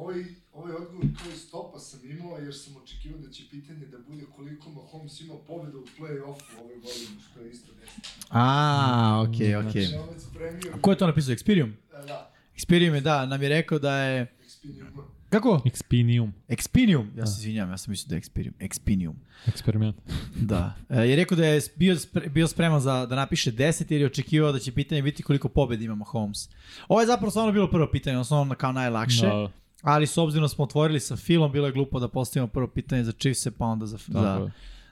[0.00, 4.24] ovaj, ovaj odgovor koji stopa sam imao, jer sam očekivao da će pitanje da bude
[4.36, 8.02] koliko Mahomes imao pobjeda u play-offu ove godine, što je isto desno.
[8.30, 9.84] A, okej, okej.
[9.84, 10.72] Znači, ovaj spremio...
[10.80, 11.34] Ko je to napisao?
[11.34, 11.72] Experium?
[12.06, 14.34] Da, Experium je, da, nam je rekao da je...
[14.46, 15.04] Expinium.
[15.34, 15.60] Kako?
[15.64, 17.06] Expinium, Expinium.
[17.18, 18.52] Ja se izvinjam, ja sam mislio da je Experium.
[18.60, 19.14] Expinium.
[19.46, 19.96] eksperiment.
[20.50, 20.74] Da.
[20.88, 24.06] E, je rekao da je bio, spre, bio spreman za, da napiše 10 jer je
[24.06, 26.48] očekivao da će pitanje biti koliko pobjeda ima Mahomes.
[26.88, 29.26] Ovo je zapravo stvarno bilo prvo pitanje, osnovno kao najlakše.
[29.26, 29.50] Da,
[29.82, 33.04] Ali s obzirom da smo otvorili sa Filom, bilo je glupo da postavimo prvo pitanje
[33.04, 34.50] za Chiefs, pa onda za, tako za, je.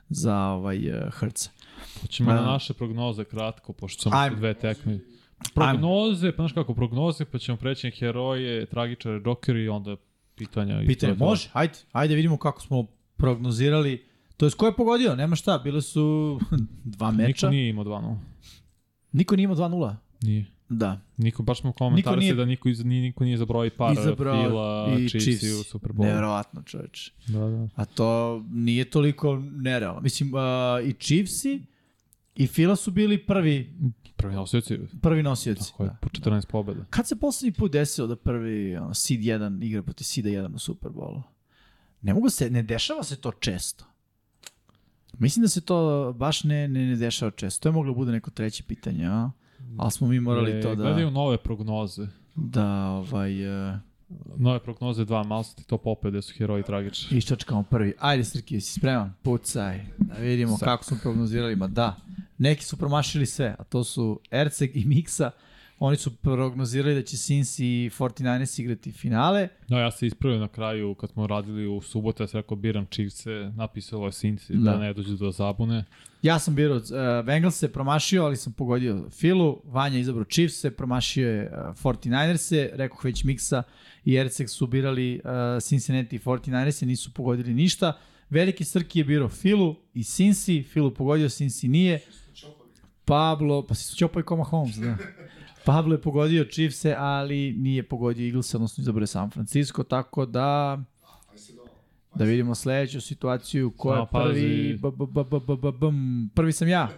[0.09, 1.51] za ovaj, uh, Hrca.
[2.01, 2.35] Hoćemo A.
[2.35, 4.99] na naše prognoze kratko, pošto sam dve tekme.
[5.55, 9.97] Prognoze, pa znaš kako, prognoze, pa ćemo preći na heroje, tragičare, džokeri i onda
[10.37, 10.83] pitanja.
[10.87, 11.49] Pitanje, može?
[11.53, 14.05] Ajde, ajde vidimo kako smo prognozirali.
[14.37, 16.39] To je ko je pogodio, nema šta, bile su
[16.87, 17.47] dva meča.
[17.47, 18.17] Niko nije imao 2-0.
[19.13, 19.95] Niko nije imao 2-0.
[20.23, 20.45] Nije.
[20.69, 21.01] Da.
[21.17, 24.97] Niko, baš smo komentari nije- da niko, iz, niko nije zabrao i par Izabrao Fila,
[24.99, 25.43] i Chiefs, Chiefs.
[25.43, 26.03] i u Super Bowl.
[26.03, 27.13] Neverovatno, čoveč.
[27.27, 27.69] Da, da.
[27.75, 30.01] A to nije toliko nerealno.
[30.01, 30.41] Mislim, uh,
[30.85, 31.63] i Chiefsi
[32.35, 33.75] i Fila su bili prvi,
[34.23, 35.71] Prvi nosioci, prvi nosioci.
[35.71, 35.97] tako je, Da.
[35.97, 36.85] po 14 pobjeda.
[36.91, 40.59] Kad se poslednji put desilo da prvi ono, seed 1 igra protiv seeda 1 u
[40.59, 41.23] Super Bowlu?
[42.03, 43.85] Ne mogu se, ne dešava se to često.
[45.15, 45.77] Mislim da se to
[46.13, 47.63] baš ne, ne, ne dešava često.
[47.63, 49.31] To je moglo da bude neko treće pitanje, a?
[49.77, 52.07] Ali smo mi morali E, to da, Gledaju nove prognoze.
[52.35, 53.75] da ovaj, uh,
[54.37, 57.17] Nove prognoze dva, malo ti to popeo gde su heroji tragični.
[57.19, 57.95] Iščačkamo prvi.
[57.99, 59.13] Ajde, Srki, si spreman?
[59.23, 59.85] Pucaj.
[59.99, 60.67] Da vidimo Sad.
[60.67, 61.57] kako smo prognozirali.
[61.57, 61.97] Ma da,
[62.43, 65.31] neki su promašili sve, a to su Erceg i Miksa.
[65.79, 69.49] Oni su prognozirali da će Sins i 49ers igrati finale.
[69.69, 72.87] No, ja se ispravio na kraju, kad smo radili u subotu, ja sam rekao biram
[72.87, 74.71] Chiefs-e, napisalo je Cincy da.
[74.71, 74.79] Da.
[74.79, 75.85] ne dođe do zabune.
[76.23, 76.83] Ja sam birao uh,
[77.27, 79.63] Bengals se promašio, ali sam pogodio Filu.
[79.65, 83.63] Vanja izabrao Chiefs se, promašio je uh, 49ers se, rekao već Miksa
[84.05, 87.99] i Erceg su birali uh, Cincinnati i 49ers se, nisu pogodili ništa.
[88.31, 92.01] Veliki Srki je birao Filu i Cincy, Filu pogodio, Cincy nije.
[93.05, 94.97] Pablo, pa si su Ćopa i Koma Holmes, da.
[95.67, 100.81] Pablo je pogodio Chiefs-e, ali nije pogodio Eagles, odnosno izabrao je San Francisco, tako da
[102.15, 106.31] da vidimo sledeću situaciju ko je prvi b, b, b, b, b, b, bum.
[106.35, 106.89] prvi sam ja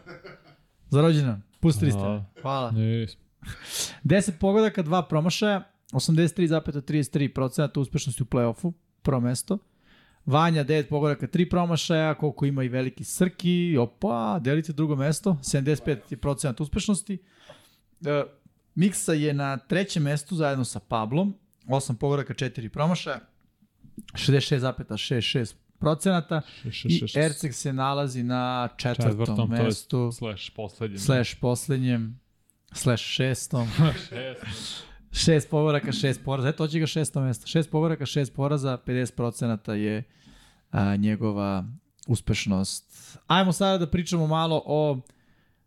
[0.90, 2.06] za rođendan pustili ste me.
[2.06, 2.24] Da.
[2.43, 3.06] hvala Ne,
[4.05, 5.62] 10 pogodaka, 2 promašaja
[5.93, 8.72] 83,33% uspešnosti u play-offu
[9.02, 9.59] prvo mesto
[10.26, 16.62] Vanja 9 pogodaka, 3 promašaja, koliko ima i veliki Srki, opa, delite drugo mesto, 75%
[16.62, 17.18] uspešnosti.
[18.06, 18.24] E,
[18.74, 21.34] Miksa je na trećem mestu zajedno sa Pablom,
[21.66, 23.20] 8 pogodaka, 4 promašaja,
[24.12, 26.40] 66,66 procenata
[26.84, 30.98] i Erceg se nalazi na četvrtom, četvrtom, mestu, slash poslednjem.
[30.98, 32.20] slash poslednjem,
[32.72, 33.68] slash šestom.
[34.09, 34.93] Šest.
[35.15, 36.49] Šest povoraka, šest poraza.
[36.49, 37.47] Eto, će ga šesto mesto.
[37.47, 40.03] Šest povoraka, šest poraza, 50% je
[40.70, 41.65] a, njegova
[42.07, 43.16] uspešnost.
[43.27, 45.01] Ajmo sada da pričamo malo o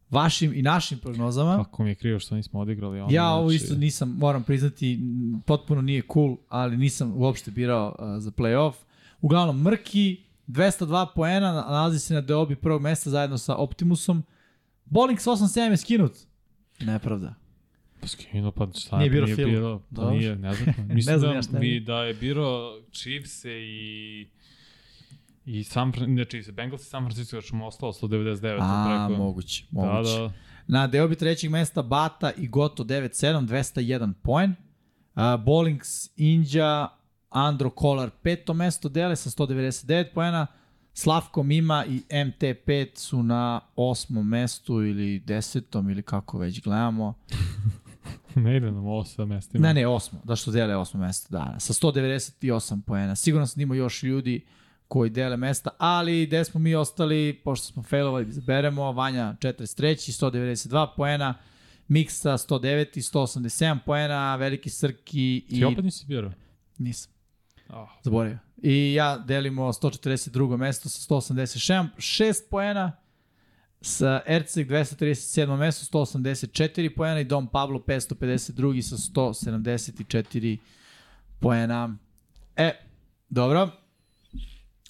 [0.09, 1.57] vašim i našim prognozama.
[1.57, 2.99] Kako mi je krivo što nismo odigrali.
[2.99, 4.99] Ono, Ja ovo znači, isto nisam, moram priznati,
[5.45, 8.73] potpuno nije cool, ali nisam uopšte birao uh, za playoff.
[9.21, 14.23] Uglavnom, Mrki, 202 poena, nalazi se na deobi prvog mesta zajedno sa Optimusom.
[14.85, 16.13] Bowling sa 8-7 je skinut.
[16.79, 17.46] Nepravda.
[18.01, 19.47] Pa skino, pa šta Nije birao nije Phil.
[19.49, 20.11] birao, pa Dobro.
[20.11, 20.75] nije, ne znam.
[20.87, 21.61] Mislim Ne znam ja da, je.
[21.61, 24.27] bi, da je birao Chiefs i
[25.45, 28.57] i San ne Chiefs, Bengals i San Francisco još mu ostalo 199.
[28.61, 29.21] A, preko.
[29.23, 30.11] moguće, Da, moguće.
[30.11, 30.31] da.
[30.69, 33.07] Na deo bi trećeg mesta Bata i Goto 9-7,
[33.41, 34.51] 201 poen.
[34.51, 36.87] Uh, Bowlings, Inđa,
[37.29, 40.47] Andro Kolar peto mesto dele sa 199 poena.
[40.93, 47.13] Slavko Mima i MT5 su na osmom mestu ili desetom ili kako već gledamo.
[48.45, 49.67] ne ide nam ovo sa mestima.
[49.67, 53.15] Ne, ne, osmo, da što dele osmo mesto, da, sa 198 poena.
[53.15, 54.45] Sigurno sam da ima još ljudi
[54.87, 60.21] koji dele mesta, ali gde smo mi ostali, pošto smo failovali, da izaberemo, Vanja 43,
[60.21, 61.33] 192 poena,
[61.87, 65.59] Miksa 109 i 187 poena, Veliki Srki i...
[65.59, 66.31] Ti opet nisi birao?
[66.77, 67.11] Nisam,
[67.69, 68.37] Oh, zaboravio.
[68.57, 70.57] I ja delimo 142.
[70.57, 72.91] mesto sa 186 6 poena,
[73.81, 75.57] sa Erceg 237.
[75.57, 80.57] mesto 184 poena i Dom Pablo 552 sa 174
[81.39, 81.97] poena.
[82.55, 82.71] E,
[83.29, 83.69] dobro.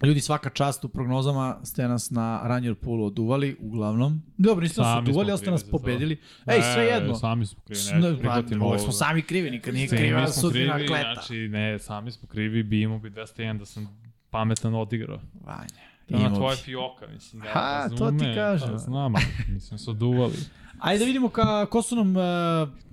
[0.03, 4.21] Ljudi, svaka čast u prognozama ste nas na Ranjer Poolu oduvali, uglavnom.
[4.37, 6.17] Dobro, niste nas oduvali, ali ste nas pobedili.
[6.45, 7.15] Ej, sve jedno.
[7.15, 8.83] Sami smo krivi, ne, pa, prihvatimo uvek ovo.
[8.83, 11.13] smo sami krivi, nikad nije kriva sudbina kleta.
[11.13, 15.19] Znači, ne, sami smo krivi, bi imao bi 201 da sam pametan odigrao.
[15.45, 15.86] Vanja.
[16.07, 16.61] To je bi.
[16.63, 17.41] fioka, mislim.
[17.41, 18.71] Da, Ha, to ti razume, kažem.
[18.71, 20.33] Pa, znam, ali nisam se oduvali.
[20.79, 22.23] Ajde da vidimo ka, ko su nam, uh,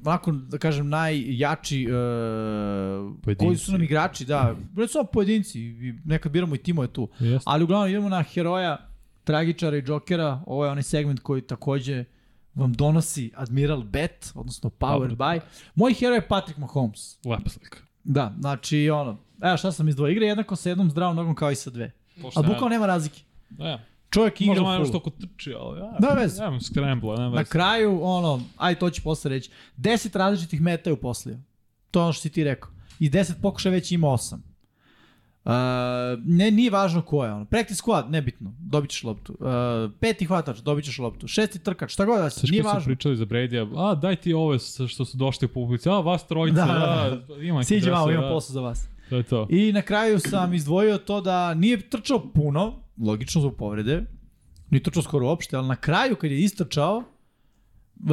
[0.05, 1.93] onako da kažem, najjači, uh,
[3.23, 3.47] Pojedinci.
[3.47, 5.75] koji su nam igrači, da, ne samo pojedinci,
[6.05, 7.51] nekad biramo i timove tu, Jeste.
[7.51, 8.89] ali uglavnom idemo na heroja,
[9.25, 12.05] tragičara i džokera, ovo je onaj segment koji takođe
[12.55, 15.17] vam donosi Admiral Bet, odnosno Power Dobro.
[15.17, 15.41] by.
[15.75, 17.19] Moj heroj je Patrick Mahomes.
[17.25, 17.79] Lepa slika.
[18.05, 21.55] Da, znači ono, evo šta sam izdvojio, igra jednako sa jednom zdravom nogom kao i
[21.55, 21.93] sa dve.
[22.23, 23.21] Pošto A bukvalno nema razlike.
[23.51, 23.81] Da, ja.
[24.11, 25.97] Čovjek igra Možda u malo što oko trči, ali ja.
[25.99, 26.43] Da, veze.
[26.43, 30.91] Ja imam scramble, nema Na kraju, ono, aj to ću posle reći, 10 različitih meta
[30.91, 31.37] je uposlio.
[31.91, 32.71] To je ono što si ti rekao.
[32.99, 34.39] I 10 pokušaja već ima 8.
[35.45, 35.51] Uh,
[36.25, 37.45] ne, nije važno ko je ono.
[37.45, 39.37] Practice squad, nebitno, dobit ćeš loptu.
[39.41, 39.47] Uh,
[40.01, 41.29] peti hvatač, dobit ćeš loptu.
[41.29, 42.87] Šesti trkač, šta god da si, nije kad su važno.
[42.87, 44.59] pričali za Brady, a daj ti ove
[44.89, 48.11] što su došli u publici, a vas trojica, Da, da, da, da, ima Siđi malo,
[48.11, 48.89] imam posao za vas.
[49.09, 49.47] To je to.
[49.51, 54.05] I na kraju sam izdvojio to da nije trčao puno, logično zbog povrede,
[54.71, 57.05] nije trčao skoro uopšte, ali na kraju kad je istrčao,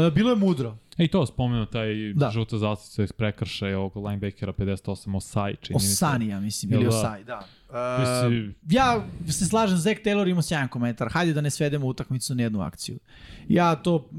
[0.08, 0.78] e, bilo je mudro.
[0.98, 2.26] E i to spomenu taj Da.
[2.26, 2.32] da.
[2.32, 6.06] žuta zastica iz prekršaja ovog linebackera 58 Osai, čini mi se.
[6.06, 6.90] Osani, ja mislim, ili da?
[6.90, 7.48] Osaj, da.
[7.70, 11.10] Uh, ja se slažem, Zach Taylor ima sjajan komentar.
[11.12, 13.00] Hajde da ne svedemo utakmicu na jednu akciju.
[13.48, 14.10] Ja to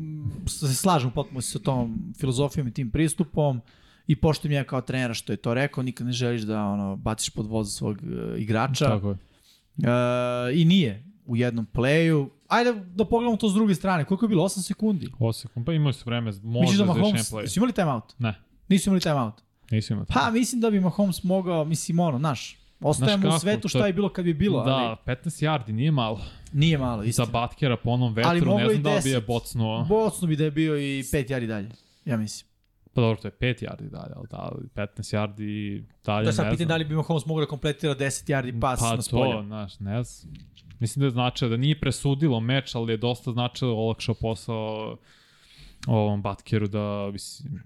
[0.46, 3.60] se slažem potpuno sa tom filozofijom i tim pristupom
[4.06, 7.30] i poštujem ja kao trenera što je to rekao, nikad ne želiš da ono baciš
[7.30, 8.08] pod voz svog uh,
[8.40, 8.84] igrača.
[8.86, 9.16] Tako je.
[9.78, 9.86] Uh,
[10.54, 12.28] I nije u jednom playu.
[12.48, 14.04] Ajde da pogledamo to s druge strane.
[14.04, 14.44] Koliko je bilo?
[14.44, 15.08] 8 sekundi.
[15.18, 17.46] Osekom, pa imali su vreme, Misliš možda da za Mahomes, play.
[17.46, 18.14] su imali timeout?
[18.18, 18.34] Ne,
[18.68, 19.34] Nisu imali timeout.
[19.70, 20.06] nisu imali.
[20.08, 24.08] Pa mislim da bi Mahomes mogao, mislim ono, naš, ostajemo u svetu šta je- bilo
[24.08, 26.20] kad bi bilo, ali Da, 15 yardi nije malo.
[26.52, 27.26] nije malo, Za istina.
[27.26, 29.26] Batkera po onom Ali vetru, ne znam da li bi je 10.
[29.26, 29.84] bocnuo.
[29.84, 31.68] Bocno bi da je bio i 5 jari dalje,
[32.04, 32.51] ja mislim.
[32.94, 36.32] Pa dobro, to je 5 yardi dalje, ali da, ali 15 yardi dalje To je
[36.32, 39.02] sad ne pitanje da li bi Mahomes mogao da kompletira 10 yardi pas pa na
[39.02, 39.36] spolja.
[39.36, 40.34] to, znaš, ne znam.
[40.80, 44.96] Mislim da je značilo da nije presudilo meč, ali je dosta značilo olakšao posao
[45.86, 47.62] ovom Batkeru da mislim,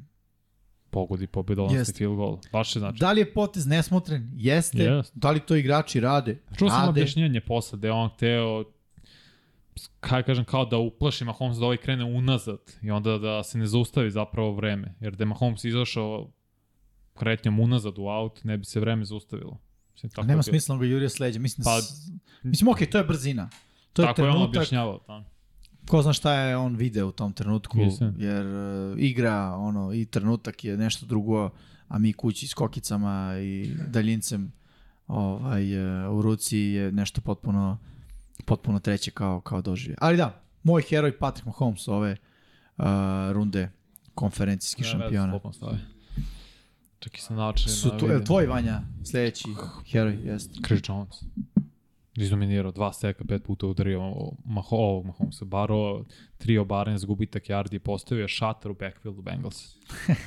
[0.90, 1.93] pogodi pobedonosni Jeste.
[1.93, 2.39] field goal.
[2.53, 2.98] Baš je znači.
[2.98, 4.31] Da li je potez nesmotren?
[4.35, 4.82] Jeste.
[4.82, 5.12] Jeste.
[5.15, 6.39] Da li to igrači rade?
[6.59, 8.65] Čuo sam objašnjenje posle da je on hteo
[10.01, 13.66] kaj kažem, kao da uplaši Mahomes da ovaj krene unazad i onda da se ne
[13.66, 14.94] zaustavi zapravo vreme.
[15.01, 16.31] Jer da je Mahomes izašao
[17.15, 19.59] kretnjom unazad u aut, ne bi se vreme zaustavilo.
[19.93, 21.40] Mislim, tako Nema smisla on ga Jurija sleđa.
[21.40, 21.81] Mislim, Pa-
[22.43, 23.48] mislim, okej, to je brzina.
[23.93, 25.01] To je Tako je on trenutak, objašnjavao.
[25.07, 25.24] Da.
[25.89, 28.15] ko zna šta je on video u tom trenutku, Mislim.
[28.19, 31.51] jer uh, igra, ono, i trenutak je nešto drugo,
[31.89, 34.53] a mi kući s kokicama i daljincem
[35.07, 37.78] ovaj, uh, u ruci je nešto potpuno,
[38.45, 39.97] potpuno treće kao, kao doživje.
[40.01, 42.17] Ali da, moj heroj Patrick Mahomes ove
[42.77, 42.85] uh,
[43.33, 43.71] runde
[44.15, 45.33] konferencijskih šampiona.
[45.33, 45.79] slobodno stavi.
[46.99, 49.49] Čak i sam način Su to, je tvoj Vanja sledeći
[49.91, 50.61] heroj, jeste.
[50.67, 51.23] Chris Jones.
[52.15, 54.01] Izdominirao dva seka, pet puta udario
[54.45, 55.45] Maho, ovog Mahomesa.
[55.45, 56.05] Baro,
[56.39, 59.77] tri obaranja za gubitak yardi postavio je šator u backfieldu Bengals.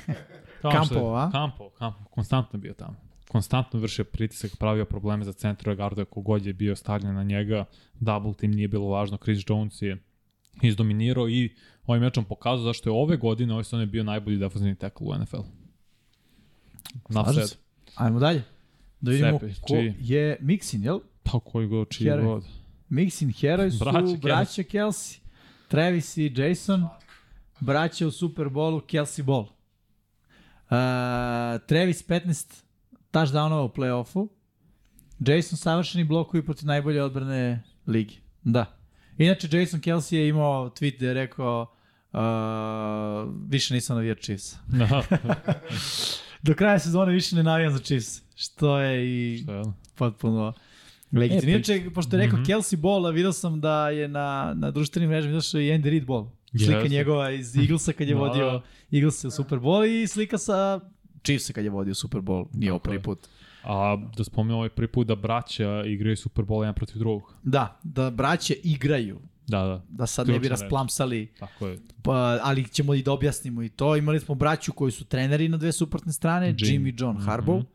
[0.62, 1.30] Campo, a?
[1.32, 3.09] Campo, Campo, konstantno bio tamo.
[3.30, 7.64] Konstantno vršio pritisak, pravio probleme za centru garda, kogod je bio stavljen na njega.
[7.94, 10.02] Double team nije bilo važno, Chris Jones je
[10.62, 11.54] izdominirao i
[11.86, 15.14] ovim mečom pokazao zašto je ove godine ovaj sezon je bio najbolji defensivni tackle u
[15.14, 15.40] NFL.
[17.08, 17.56] Na Slažem se.
[17.94, 18.42] Ajmo dalje.
[19.00, 19.94] Da vidimo Sepi, ko čiji?
[19.98, 21.00] je Mixin, jel?
[21.22, 22.24] Pa koji god, čiji Heroj.
[22.24, 22.44] god.
[22.90, 25.18] Mixin heroj su Braća braća, Kelsey.
[25.68, 26.88] Travis i Jason,
[27.60, 29.42] braća u Super Bowlu, Kelsey Ball.
[29.42, 29.48] Uh,
[31.66, 32.62] Travis 15
[33.12, 34.28] touchdownova u play-offu,
[35.18, 38.18] Jason savršeni blokovi protiv najbolje odbrane ligi.
[38.44, 38.66] Da.
[39.18, 41.74] Inače, Jason Kelsey je imao tweet gde je rekao
[42.12, 42.20] uh,
[43.48, 44.56] više nisam navijač Chiefs.
[44.66, 45.02] Da,
[46.42, 48.22] Do kraja sezone više ne navijam za Chiefs.
[48.34, 49.64] Što je i što je
[49.94, 50.52] potpuno
[51.12, 51.52] legitimno.
[51.52, 52.42] E, Inače, pošto je rekao mm.
[52.42, 52.54] -hmm.
[52.54, 56.06] Kelsey Ball, a vidio sam da je na, na društvenim mrežama izašao i Andy Reid
[56.06, 56.30] Ball.
[56.58, 56.88] Slika Jeste.
[56.88, 58.62] njegova iz Eaglesa kad je Da, vodio da.
[58.92, 60.80] Eaglesa u Super Bowl i slika sa
[61.22, 62.46] Chiefsa kad je vodio Super Bowl.
[62.52, 63.28] Nije ovo prvi put.
[63.64, 67.34] A da spomenu ovaj prvi put da braća igraju Super Bowl jedan protiv drugog.
[67.42, 69.20] Da, da braće igraju.
[69.46, 70.60] Da, da, Da sad ne bi Ključna reč.
[70.60, 71.78] rasplamsali, tako je.
[72.02, 73.96] pa, ali ćemo i da objasnimo i to.
[73.96, 76.86] Imali smo braću koji su treneri na dve suprotne strane, Jim, Jim.
[76.86, 77.58] I John Harbaugh.
[77.58, 77.66] Mhm.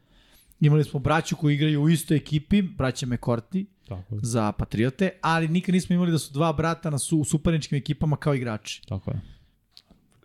[0.60, 4.20] Imali smo braću koji igraju u istoj ekipi, braća McCourty Tako je.
[4.24, 8.36] za Patriote, ali nikad nismo imali da su dva brata na su, suparničkim ekipama kao
[8.36, 8.82] igrači.
[8.88, 9.22] Tako je.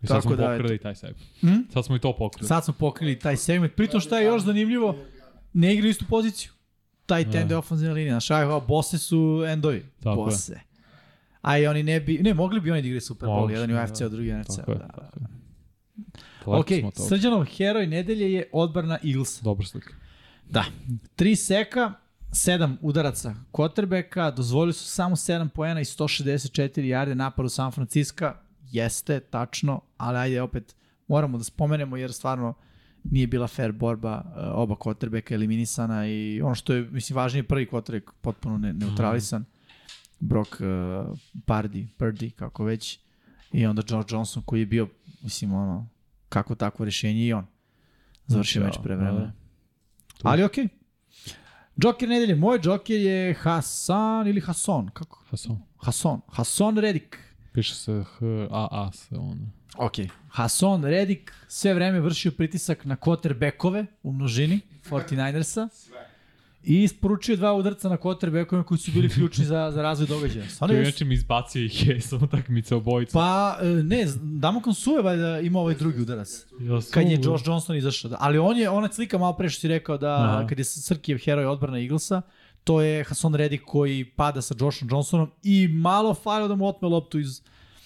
[0.03, 1.23] I sad Tako smo da, pokrili taj segment.
[1.41, 1.57] Hm?
[1.73, 2.49] Sad smo i to pokrili.
[2.49, 3.75] Sad smo pokrili taj segment.
[3.75, 4.97] Pritom šta je još zanimljivo,
[5.53, 6.53] ne igraju istu poziciju.
[7.07, 7.31] Taj Da.
[7.31, 8.13] tende ofenzivna linija.
[8.13, 9.87] Znaš, aj, bose su endovi.
[10.03, 10.25] Tako je.
[10.25, 10.61] bose.
[11.43, 13.75] A i oni ne bi, ne, mogli bi oni da igraju Super Bowl, jedan u
[13.75, 13.81] da.
[13.83, 14.59] AFC, a drugi u NFC.
[14.59, 14.65] Je.
[14.67, 15.11] Da, da.
[16.47, 16.95] Daleko Ok.
[17.09, 19.43] Srđanov heroj nedelje je odbrana Eaglesa.
[19.43, 19.95] Dobra slika.
[20.51, 20.65] Da.
[21.17, 21.93] Tri seka,
[22.33, 28.33] sedam udaraca quarterbacka, dozvolili su samo 7 poena i 164 jarde napadu San Francisco.
[28.71, 30.77] Jeste, tačno, ali ajde opet
[31.09, 32.55] moramo da spomenemo jer stvarno
[33.05, 37.67] nije bila fair borba, uh, oba quarterbacka eliminisana i ono što je, mislim, važnije prvi
[37.67, 39.45] quarterback potpuno ne, neutralisan.
[40.21, 40.67] Brock uh,
[41.47, 42.99] Pardy, Purdy, kako već.
[43.53, 44.89] I onda George Johnson koji je bio,
[45.23, 45.89] mislim, ono,
[46.29, 47.47] kako takvo rešenje i on.
[48.27, 49.03] Završio meč Da, pre da.
[49.03, 49.33] vremena.
[50.23, 50.69] Ali okej.
[51.77, 52.35] Joker nedelje.
[52.35, 54.89] Moj Joker je Hasan ili Hason.
[54.89, 55.25] Kako?
[55.31, 55.63] Hasan.
[55.77, 56.21] Hason.
[56.29, 57.19] Hason Redik.
[57.53, 59.51] Piše se H-A-A se on.
[59.77, 59.95] Ok.
[60.29, 64.61] Hason Redik sve vreme vršio pritisak na quarterbackove u množini
[64.91, 65.69] 49ersa
[66.65, 70.49] i isporučio dva udarca na quarterbackove koji su bili ključni za, za razvoj događaja.
[70.49, 73.13] Stvarno To je inače mi izbacio ih je sa utakmice obojica.
[73.13, 76.47] Pa, e, ne, Damokon Suve valjda ima ovaj drugi udarac.
[76.61, 78.09] Ja Kad je Josh Johnson izašao.
[78.11, 78.17] Da.
[78.21, 80.47] Ali on je, ona slika malo pre što si rekao da Aha.
[80.47, 82.23] kad je Srkijev heroj odbrana Eaglesa,
[82.61, 86.89] to je Hason Reddick koji pada sa Joshom Johnsonom i malo falio da mu otme
[86.89, 87.43] loptu iz,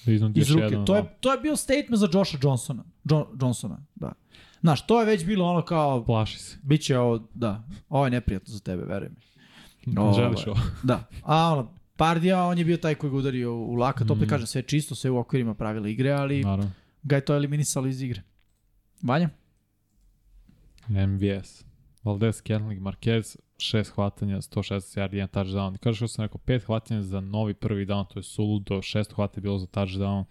[0.06, 0.64] Iznad iz ruke.
[0.64, 1.08] jedan, to, je, da.
[1.10, 2.84] to je bio statement za Josha Johnsona.
[3.04, 4.12] Jo, Johnsona, da.
[4.60, 6.58] Znaš, to je već bilo ono kao, Plaši se.
[6.62, 9.16] bit će ovo, da, ovo je neprijatno za tebe, veruj mi.
[9.98, 10.60] Ovo, Želiš ovo?
[10.82, 11.02] Da.
[11.22, 14.28] A ono, Pardija, on je bio taj koji ga udario u lakat, opet Mm.
[14.28, 16.70] kažem, sve čisto, sve u okvirima pravila igre, ali Naravno.
[17.02, 18.22] ga je to eliminisalo iz igre.
[19.02, 19.28] Vanja?
[20.88, 21.64] MVS.
[22.02, 25.78] Valdez, Kenlig, Marquez, šest hvatanja, 116 yardi, jedan touchdown.
[25.78, 29.38] Kaže što sam rekao, pet hvatanja za novi prvi down, to je suludo, šest hvatanja
[29.38, 30.24] je bilo za touchdown.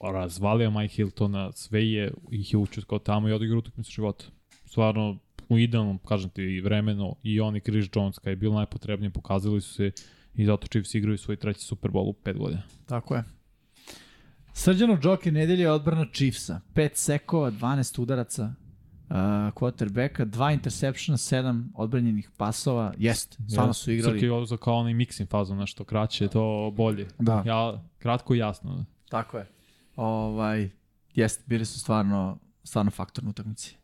[0.00, 4.24] Razvalio Mike Hiltona, sve je ih je učutkao tamo i odigrao utakmicu života.
[4.64, 5.18] Stvarno,
[5.48, 9.60] u idealnom, kažem ti, vremenu, i on i Chris Jones, kada je bilo najpotrebnije, pokazali
[9.60, 9.90] su se
[10.34, 12.62] i zato Chiefs igraju svoj treći Super Bowl u pet godina.
[12.86, 13.24] Tako je.
[14.52, 16.60] Srđano Joker nedelje je odbrana Chiefsa.
[16.74, 18.54] 5 sekova, 12 udaraca
[19.10, 19.16] uh,
[19.54, 22.92] quarterbacka, 2 interseptiona, 7 odbranjenih pasova.
[22.98, 24.14] Jest, stvarno su igrali.
[24.14, 27.08] Srki je oduzeo kao onaj mixing fazom, nešto kraće, to bolje.
[27.18, 27.42] Da.
[27.46, 28.84] Ja, kratko i jasno.
[29.08, 29.46] Tako je.
[29.96, 30.70] Ovaj,
[31.14, 33.76] jest, bili su stvarno, stvarno faktor na utakmici.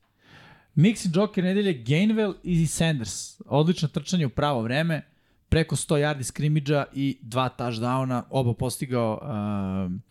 [0.77, 3.41] Mixing Joker nedelje Gainwell i Sanders.
[3.47, 5.03] Odlično trčanje u pravo vreme,
[5.49, 10.03] preko 100 yardi skrimidža i dva touchdowna, oba postigao um,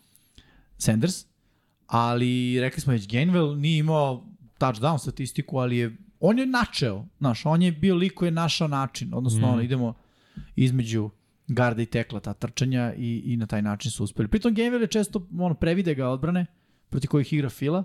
[0.77, 1.25] Sanders,
[1.87, 4.23] ali rekli smo već Gainwell nije imao
[4.57, 8.67] touchdown statistiku, ali je on je načeo, znaš, on je bio lik koji je našao
[8.67, 9.49] način, odnosno Mhm.
[9.49, 9.93] ono, idemo
[10.55, 11.09] između
[11.47, 14.27] garda i tekla ta trčanja i, i na taj način su uspeli.
[14.27, 16.45] Pritom Gainwell je često ono, previde ga odbrane
[16.89, 17.83] proti kojih igra Fila,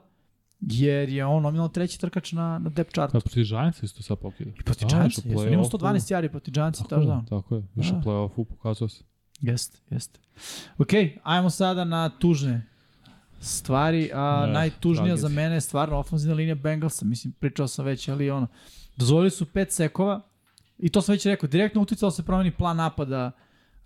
[0.60, 3.12] jer je on nominalno treći trkač na, na depth chartu.
[3.12, 4.50] Kada protiv Giantsa isto sad pokida.
[4.50, 5.22] I proti u jesu.
[5.30, 5.70] On ima play-offu.
[5.70, 7.28] 112 jari proti Giantsa, Tako je, touchdown.
[7.28, 7.60] tako je.
[7.60, 7.82] U Da.
[8.00, 9.04] play-offu pokazao se.
[9.40, 10.20] Jeste, jeste.
[10.78, 10.88] Ok,
[11.22, 12.66] ajmo sada na tužne
[13.40, 15.16] stvari, a Ne, najtužnija tragedija.
[15.16, 17.04] za mene je stvarno ofenzivna linija Bengalsa.
[17.04, 18.46] Mislim, pričao sam već, ali ono,
[18.96, 20.20] dozvolili su pet sekova
[20.78, 23.30] i to sam već rekao, direktno uticalo se promeni plan napada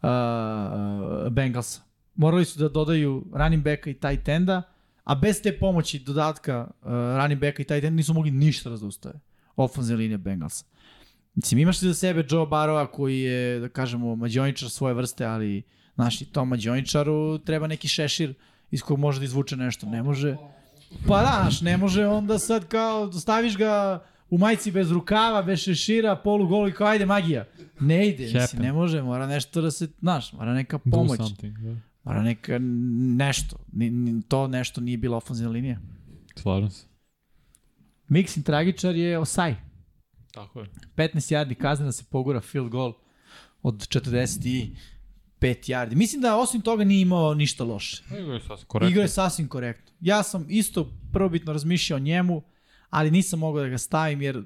[0.03, 1.81] uh, Bengalsa.
[2.15, 4.63] Morali su da dodaju running backa i tight enda,
[5.05, 8.77] a bez te pomoći dodatka uh, running backa i tight enda nisu mogli ništa da
[8.77, 9.21] zaustave.
[9.57, 10.65] Ofenzivna linija Bengalsa.
[11.35, 15.63] Mislim, imaš ti za sebe Joe Barrowa koji je, da kažemo, mađioničar svoje vrste, ali,
[15.95, 18.35] znaš, i tom mađioničaru treba neki šešir
[18.70, 19.86] iz kog može da izvuče nešto.
[19.86, 20.36] Ne može...
[21.09, 25.59] Pa da, znaš, ne može onda sad kao, staviš ga u majici bez rukava, bez
[25.59, 27.45] šešira, polu golo i kao, ajde, magija.
[27.81, 28.62] Ne ide, mislim, Happen.
[28.62, 31.16] ne može, mora nešto da se, znaš, mora neka pomoć.
[31.16, 31.59] something.
[31.59, 31.77] Da.
[32.05, 32.59] Mora neka
[33.16, 33.57] nešto.
[33.73, 35.78] Ni, ni, to nešto nije bila ofenzivna linija.
[36.36, 36.86] Slažem se.
[38.09, 39.55] Miksin tragičar je Osaj.
[40.35, 40.66] Tako je.
[40.97, 42.93] 15 yardi kazne da se pogura field goal
[43.62, 43.86] od
[45.45, 45.95] 45 yardi.
[45.95, 48.03] Mislim da osim toga nije imao ništa loše.
[48.21, 48.91] Igra je sasvim korektno.
[48.91, 49.93] Igra je sasvim korektno.
[50.01, 52.43] Ja sam isto prvobitno razmišljao o njemu,
[52.91, 54.43] ali nisam mogao da ga stavim jer,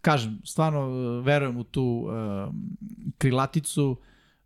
[0.00, 2.54] kažem, stvarno e, verujem u tu uh,
[3.18, 3.96] krilaticu,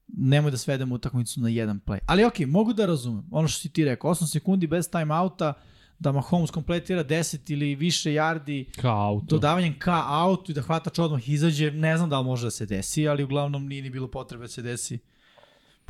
[0.08, 1.98] nemoj da svedemo utakmicu na jedan play.
[2.06, 3.24] Ali okej, okay, mogu da razumem.
[3.30, 5.52] Ono što si ti rekao, 8 sekundi bez timeouta,
[6.00, 9.26] da Mahomes kompletira 10 ili više yardi Kao auto.
[9.26, 12.66] dodavanjem ka autu i da hvatač odmah izađe, ne znam da li može da se
[12.66, 14.98] desi, ali uglavnom nije ni bilo potrebe da se desi,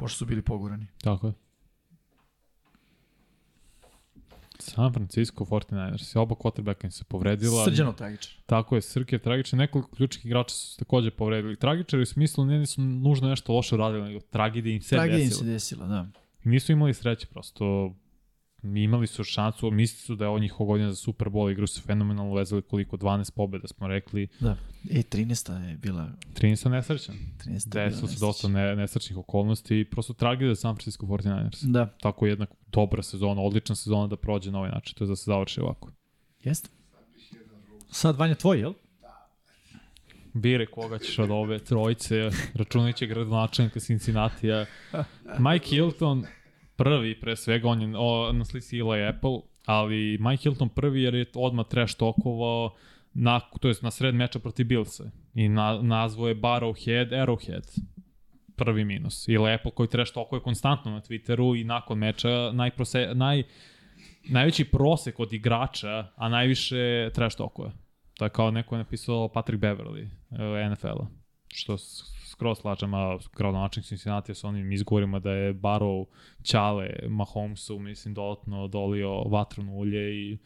[0.00, 0.86] pošto su bili pogurani.
[1.02, 1.32] Tako je.
[4.58, 6.18] San Francisco 49ers.
[6.18, 7.64] Oba quarterbacka im se povredila.
[7.64, 8.32] Srđano tragičar.
[8.46, 9.58] Tako je, Srke je tragičan.
[9.58, 11.56] Nekoliko ključnih igrača su se takođe povredili.
[11.56, 15.28] Tragičari u smislu ne nisu nužno nešto loše uradili, nego tragedija im se Tragedija im
[15.28, 15.44] desila.
[15.44, 16.06] se desila, da.
[16.44, 17.94] I nisu imali sreće, prosto
[18.62, 21.80] imali su šansu, misli su da je ovo njihova godina za Super Bowl, igru su
[21.82, 24.56] fenomenalno vezali koliko, 12 pobjeda smo rekli, Da.
[24.90, 25.68] E, 13.
[25.68, 27.14] je bila 13 nesrećan.
[27.14, 27.50] 13.
[27.50, 31.64] je bila Desilo se dosta ne, nesrećnih okolnosti i prosto tragedija San Francisco 49ers.
[31.72, 35.16] Da, Tako jedna dobra sezona, odlična sezona da prođe na ovaj način, to je da
[35.16, 35.90] se završi ovako.
[36.42, 36.68] jeste.
[37.90, 38.72] Sad Vanja tvoj, jel?
[40.34, 44.66] Bire koga ćeš od ove trojice, računajući gradonačelnika Cincinnati-a.
[45.38, 46.24] Mike Hilton
[46.80, 51.14] prvi, pre svega, on je o, na slici Eli Apple, ali Mike Hilton prvi jer
[51.14, 52.74] je odmah trash tokovao
[53.14, 57.80] na, to jest na sred meča protiv Billsa i na, nazvo je Barrowhead Arrowhead
[58.56, 59.28] prvi minus.
[59.28, 63.42] Ili Apple koji trash tokuje konstantno na Twitteru i nakon meča najprose, naj,
[64.28, 67.70] najveći prosek od igrača, a najviše trash tokuje.
[68.14, 71.06] To je kao neko je napisao Patrick Beverly, eh, NFL-a.
[71.48, 71.76] Što
[72.40, 76.06] skroz slažem, a gradonačnik Cincinnati sa onim izgovorima da je Barrow
[76.42, 80.38] Ćale Mahomesu, mislim, dodatno dolio vatreno ulje i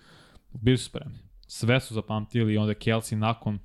[0.52, 1.18] bili su spremni.
[1.46, 3.58] Sve su zapamtili i onda Kelsey nakon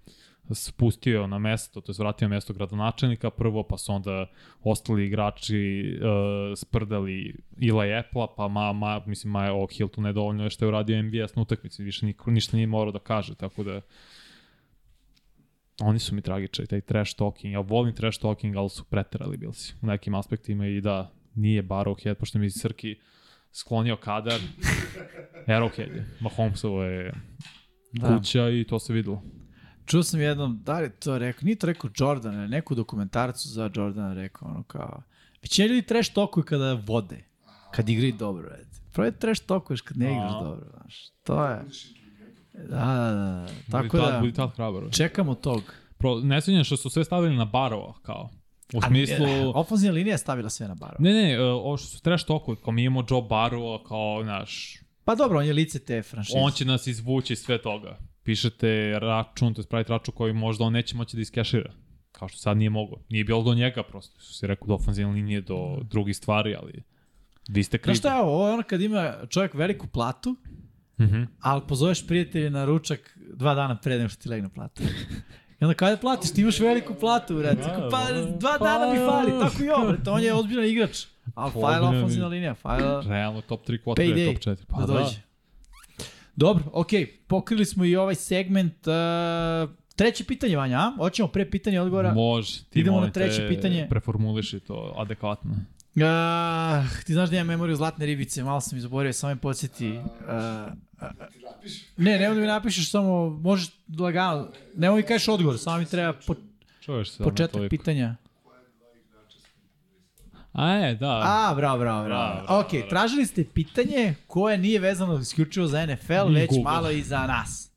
[0.51, 4.27] spustio na mesto, to je vratio mesto gradonačelnika prvo, pa su onda
[4.63, 10.43] ostali igrači uh, sprdali Eli Apple-a, pa ma, ma, mislim, ma, o Hilton je dovoljno
[10.43, 13.63] je što je uradio MVS na utakmici, više niko, ništa nije morao da kaže, tako
[13.63, 13.81] da
[15.81, 19.53] oni su mi tragičari, taj trash talking, ja volim trash talking, ali su preterali bili
[19.53, 22.95] si u nekim aspektima i da nije Barrowhead, pošto mi Srki
[23.51, 24.39] sklonio kadar,
[25.47, 27.13] Arrowhead je, Mahomesovo je
[27.93, 28.17] Da.
[28.17, 29.23] kuća i to se videlo.
[29.85, 33.49] Čuo sam jednom, da li je to rekao, nije to rekao Jordan, ali neku dokumentarcu
[33.49, 35.01] za Jordana rekao, ono kao,
[35.41, 37.23] većina ljudi trash tokuju kada vode,
[37.71, 38.67] kad igraju dobro, red.
[38.93, 41.09] Prvo trash tokuješ kad ne igraš dobro, znaš.
[41.23, 41.61] To je,
[42.69, 43.47] da, da, da.
[43.71, 44.83] Tako budi tad, da, Budi tad hrabar.
[44.91, 45.73] čekamo tog.
[45.97, 48.29] Pro, ne sviđam što su sve stavili na Barova, kao.
[48.73, 49.25] U smislu...
[49.55, 50.95] Ofenzivna linija je stavila sve na baro.
[50.99, 54.79] Ne, ne, e, ovo što su trash tokovi, kao mi imamo Joe Barrowa, kao, znaš,
[55.09, 56.37] Pa dobro, on je lice te franšize.
[56.41, 57.97] on će nas izvući iz sve toga.
[58.23, 61.73] Pišete račun, to je pravite račun koji možda on neće moći da iskešira.
[62.11, 62.99] Kao što sad nije mogao.
[63.09, 64.21] Nije bilo do njega prosto.
[64.21, 66.83] Su si rekao do ofenzivne linije, do drugih stvari, ali
[67.47, 67.95] vi ste krivi.
[67.95, 68.53] Znaš šta je ovo?
[68.53, 70.35] Ono kad ima čovjek veliku platu,
[70.99, 71.23] Mhm.
[71.41, 74.83] ali pozoveš prijatelje na ručak dva dana pre nego što ti legne plata.
[75.61, 77.35] I onda kada platiš, ti imaš veliku platu.
[77.41, 77.55] Da,
[77.91, 78.37] Pa da.
[78.37, 81.05] dva dana mi fali, tako i ovo, on je ozbiljan igrač.
[81.35, 84.57] A fajla ofenzivna linija, fajla Realno top 3 kvotera, payday top 4.
[84.67, 85.21] Pa da dođe.
[86.35, 88.87] Dobro, okej, pokrili smo i ovaj segment.
[88.87, 90.93] Uh, treće pitanje, Vanja, a?
[90.97, 92.13] Hoćemo pre pitanja i odgovora.
[92.13, 93.87] Može, ti Idemo na treće pitanje.
[93.89, 95.51] Preformuliši to adekvatno.
[95.51, 99.91] Uh, ti znaš da imam memoriju zlatne ribice, malo sam izaborio, samo me podsjeti.
[99.97, 100.03] Uh?
[101.97, 103.67] Ne, nemoj da mi napišeš, samo možeš
[103.99, 106.35] lagano, nemoj mi kažeš odgovor, samo mi treba po,
[106.81, 107.23] Čuješ se.
[107.23, 108.15] početak pitanja.
[110.53, 111.21] A je, da.
[111.23, 112.59] A, bravo, bravo, Bravo, bravo.
[112.59, 112.87] Ok, bravo.
[112.89, 116.63] tražili ste pitanje koje nije vezano isključivo za NFL, Ni već Google.
[116.63, 117.69] malo i za nas.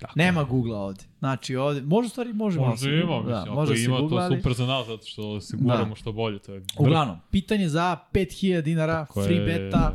[0.00, 0.12] Tako.
[0.16, 1.00] Nema Google ovde.
[1.18, 4.52] Znači ovde, može stvari, može Može ima, mislim, da, ako može ima Google, to super
[4.54, 5.94] za nas, zato što se guramo Da.
[5.94, 9.44] što bolje, to je Uglavnom, pitanje za 5000 dinara, Tako free je.
[9.44, 9.92] beta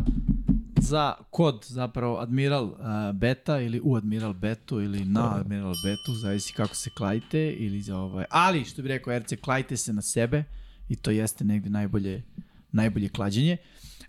[0.78, 2.76] za kod zapravo Admiral uh,
[3.14, 7.98] Beta ili u Admiral Betu ili na Admiral Betu, zavisi kako se klajte ili za
[7.98, 10.44] ovaj, ali što bi rekao RC, klajte se na sebe
[10.90, 12.24] i to jeste negde najbolje,
[12.72, 13.58] najbolje klađenje.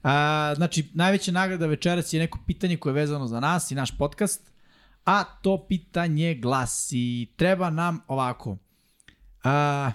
[0.03, 3.99] A, znači, najveća nagrada večeras je neko pitanje koje je vezano za nas i naš
[3.99, 4.51] podcast,
[5.05, 8.59] a to pitanje glasi, treba nam ovako,
[9.45, 9.93] a,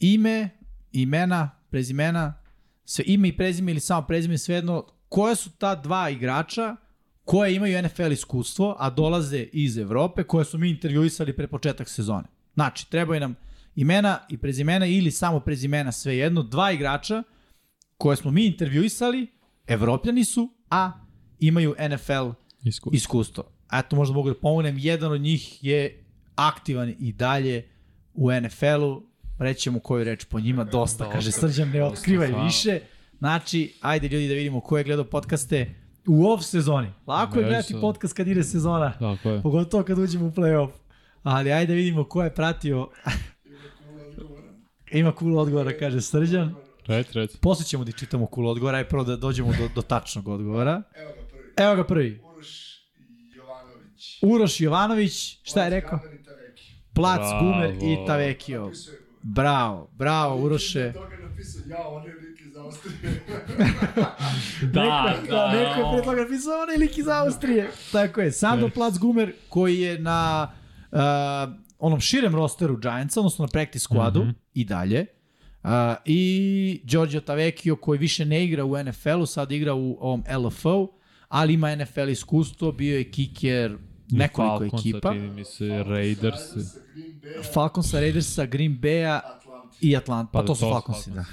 [0.00, 0.48] ime,
[0.92, 2.34] imena, prezimena,
[2.84, 6.76] sve ime i prezime ili samo prezime, svejedno, koje su ta dva igrača
[7.24, 12.24] koje imaju NFL iskustvo, a dolaze iz Evrope, koje su mi intervjuisali pre početak sezone.
[12.54, 13.34] Znači, trebaju nam
[13.76, 17.22] imena i prezimena ili samo prezimena, svejedno, dva igrača
[17.96, 19.26] koje smo mi intervjuisali,
[19.66, 20.92] Evropljani su, a
[21.38, 22.30] imaju NFL
[22.64, 22.96] Iskustvo.
[22.96, 23.44] iskustvo.
[23.72, 24.78] Eto, možda mogu da pomognem.
[24.78, 26.04] Jedan od njih je
[26.34, 27.68] aktivan i dalje
[28.14, 29.02] u NFL-u.
[29.38, 30.64] Rećemo koju reč po njima.
[30.64, 31.12] Dosta, Dosta.
[31.12, 32.80] kaže Srđan, ne otkrivaj više.
[33.20, 35.74] Znači, ajde ljudi da vidimo ko je gledao podcaste
[36.06, 36.88] u off sezoni.
[37.06, 37.80] Lako je gledati sad.
[37.80, 39.42] podcast kad ide sezona, Tako je.
[39.42, 40.70] pogotovo kad uđemo u play-off.
[41.22, 42.88] Ali ajde da vidimo ko je pratio.
[44.92, 46.54] Ima cool odgovora, kaže Srđan.
[46.86, 47.38] Reci, reci.
[47.40, 50.82] Posle ćemo da čitamo cool odgovora, aj prvo da dođemo do, do tačnog odgovora.
[50.96, 51.52] Evo ga prvi.
[51.56, 52.20] Evo ga prvi.
[52.34, 52.80] Uroš
[53.36, 54.18] Jovanović.
[54.22, 55.98] Uroš Jovanović, šta je rekao?
[56.94, 57.20] Plac.
[57.40, 58.70] Gumer i Tavekio.
[59.22, 60.92] Bravo, bravo Uroše.
[60.92, 62.14] Toga je napisao, ja, on je
[62.50, 63.22] iz Austrije.
[64.62, 64.82] Da,
[65.12, 67.70] neko, da, neko je pre toga napisao onaj lik iz Austrije.
[67.92, 68.74] Tako je, Sandro Yes.
[68.74, 70.50] Plac Gumer koji je na
[70.92, 70.98] uh,
[71.78, 74.30] onom širem rosteru Giantsa, odnosno na practice squadu Mhm.
[74.54, 75.06] i dalje.
[75.62, 75.70] Uh,
[76.04, 76.20] I
[76.84, 80.88] Giorgio Tavecchio koji više ne igra u NFL-u, sad igra u ovom LFO,
[81.28, 83.76] ali ima NFL iskustvo, bio je kicker
[84.08, 85.12] nekoliko Falconsa, ekipa.
[85.12, 86.40] Čini mi se Raiders.
[86.40, 89.20] Sa Green Bay, Falconsa, Raidersa, Green Bay-a
[89.80, 90.32] i Atlanta.
[90.32, 91.24] Pa, Pa to su to su Falconsi, da.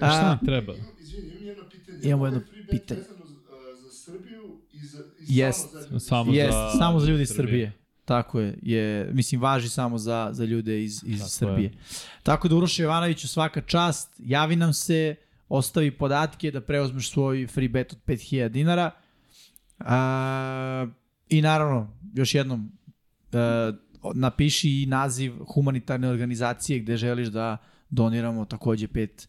[0.00, 0.72] A šta nam treba?
[1.00, 1.98] Izvini, imam jedno pitanje.
[2.02, 3.00] Imamo je jedno bet pitanje.
[3.00, 4.98] za, Srbiju i za...
[5.20, 5.68] I Jest.
[5.88, 6.00] Samo.
[6.00, 7.46] Samo Jest, za- samo za ljudi iz Srbije.
[7.46, 7.72] Srbije.
[8.04, 11.70] Tako je, je, mislim, važi samo za, za ljude iz, iz Tako Srbije.
[12.22, 15.14] Tako da Uroš Jovanoviću svaka čast, javi nam se,
[15.48, 18.90] ostavi podatke da preuzmeš svoj free bet od 5000 dinara.
[19.78, 20.86] A,
[21.28, 22.72] I naravno, još jednom,
[23.32, 23.72] a,
[24.14, 27.56] napiši i naziv humanitarne organizacije gde želiš da
[27.90, 29.26] doniramo takođe 5000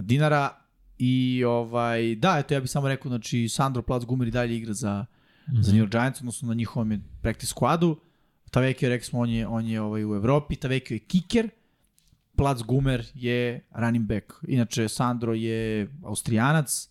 [0.00, 0.50] dinara.
[0.98, 4.72] I ovaj, da, eto ja bih samo rekao, znači Sandro Plac Gumer i dalje igra
[4.72, 5.06] za,
[5.48, 5.62] Mhm.
[5.62, 7.96] za New York Giants, odnosno na njihovom je practice squadu.
[8.50, 11.48] Tavekio, rekli smo, on je, on je ovaj, u Evropi, Tavekio je kicker,
[12.36, 14.24] Plac Gumer je running back.
[14.48, 16.88] Inače, Sandro je austrijanac,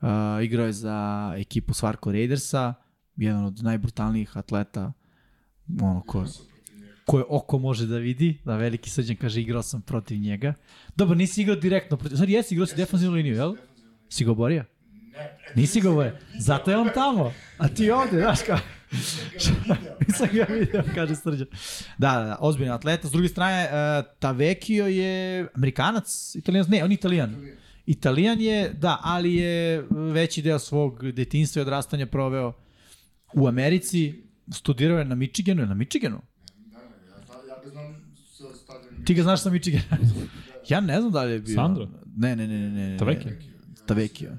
[0.00, 0.08] uh,
[0.44, 2.74] igrao je za ekipu Svarko Raidersa,
[3.16, 4.92] jedan od najbrutalnijih atleta
[5.82, 6.24] ono ko,
[7.06, 10.54] koje oko može da vidi, da veliki srđan kaže igrao sam protiv njega.
[10.96, 13.56] Dobro, nisi igrao direktno protiv, sorry, jesi igrao si defensivnu liniju, jel?
[14.08, 14.64] Si ga oborio?
[15.12, 16.12] Ne, Nisi ga oborio.
[16.38, 17.32] Zato je on tamo.
[17.58, 18.58] A ti ovde, znaš kao.
[20.08, 21.46] Nisam ga vidio, kaže Srđan.
[21.98, 23.08] Da, da, da, ozbiljan atleta.
[23.08, 23.70] S druge strane, uh,
[24.18, 27.46] Tavekio je Amerikanac, Italijanac, ne, on je Italijan.
[27.86, 32.52] Italijan je, da, ali je veći deo svog detinjstva i odrastanja proveo
[33.34, 34.22] u Americi.
[34.52, 36.20] Studirao je na Michiganu, je na Michiganu?
[36.66, 36.78] Ne, ne,
[37.08, 37.94] ja, zna- ja ga znam
[38.28, 38.93] sa stadionom.
[39.04, 39.98] Ti ga znaš sa Michigana?
[40.68, 41.54] ja ne znam da li je bio.
[41.54, 41.88] Sandro?
[42.16, 42.70] Ne, ne, ne, ne.
[42.70, 42.98] ne, ne.
[42.98, 43.32] Tavekio?
[43.86, 44.36] Tavekio.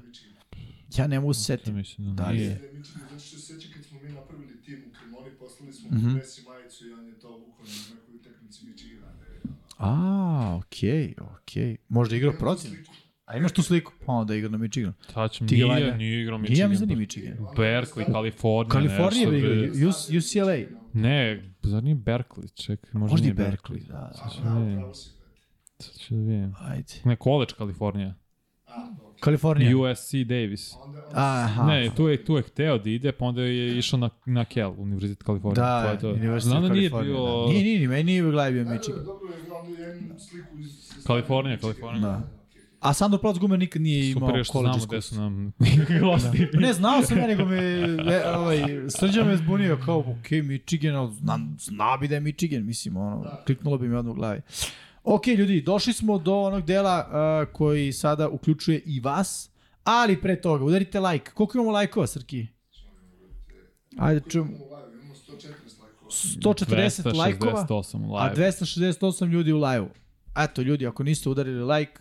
[0.96, 1.72] Ja ne mogu se To setiti.
[1.72, 2.72] mislim da Da je?
[3.00, 6.42] Zato što se sjećam kad smo mi napravili tim u Kremoni, poslali smo mu Messi
[6.44, 9.12] majicu i on je to vukao na nekoj utakmici Michigana.
[9.78, 11.76] A, okej, okej.
[11.88, 12.70] Možda igrao protiv.
[13.26, 13.92] A imaš tu sliku?
[14.06, 14.92] Pa onda igra na Michiganu.
[15.14, 16.60] Sad ćemo, Ti ga nije, nije igrao Nije, Michigan.
[16.66, 17.36] ja mislim da nije Michigan.
[17.56, 18.70] Berkeley, Kalifornija.
[18.72, 20.56] Kalifornija nešto, igrao, US, UCLA.
[20.92, 23.98] Ne, zar nije Berkeley, čekaj, možda, Možda i nije Berkeley, da, da.
[23.98, 24.82] A, Sad ću bravo, vidim.
[25.78, 26.54] Sad ću da vidim.
[26.60, 26.92] Ajde.
[27.04, 28.14] Ne, College Kalifornija.
[29.20, 29.76] Kalifornija.
[29.78, 30.74] USC Davis.
[31.14, 31.66] Aha.
[31.66, 34.74] Ne, tu je, tu je hteo da ide, pa onda je išao na, na Kel,
[34.78, 35.62] Univerzitet Kalifornije.
[35.64, 36.14] Da, je to.
[36.14, 37.42] University Znam da nije Kalifornija, bio...
[37.46, 37.52] Da.
[37.52, 39.04] Nije, nije, nije, meni nije bio Da, da, Michigan.
[39.04, 40.66] dobro je, onda ja imam sliku iz...
[40.66, 41.58] iz- Kalifornija.
[41.58, 42.00] Kalifornija.
[42.08, 42.22] Da.
[42.80, 45.52] A Sandro Plac Gumer nikad nije imao Super je što college znamo gde su nam
[46.10, 46.48] gosti.
[46.52, 47.58] Ne, znao sam ja, nego me,
[48.12, 48.58] e, ovaj,
[48.88, 53.24] srđan me zbunio kao, ok, Michigan, ali zna, zna bi da je Michigan, mislim, ono,
[53.46, 54.40] kliknulo bi mi odmah u glavi.
[55.04, 59.50] Ok, ljudi, došli smo do onog dela uh, koji sada uključuje i vas,
[59.84, 61.30] ali pre toga, udarite like.
[61.30, 62.46] Koliko imamo lajkova, Srki?
[63.98, 64.50] Ajde, čujemo.
[64.50, 65.46] Imamo live, imamo 140
[65.80, 66.10] lajkova.
[66.10, 68.50] 140 lajkova, 268 a live.
[68.50, 69.88] 268 ljudi u live-u.
[70.38, 72.00] Eto, ljudi, ako niste udarili like,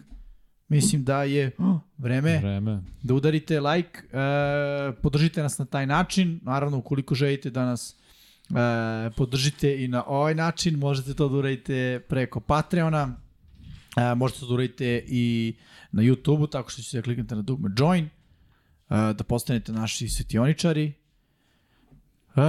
[0.68, 2.82] mislim da je oh, vreme Vreme.
[3.04, 7.96] da udarite like, e, podržite nas na taj način, naravno ukoliko želite da nas
[8.50, 13.16] e, podržite i na ovaj način, možete to da uradite preko Patreona,
[13.98, 15.56] e, možete to da uradite i
[15.92, 18.10] na YouTube-u, tako što ćete da kliknete na dugme Join, e,
[18.90, 20.94] da postanete naši svetioničari,
[22.36, 22.42] e,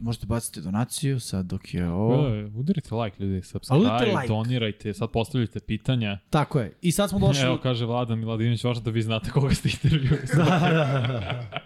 [0.00, 2.28] možete baciti donaciju sad dok je ovo...
[2.28, 4.28] E, udarite like ljudi, subscribe, like.
[4.28, 6.18] donirajte, sad postavljajte pitanja.
[6.30, 6.72] Tako je.
[6.80, 7.42] I sad smo došli...
[7.42, 10.18] Evo kaže Vladan Miladinović, važno da vi znate koga ste intervjuili.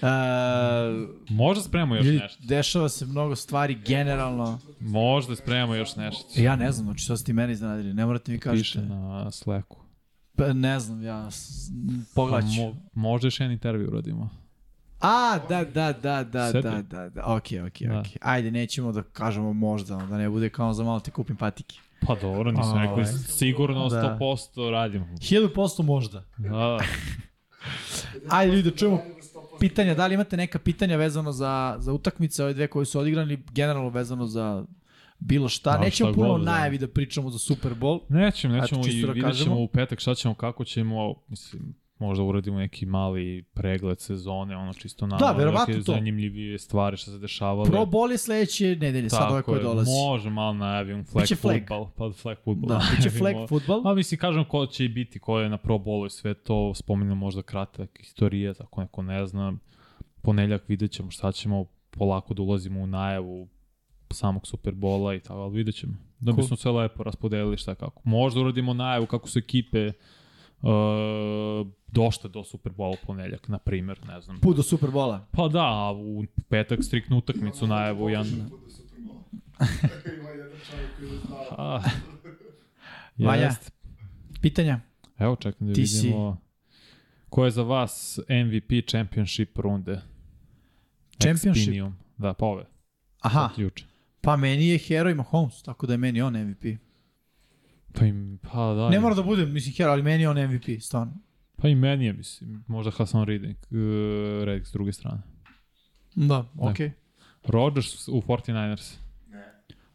[0.00, 0.06] E,
[1.28, 2.42] Možda spremamo još ljudi, nešto.
[2.44, 4.58] dešava se mnogo stvari generalno.
[4.80, 6.24] Možda spremamo još nešto.
[6.36, 8.80] Ja ne znam, znači sad ste meni iznenadili, ne morate mi Piše kažete.
[8.80, 9.76] na Slacku.
[10.36, 12.60] Pa, ne znam, ja s- Pa pogledat ću.
[12.60, 14.30] mo, možda još jedan intervju uradimo.
[15.00, 16.62] A, da, da, da, da, Sedi.
[16.62, 17.98] da, da, da, okej, okej, Da.
[18.00, 18.12] okej.
[18.20, 21.78] Ajde, nećemo da kažemo možda, da ne bude kao za malo ti kupim patike.
[22.06, 22.86] Pa dobro, nisam Ovaj.
[22.86, 24.18] rekao, sigurno Da.
[24.20, 25.06] 100% radimo.
[25.06, 26.24] 1000% možda.
[26.38, 26.78] Da,
[28.30, 29.00] Ajde, ljudi, da čujemo
[29.60, 29.94] pitanja.
[29.94, 33.88] Da li imate neka pitanja vezano za, za utakmice, ove dve koje su odigrani, generalno
[33.88, 34.64] vezano za
[35.18, 35.72] bilo šta.
[35.72, 36.52] Da, Nećemo šta puno god, da.
[36.52, 38.00] najavi da pričamo za Super Bowl.
[38.08, 41.74] Nećemo, nećemo Eto, čisto i da vidjet ćemo u petak šta ćemo, kako ćemo, mislim,
[41.98, 45.92] možda uradimo neki mali pregled sezone, ono čisto na Da, verovatno neke to.
[45.92, 47.70] zanimljivije stvari što se dešavale.
[47.70, 49.90] Pro Bowl je sledeće nedelje, sad ove koje je, dolazi.
[49.92, 51.56] Može malo najavim flag Biće flag.
[51.58, 52.68] football, pa flag football.
[52.68, 53.88] Da, biće flag futbol.
[53.88, 56.74] A mislim, kažem ko će i biti, ko je na Pro Bowlu i sve to,
[56.74, 59.52] spominjamo možda kratak istorije, ako neko ne zna.
[60.22, 63.48] Poneljak vidjet ćemo šta ćemo, polako da ulazimo u najavu
[64.10, 65.92] samog Superbola i tako, ali vidjet ćemo.
[66.18, 66.36] Da Cool.
[66.36, 68.02] bismo sve lepo raspodelili šta kako.
[68.04, 69.92] Možda uradimo najavu kako su ekipe
[70.62, 70.70] uh,
[71.86, 74.40] došle do Superbola u poneljak, na primjer, ne znam.
[74.40, 75.26] Put do Super Bola.
[75.32, 78.10] Pa da, u petak striktnu utakmicu najavu.
[78.10, 78.26] Jan...
[78.26, 78.48] Ima
[80.30, 81.46] jedan čovjek koji je znao.
[81.58, 81.82] A,
[83.26, 83.42] Vanja.
[83.44, 83.72] jest.
[84.42, 84.80] Pitanja?
[85.18, 86.40] Evo čekam da Ti si- vidimo.
[87.28, 90.00] Ko je za vas MVP championship runde?
[91.22, 91.68] Championship?
[91.68, 91.92] Expinium.
[92.18, 92.64] Da, pa ove.
[93.20, 93.50] Aha,
[94.20, 96.64] pa meni je Hero i Mahomes, tako da je meni on MVP.
[97.92, 98.88] Pa, im, pa da.
[98.88, 101.12] Ne mora da bude, mislim, Hero, ali meni je on MVP, stvarno.
[101.56, 102.64] Pa i meni je, mislim.
[102.68, 103.78] Možda Hasan Redding, uh,
[104.44, 105.22] Redding s druge strane.
[106.16, 106.92] Da, okej.
[107.44, 108.94] Rodgers u 49ers.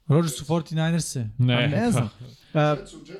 [0.07, 1.29] Rodgers su 49ers-e.
[1.37, 2.09] Ne, A ne znam.
[2.53, 2.59] Uh,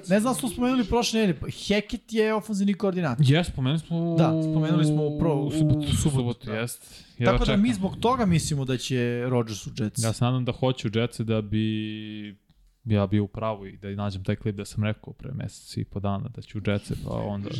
[0.10, 1.40] ne znam, smo spomenuli prošle nedelje.
[1.40, 3.26] pa Hackett je ofenzivni koordinator.
[3.28, 6.56] Jes, spomenuli smo Da, spomenuli smo u pro- u subotu, u subotu, subotu, da.
[6.56, 7.06] jest.
[7.18, 7.62] Ja Tako da čekam.
[7.62, 10.04] mi zbog toga mislimo da će Rodgers u Jets.
[10.04, 12.36] Ja se nadam da hoću Jetsi da bi
[12.86, 15.86] ja bio u pravu i da nađem taj klip da sam rekao pre meseci i
[15.86, 17.50] po dana da ću u Jetsi, pa onda...
[17.50, 17.56] je.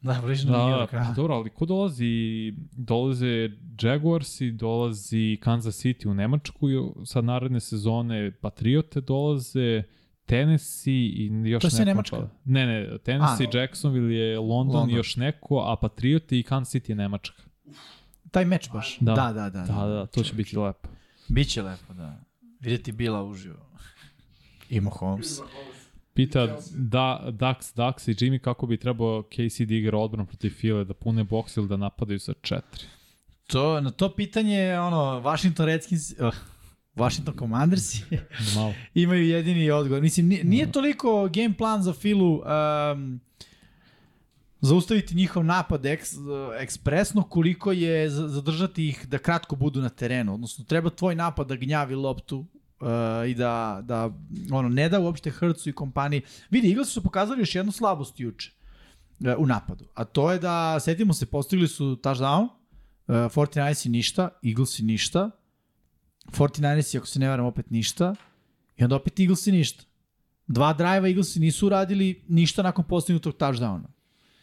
[0.00, 2.52] Da, Da, nije da, do pa dobro, ali ko dolazi?
[2.72, 3.50] Dolaze
[3.82, 6.74] Jaguarsi, dolazi Kansas City u Nemačku, i
[7.04, 9.82] sad naredne sezone Patriote dolaze,
[10.26, 11.94] Tennessee i još To je sve neko.
[11.96, 12.16] Nemačka?
[12.16, 13.58] pa- Ne, ne, Tennessee, A.
[13.58, 14.90] Jacksonville je London, London.
[14.90, 17.42] i još neko, a Patriote i Kansas City je Nemačka.
[18.30, 18.98] Taj meč baš.
[19.00, 19.14] Da.
[19.14, 19.62] Da, da, da.
[19.62, 20.88] Da, da, to će biti lepo.
[21.28, 22.25] Biće lepo, da.
[22.60, 23.66] Vidjeti Bila uživo.
[24.70, 25.40] I Mahomes.
[26.14, 30.84] Pita da, Dax, Dax i Jimmy kako bi trebao KC da igra odbranu protiv File,
[30.84, 32.84] da pune boks ili da napadaju sa četiri.
[33.46, 36.34] To, na to pitanje, ono, Washington Redskins, uh,
[36.94, 37.94] Washington Commanders
[38.54, 38.74] malo.
[38.94, 40.02] imaju jedini odgovor.
[40.02, 43.20] Mislim, nije, nije toliko game plan za Filu um,
[44.66, 46.10] zaustaviti njihov napad eks,
[46.60, 50.34] ekspresno koliko je za- zadržati ih da kratko budu na terenu.
[50.34, 52.86] Odnosno, treba tvoj napad da gnjavi loptu uh,
[53.28, 54.10] i da, da
[54.52, 56.22] ono, ne da uopšte Hrcu i kompaniji.
[56.50, 58.52] Vidi, Eaglesi su pokazali još jednu slabost juče
[59.20, 59.84] uh, u napadu.
[59.94, 62.50] A to je da, setimo se, postigli su touchdown, uh,
[63.14, 65.30] 49ersi ništa, Eaglesi ništa,
[66.26, 68.14] 49ersi, ako se ne varam, opet ništa,
[68.76, 69.84] i onda opet Eaglesi ništa.
[70.46, 73.95] Dva drajva Eaglesi nisu uradili ništa nakon postignutog touchdowna.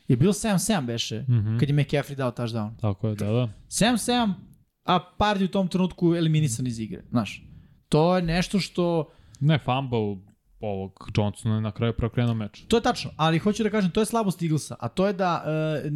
[0.07, 1.33] Je bilo 7-7 beše, mm.
[1.33, 1.59] -hmm.
[1.59, 2.71] kad je McCaffrey dao touchdown.
[2.81, 3.49] Tako je, da, da.
[3.67, 4.33] 7-7,
[4.83, 7.03] a Pardi u tom trenutku eliminisan iz igre.
[7.09, 7.43] Znaš,
[7.89, 9.09] to je nešto što...
[9.39, 9.99] Ne, fumble
[10.59, 12.63] ovog Johnsona je na kraju preokrenuo meč.
[12.67, 15.43] To je tačno, ali hoću da kažem, to je slabost Eaglesa, a to je da
[15.45, 15.89] e,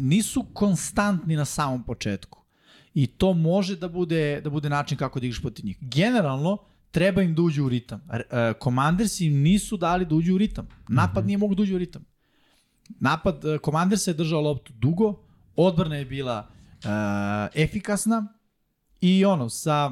[0.00, 2.44] nisu konstantni na samom početku.
[2.94, 5.78] I to može da bude, da bude način kako da igraš protiv njih.
[5.80, 6.58] Generalno,
[6.90, 8.00] treba im da uđu u ritam.
[8.10, 10.68] E, Commanders im nisu dali da uđu u ritam.
[10.88, 12.04] Napad nije mogu da uđe u ritam.
[13.00, 15.14] Napad, e, Commanders je držao loptu dugo,
[15.56, 16.46] odbrana je bila
[17.54, 18.26] e, efikasna
[19.00, 19.90] i ono, sa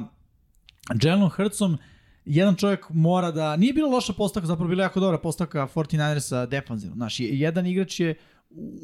[1.03, 1.77] Jalen Hurtsom
[2.25, 3.55] jedan čovjek mora da...
[3.55, 6.95] Nije bila loša postavka, zapravo bila jako dobra postavka 49ersa defanzivno.
[6.95, 8.15] Znaš, je- jedan igrač je...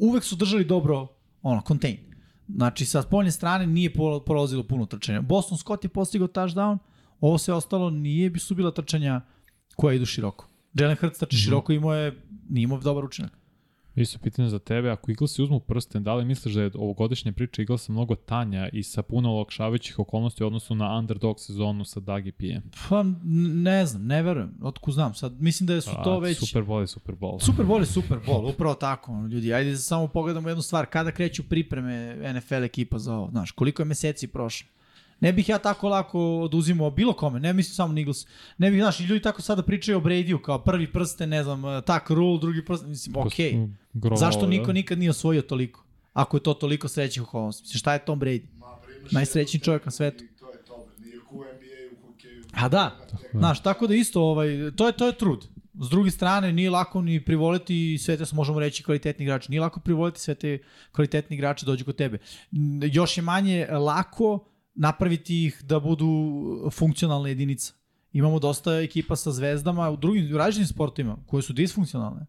[0.00, 1.08] Uvek su držali dobro,
[1.42, 1.96] ono, contain.
[2.48, 3.92] Znači, sa spoljne strane nije
[4.26, 5.20] prolazilo puno trčanja.
[5.20, 6.78] Boston Scott je postigao touchdown,
[7.20, 9.20] ovo sve ostalo nije bi su bila trčanja
[9.76, 10.48] koja idu široko.
[10.74, 13.32] Jalen Hurts trče široko i imao je, nije imao dobar učinak.
[13.96, 17.62] Isto pitanje za tebe, ako Eaglesi uzmu prsten, da li misliš da je ovogodišnja priča
[17.62, 22.32] Eaglesa mnogo tanja i sa puno olakšavajućih okolnosti u odnosu na underdog sezonu sa Dagi
[22.32, 22.62] Pijem?
[22.88, 23.04] Pa,
[23.64, 25.14] ne znam, ne verujem, otku znam.
[25.14, 26.38] Sad, mislim da su to već...
[26.38, 27.40] Super Bowl je Super Bowl.
[27.40, 29.54] Super Bowl je Super Bowl, upravo tako, ljudi.
[29.54, 33.82] Ajde da samo pogledamo jednu stvar, kada kreću pripreme NFL ekipa za ovo, znaš, koliko
[33.82, 34.68] je meseci prošlo.
[35.24, 38.26] Ne bih ja tako lako oduzimao bilo kome, ne mislim samo na Eagles.
[38.58, 41.62] Ne bih, znaš, i ljudi tako sada pričaju o Bradyu kao prvi prsten, ne znam,
[41.82, 43.52] tak rule, drugi prsten, mislim, okej.
[43.94, 44.18] Okay.
[44.18, 44.72] Zašto niko da.
[44.72, 45.84] nikad nije osvojio toliko?
[46.12, 47.62] Ako je to toliko srećih okolnosti.
[47.62, 48.42] Mislim, šta je Tom Brady?
[48.58, 48.66] Ma,
[49.10, 50.24] Najsrećniji čovjek na svetu.
[50.40, 50.86] To je to.
[50.98, 52.44] Nije u NBA u hokeju.
[52.52, 55.46] A da, znaš, tako da isto, ovaj, to je, to je trud.
[55.80, 59.50] S druge strane, nije lako ni privoliti sve te, možemo reći, kvalitetni igrači.
[59.50, 60.58] Nije lako privoliti sve te
[60.92, 62.18] kvalitetni igrači da dođu kod tebe.
[62.92, 66.08] Još je manje lako napraviti ih da budu
[66.72, 67.74] funkcionalna jedinica.
[68.12, 72.26] Imamo dosta ekipa sa zvezdama u drugim u različitim sportovima koje su disfunkcionalne.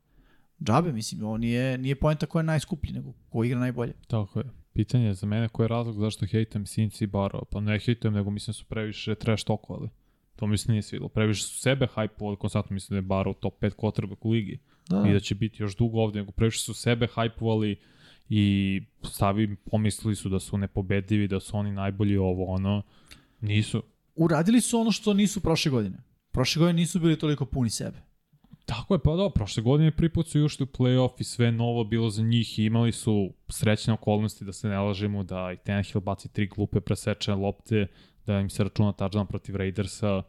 [0.63, 3.93] Džabe, mislim, ovo nije, nije poenta koja je najskuplji, nego ko igra najbolje.
[4.07, 4.45] Tako je.
[4.73, 7.43] Pitanje je za mene koji je razlog zašto hejtam Sinci i Baro.
[7.51, 9.89] Pa ne hejtam, nego mislim da su previše trash talkovali.
[10.35, 11.09] To mi se nije svidilo.
[11.09, 14.59] Previše su sebe hypovali, konstantno mislim da je Baro top 5 quarterback u ligi.
[14.89, 15.03] Da.
[15.09, 17.75] I da će biti još dugo ovde, nego previše su sebe hypovali
[18.29, 22.81] i stavi, pomislili su da su nepobedivi, da su oni najbolji ovo, ono.
[23.41, 23.83] Nisu.
[24.15, 25.97] Uradili su ono što nisu prošle godine.
[26.31, 27.97] Prošle godine nisu bili toliko puni sebe.
[28.65, 31.83] Tako je, pa da, prošle godine prvi put su ušli u playoff i sve novo
[31.83, 36.01] bilo za njih i imali su srećne okolnosti da se ne lažemo, da i Tannehill
[36.01, 37.87] baci tri glupe presečene lopte,
[38.25, 40.23] da im se računa touchdown protiv Raidersa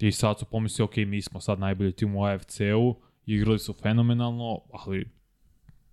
[0.00, 2.94] i sad su pomislili, ok, mi smo sad najbolji tim u AFC-u,
[3.26, 5.17] igrali su fenomenalno, ali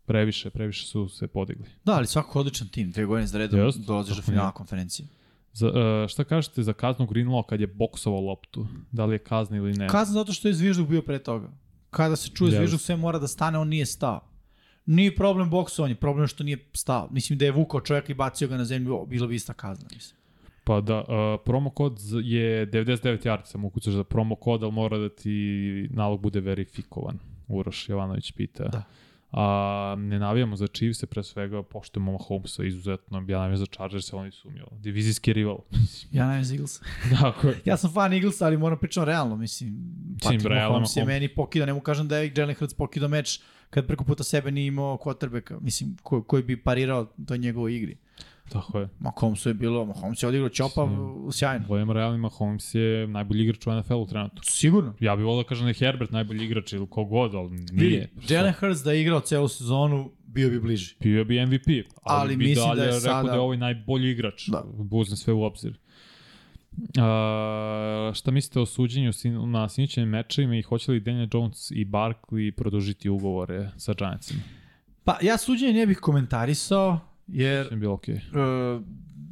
[0.06, 1.66] previše, previše su se podigli.
[1.86, 4.54] Da, ali svako odličan tim, dve godine za redom Jest, dolaziš do finala je.
[4.54, 5.08] konferencije.
[5.54, 8.68] Za, uh, šta kažete za kaznu Greenlaw kad je boksovao loptu?
[8.92, 9.88] Da li je kazna ili ne?
[9.88, 11.50] Kazna zato što je zvižduk bio pre toga.
[11.90, 12.58] Kada se čuje Jeste.
[12.58, 14.20] zvižduk, sve mora da stane, on nije stao.
[14.86, 17.08] Nije problem boksovanje, problem je što nije stao.
[17.12, 19.88] Mislim da je vukao čovjeka i bacio ga na zemlju, bilo bi ista kazna.
[19.94, 20.20] Mislim.
[20.64, 21.06] Pa da, uh,
[21.46, 26.22] promo kod je 99 yardi, samo ukucaš za promo kod, ali mora da ti nalog
[26.22, 27.20] bude verifikovan.
[27.48, 28.64] Uroš Jovanović pita.
[28.68, 28.84] Da.
[29.38, 34.32] A, ne navijamo za Chiefs, pre svega poštujemo Mahomesa izuzetno, ja navijam za Chargers, oni
[34.32, 35.58] su mi divizijski rival.
[36.12, 36.82] Ja ne znam Eagles.
[37.22, 37.62] Tako je.
[37.66, 39.78] Ja sam fan Eaglesa, ali moram pričam realno, mislim.
[40.24, 43.40] Patrick Mahomes je meni pokida, ne mu kažem da je Jalen Hurts pokidao meč
[43.70, 47.98] kad preko puta sebe nije imao quarterbacka, mislim, ko, koji bi parirao toj njegovoj igri.
[48.50, 48.90] Tako je.
[49.00, 51.32] Mahomesu je bilo, Mahomes je odigrao Sim.
[51.32, 51.66] sjajno.
[51.68, 54.42] Budemo realni, Mahomes je najbolji igrač u NFL-u trenutno.
[54.44, 54.94] Sigurno.
[55.00, 58.10] Ja bih volio da kažem da je Herbert najbolji igrač ili kogod, ali nije.
[58.16, 60.96] Vidi, Jalen Hurts da je igrao celu sezonu, bio bi bliži.
[61.00, 61.84] Bio bi MVP, ali,
[62.22, 64.48] Ali bi mislim dalje da je rekao sada- da je ovaj najbolji igrač.
[64.48, 64.64] Da.
[64.92, 65.78] Uzem sve u obzir.
[66.98, 71.86] A, šta mislite o suđenju sin, na sinićenim mečevima i hoće li Daniel Jones i
[71.86, 74.40] Barkley produžiti ugovore sa Giantsima?
[75.04, 78.16] Pa ja suđenje ne bih komentarisao, jer je bilo okej.
[78.16, 78.82] uh,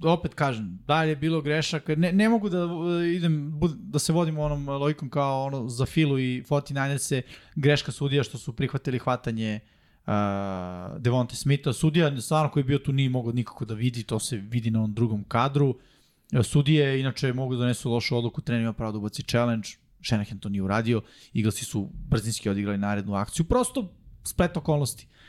[0.06, 4.00] opet kažem, da li je bilo grešaka, ne, ne mogu da uh, idem, bud- da
[4.00, 7.22] se vodim onom logikom kao ono za Filu i 49ers
[7.56, 9.60] greška sudija što su prihvatili hvatanje
[10.06, 10.14] uh,
[11.00, 11.74] Devonte Smitha.
[11.74, 14.80] Sudija stvarno koji je bio tu nije mogao nikako da vidi, to se vidi na
[14.80, 15.76] onom drugom kadru.
[16.44, 19.68] Sudije inače mogu da donesu lošu odluku, trener ima pravo da ubaci challenge,
[20.02, 21.02] Shanahan to nije uradio,
[21.36, 23.94] Eaglesi su brzinski odigrali narednu akciju, prosto
[24.24, 25.08] splet okolnosti.
[25.08, 25.23] Uh,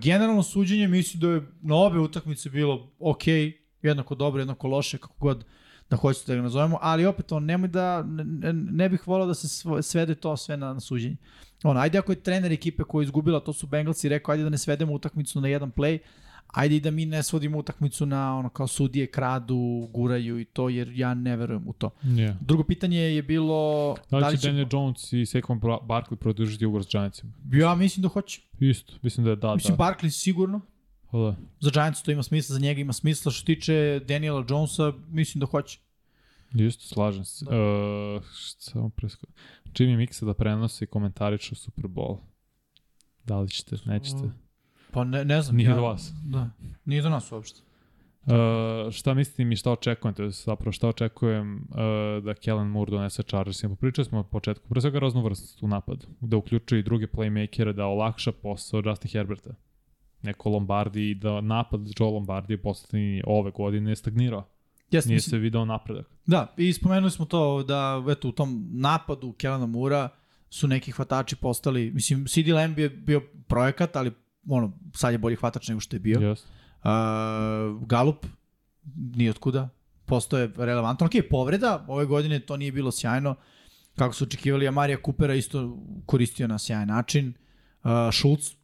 [0.00, 3.22] generalno suđenje mislim da je na obe utakmice bilo ok,
[3.82, 5.44] jednako dobro, jednako loše, kako god
[5.90, 9.34] da hoćete da ga nazovemo, ali opet on nemoj da, ne, ne bih volao da
[9.34, 9.48] se
[9.82, 11.16] svede to sve na, na suđenje.
[11.64, 14.50] On, ajde ako je trener ekipe koja je izgubila, to su Bengalsi, rekao ajde da
[14.50, 15.98] ne svedemo utakmicu na jedan play,
[16.52, 20.68] ajde i da mi ne svodimo utakmicu na ono kao sudije kradu, guraju i to,
[20.68, 21.90] jer ja ne verujem u to.
[22.04, 22.34] Yeah.
[22.40, 26.88] Drugo pitanje je bilo Da li će Daniel Jones i Saquon Barkley produžiti ugovor s
[26.92, 27.32] Giantsima?
[27.52, 28.40] ja mislim da hoće.
[28.60, 29.84] Isto, mislim da je da, Mislim, da.
[29.84, 30.60] Barkley sigurno,
[31.10, 31.36] Pa da.
[31.60, 33.32] za Giants to ima smisla, za njega ima smisla.
[33.32, 35.78] Što tiče Daniela Jonesa, mislim da hoće.
[36.54, 37.44] Isto, slažem se.
[37.44, 37.50] Da.
[37.50, 38.16] Da.
[38.16, 38.22] Uh,
[38.58, 39.26] samo presko...
[39.64, 42.18] Jimmy Mixa da prenosi komentariču Super Bowl.
[43.24, 44.30] Da li ćete, nećete?
[44.92, 45.56] Pa ne, ne znam.
[45.56, 46.12] Nije ja, do vas.
[46.24, 46.50] Da,
[46.84, 47.60] nije do nas uopšte.
[48.26, 52.90] Uh, šta mislite mi šta očekujem, to je zapravo šta očekujem uh, da Kellen Moore
[52.90, 53.76] donese Chargersima.
[53.76, 57.86] Pričali smo od početku, pre svega raznovrst u napadu, da uključuje i druge playmakere, da
[57.86, 59.50] olakša posao Justin Herberta.
[60.22, 64.46] Neko Lombardi i da napad Joe Lombardi je poslednji ove godine stagnirao.
[64.90, 66.06] Jes, Nije mislim, se video napredak.
[66.26, 70.08] Da, i spomenuli smo to da eto, u tom napadu Kelana Mura
[70.50, 74.12] su neki hvatači postali, mislim, CD Lamb je bio projekat, ali
[74.48, 76.20] ono, sad je bolji hvatač nego što je bio.
[76.20, 76.42] Yes.
[76.84, 78.26] Uh, Galup,
[78.94, 79.68] nije otkuda,
[80.06, 81.06] postoje relevantan.
[81.06, 83.34] Ok, povreda, ove godine to nije bilo sjajno,
[83.96, 87.34] kako su očekivali, a Marija Kupera isto koristio na sjajan način.
[87.84, 88.54] Uh, Schultz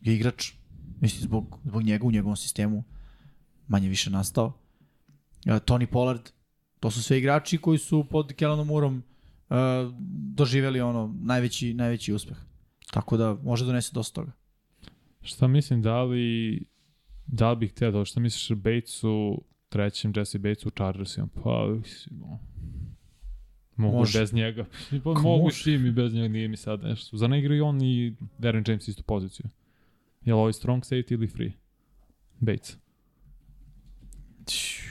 [0.00, 0.52] je igrač,
[1.00, 2.84] mislim, zbog, zbog njega u njegovom sistemu
[3.68, 4.46] manje više nastao.
[4.46, 4.52] Uh,
[5.52, 6.30] Tony Pollard,
[6.80, 8.96] to su sve igrači koji su pod Kellanom Murom
[9.48, 9.56] uh,
[10.34, 12.36] doživeli ono najveći, najveći uspeh.
[12.90, 14.32] Tako da može donese dosta toga.
[15.22, 16.58] Šta mislim, da li,
[17.26, 21.28] da li bih htio da, šta misliš o Batesu, trećem Jesse Batesu u Chargersima?
[21.44, 21.76] Pa,
[23.76, 24.20] mogu Može.
[24.20, 24.66] bez njega.
[25.04, 25.62] Pa, mogu može?
[25.62, 27.16] svi mi bez njega, nije mi sad nešto.
[27.16, 29.46] Za ne i on i Darren James istu poziciju.
[30.24, 31.52] Je li ovaj strong safety ili free?
[32.40, 32.76] Bates.
[34.36, 34.81] Nemam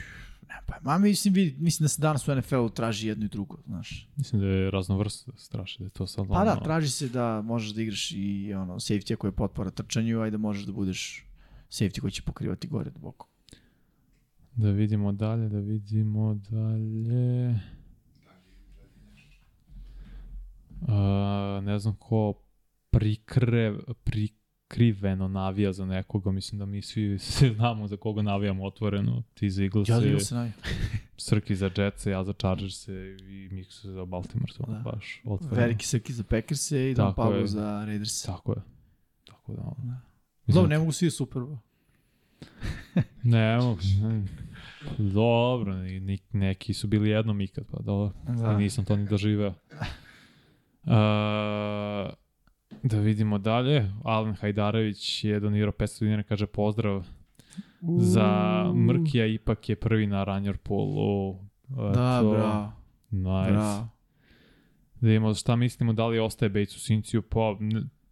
[0.72, 4.10] Pa, ma mislim, vidi, mislim da se danas u NFL-u traži jedno i drugo, znaš.
[4.16, 7.42] Mislim da je raznovrst strašno, da je to sad Pa da, ono- traži se da
[7.42, 10.72] možeš da igraš i ono, safety koji je potpora trčanju, a i da možeš da
[10.72, 11.26] budeš
[11.70, 13.28] safety koji će pokrivati gore duboko.
[14.56, 17.60] Da vidimo dalje, da vidimo dalje.
[20.82, 22.34] Uh, ne znam ko
[22.90, 23.76] prikre,
[24.72, 27.18] prikriveno navija za nekoga, mislim da mi svi,
[27.50, 30.54] znamo za koga navijamo otvoreno, ti za Eagles, Ja da se navijam.
[31.18, 32.92] Srki za Jets, ja za Chargers i
[33.52, 34.80] Mix za Baltimore, to Da.
[34.82, 35.58] baš otvoreno.
[35.58, 37.48] Veliki srki za Packers i Don Pablo je.
[37.48, 38.24] za Raiders.
[38.24, 38.62] Tako je.
[39.26, 39.76] Tako da, ono.
[40.48, 40.54] Da.
[40.54, 41.42] Dobro, ne mogu svi Super.
[43.24, 43.80] Ne mogu.
[44.02, 44.24] ne.
[45.00, 48.14] Dobro, ni- neki su bili jednom ikad, pa dobro.
[48.28, 48.34] Da.
[48.34, 48.58] Da.
[48.58, 49.54] Nisam to ni doživeo.
[50.84, 50.92] Uh,
[52.84, 53.92] da vidimo dalje.
[54.04, 57.08] Alen Hajdarević je donirao 500 dinara, kaže pozdrav
[57.82, 58.28] za
[58.76, 61.40] Mrkija, ipak je prvi na Ranjer Polu.
[61.68, 62.72] Da, bravo,
[63.12, 63.52] Nice.
[63.52, 63.88] bravo.
[65.02, 67.22] Da vidimo šta mislimo, da li ostaje Bates u Sinciju.
[67.22, 67.56] Pa,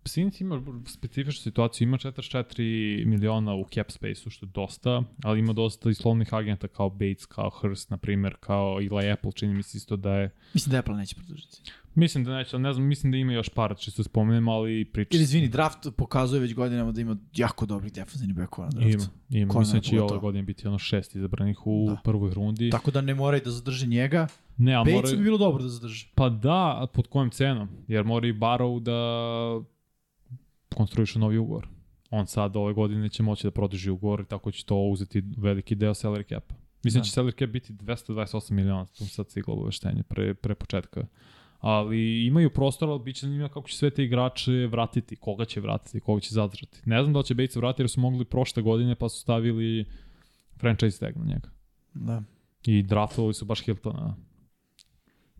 [0.10, 5.53] Sinci ima specifičnu situaciju, ima 44 miliona u cap space-u, što je dosta, ali ima
[5.53, 9.64] dosta i slovnih agenta kao Bates, kao Hurst, na primjer, kao Eli Apple, čini mi
[9.64, 10.30] se isto da je...
[10.53, 11.61] Mislim da Apple neće produžiti.
[11.95, 15.10] Mislim da neće, ne znam, mislim da ima još par, čisto spomenem, ali priča...
[15.15, 19.10] Ili izvini, draft pokazuje već godinama da ima jako dobrih defensivnih bekova na draftu.
[19.30, 19.53] Ima, ima.
[19.53, 22.02] Corner Mislim da će i ove godine biti ono šest izabranih u Da.
[22.03, 22.69] prvoj rundi.
[22.69, 24.27] Tako da ne moraju da zadrže njega.
[24.57, 25.18] Ne, a moraju...
[25.18, 26.07] bi bilo dobro da zadrže.
[26.15, 27.69] Pa da, pod kojim cenom?
[27.88, 28.99] Jer mora i Barrow da
[30.75, 31.67] konstruiše novi ugovor.
[32.09, 35.75] On sad ove godine će moći da produži ugovor i tako će to uzeti veliki
[35.75, 36.55] deo salary capa.
[36.83, 37.03] Mislim da.
[37.03, 37.09] Da.
[37.09, 41.05] će salary cap biti 228 miliona, to sad siglo obaveštenje pre, pre početka.
[41.59, 45.61] Ali imaju prostora, ali bit će zanimljivo kako će sve te igrače vratiti, koga će
[45.61, 46.81] vratiti, koga će zadržati.
[46.85, 49.85] Ne znam da li će Bates vratiti jer su mogli prošle godine pa su stavili
[50.57, 51.49] franchise tag na njega.
[51.93, 52.23] Da.
[52.65, 54.15] I draftovali su baš Hiltona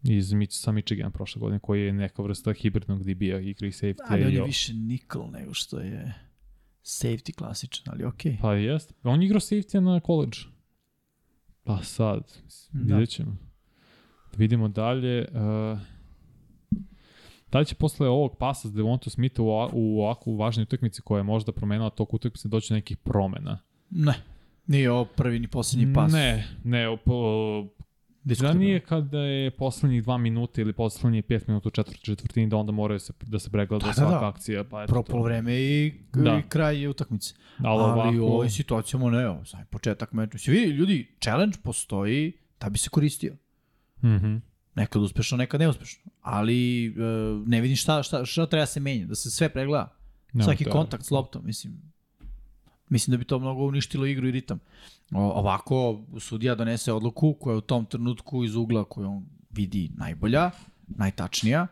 [0.04, 3.96] iz sa Michigan prošle godine, koji je neka vrsta hibridnog DB-a, igra i safety.
[4.10, 6.14] Ali on je više nickel nego što je
[6.84, 8.38] safety klasičan, ali okej.
[8.42, 8.94] Pa jest.
[9.04, 10.38] On je igrao safety na college.
[11.64, 12.34] Pa sad,
[12.72, 12.96] Da.
[12.96, 13.38] vidjet ćemo.
[14.32, 15.28] Da vidimo dalje.
[15.32, 15.80] Uh,
[17.52, 21.20] da li će posle ovog pasa s Devonta Smitha u, u ovakvu važnoj utakmici koja
[21.20, 23.60] je možda promenila tok utakmice doći do nekih promena?
[23.90, 24.14] Ne.
[24.68, 26.12] Nije ovo prvi ni poslednji pas.
[26.14, 27.68] Ne, ne, po,
[28.20, 28.60] Da Diskutabilno.
[28.60, 32.72] nije kada je poslednjih dva minuta ili poslednjih pet minuta u četvrtoj četvrtini da onda
[32.72, 34.28] moraju se, da se pregleda Da, da, svaka da.
[34.28, 34.64] akcija.
[34.64, 35.12] Pa eto Prvo to.
[35.12, 36.38] polovreme i, Da.
[36.38, 37.34] i kraj utakmice.
[37.58, 40.38] Ali, Ali, ovako, u ovoj situacijama ne, ovo, sam početak meča.
[40.38, 43.36] Svi vidi, ljudi, challenge postoji da bi se koristio.
[44.04, 44.36] Mhm.
[44.76, 46.12] Nekad uspešno, nekad neuspešno.
[46.22, 46.90] Ali e,
[47.46, 49.96] ne vidim šta, šta, šta treba se menja, da se sve pregleda.
[50.34, 51.82] Nema Svaki kontakt s loptom, mislim.
[52.90, 54.60] Mislim da bi to mnogo uništilo igru i ritam.
[55.14, 59.90] O, ovako, sudija donese odluku koja je u tom trenutku iz ugla koju on vidi
[59.98, 60.52] najbolja,
[60.88, 61.68] najtačnija,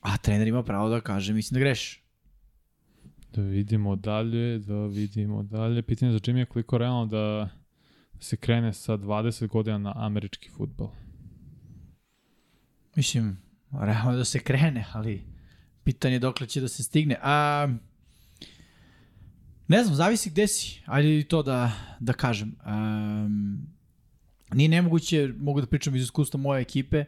[0.00, 2.02] a trener ima pravo da kaže, mislim da grešiš.
[3.32, 5.82] Da vidimo dalje, da vidimo dalje.
[5.82, 7.48] Pitanje za Jimmy je koliko realno da
[8.20, 10.90] se krene sa 20 godina na američki futbol.
[12.96, 13.38] Mislim,
[13.72, 15.22] realno da se krene, ali
[15.84, 17.16] pitanje je dokle će da se stigne.
[17.22, 17.68] A,
[19.72, 20.82] ne znam, zavisi gde si.
[20.86, 22.56] Ajde i to da, da kažem.
[22.66, 23.66] Um,
[24.52, 27.04] nije nemoguće, mogu da pričam iz iskustva moje ekipe,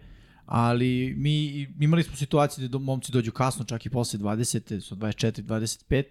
[0.46, 5.42] ali mi imali smo situacije da momci dođu kasno, čak i posle 20, su 24,
[5.42, 6.04] 25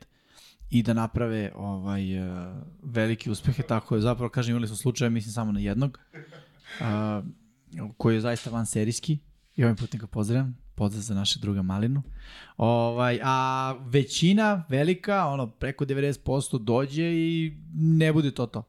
[0.70, 5.34] i da naprave ovaj uh, velike uspehe, tako je zapravo kažem imali smo slučaje, mislim
[5.34, 6.00] samo na jednog
[6.80, 6.86] uh,
[7.98, 9.18] koji je zaista van serijski
[9.56, 12.04] i ovim putem ga pozdravljam, pozdrav za naše druga Malinu.
[12.58, 18.64] Ovaj, a većina velika, ono preko 90% dođe i ne bude to to.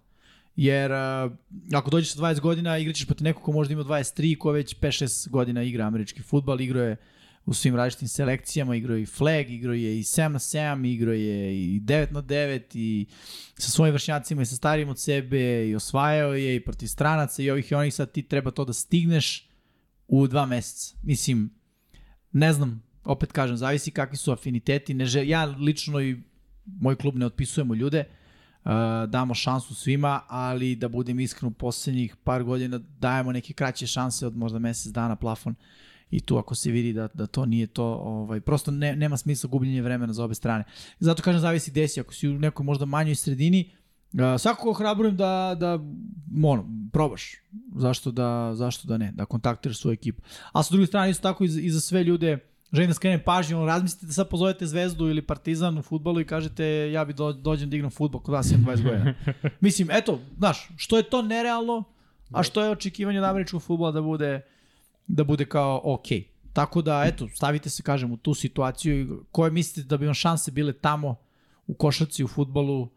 [0.57, 1.33] Jer uh,
[1.73, 5.29] ako dođeš sa 20 godina, igraćeš protiv nekog ko možda ima 23, ko već 5-6
[5.29, 6.97] godina igra američki futbal, igrao je
[7.47, 11.15] u svim različitim selekcijama, igrao je i flag, igrao je i 7 na 7, igrao
[11.15, 13.07] je i 9 na 9 i
[13.59, 17.51] sa svojim vršnjacima i sa starijim od sebe i osvajao je i protiv stranaca i
[17.51, 19.49] ovih i onih sad ti treba to da stigneš
[20.21, 20.97] u dva meseca.
[21.03, 21.51] Mislim,
[22.33, 24.95] ne znam, opet kažem, zavisi kakvi su afiniteti.
[24.95, 26.23] Ne žel, ja lično i
[26.65, 28.05] moj klub ne otpisujemo ljude,
[28.65, 28.71] uh,
[29.09, 34.27] damo šansu svima, ali da budem iskren u poslednjih par godina dajemo neke kraće šanse
[34.27, 35.55] od možda mesec dana plafon
[36.11, 39.51] i tu ako se vidi da, da to nije to, ovaj, prosto ne, nema smisla
[39.51, 40.65] gubljenje vremena za obe strane.
[41.01, 43.84] Zato kažem, zavisi gde si, ako si u nekoj možda manjoj sredini, Uh,
[44.39, 45.79] svakako ohrabrujem da, da
[46.45, 47.33] ono, probaš.
[47.77, 49.13] Zašto da, zašto da ne?
[49.13, 50.23] Da kontaktiraš svoju ekipu.
[50.53, 52.39] A sa druge strane, isto tako i za, i za sve ljude,
[52.73, 56.27] želim da skrenem pažnju, ono, razmislite da sad pozovete Zvezdu ili Partizan u futbolu i
[56.27, 59.15] kažete ja bi do, dođem da igram futbol kod vas imam 20 godina.
[59.61, 61.85] Mislim, eto, znaš, što je to nerealno,
[62.35, 64.41] A što je očekivanje od američkog futbola da bude,
[65.07, 66.07] da bude kao ok.
[66.53, 70.51] Tako da, eto, stavite se, kažem, u tu situaciju koje mislite da bi vam šanse
[70.51, 71.17] bile tamo
[71.67, 72.89] u košarci, u futbolu, e,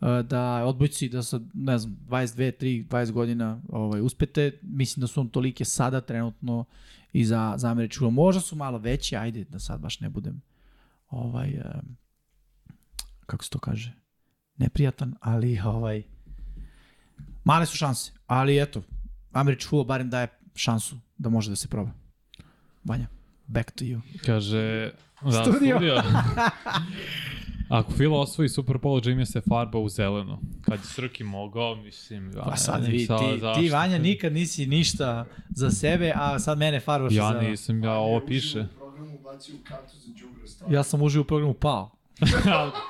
[0.00, 4.58] da odbojci da sa, ne znam, 22, 3, 20 godina ovaj, uspete.
[4.62, 6.64] Mislim da su on tolike sada trenutno
[7.12, 8.10] i za, za američku.
[8.10, 10.42] Možda su malo veći, ajde da sad baš ne budem
[11.10, 11.80] ovaj, e,
[13.26, 13.92] kako se to kaže,
[14.56, 16.02] neprijatan, ali ovaj,
[17.44, 18.12] male su šanse.
[18.26, 18.82] Ali eto,
[19.32, 21.90] američki futbol barem daje šansu da može da se proba.
[22.84, 23.06] Vanja,
[23.46, 24.00] back to you.
[24.26, 24.92] Kaže...
[25.22, 25.76] Da, Studio.
[25.76, 26.02] studio.
[27.68, 30.38] Ako Filo osvoji Super Bowl, Jimmy se farba u zeleno.
[30.62, 32.32] Kad je Srki mogao, mislim...
[32.36, 33.60] Ja, Pa sad vi, sad ti, zašto.
[33.60, 37.40] ti Vanja nikad nisi ništa za sebe, a sad mene farbaš Ja za...
[37.40, 38.60] nisam, ja ovo piše.
[38.60, 40.74] U programu bacio u kartu za džubre.
[40.76, 41.90] Ja sam užio u programu pao.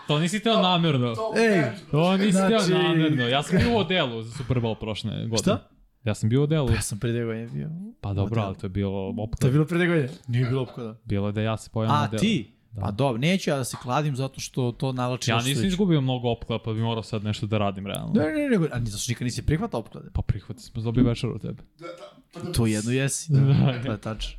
[0.08, 1.14] to nisi teo namerno.
[1.36, 2.66] Ej, To nisi Znači- znači...
[2.66, 3.28] teo namerno.
[3.28, 5.38] Ja sam bio u odelu za Super Bowl prošle godine.
[5.38, 5.68] Šta?
[6.04, 6.70] Ja sam bio u odelu.
[6.70, 7.70] Ja sam pre dve godine bio.
[8.00, 10.08] Pa dobro, ali to je bilo To je bilo pre dve godine?
[10.28, 10.96] Nije bilo opkoda.
[11.04, 12.55] Bilo je da ja se pojavim na A, ti?
[12.76, 12.82] Da.
[12.82, 16.30] Pa dobro, neću ja da se kladim zato što to nalači Ja nisam izgubio mnogo
[16.30, 18.12] opklada, pa bi morao sad nešto da radim realno.
[18.14, 20.08] Ne, ne, ne, a ni zato što nikad nisi prihvatao opklade.
[20.12, 21.62] Pa prihvati smo dobio večer od tebe.
[21.78, 21.92] Da, da,
[22.34, 23.82] pa da, To jedno jesi, da.
[23.84, 24.38] to je tačno.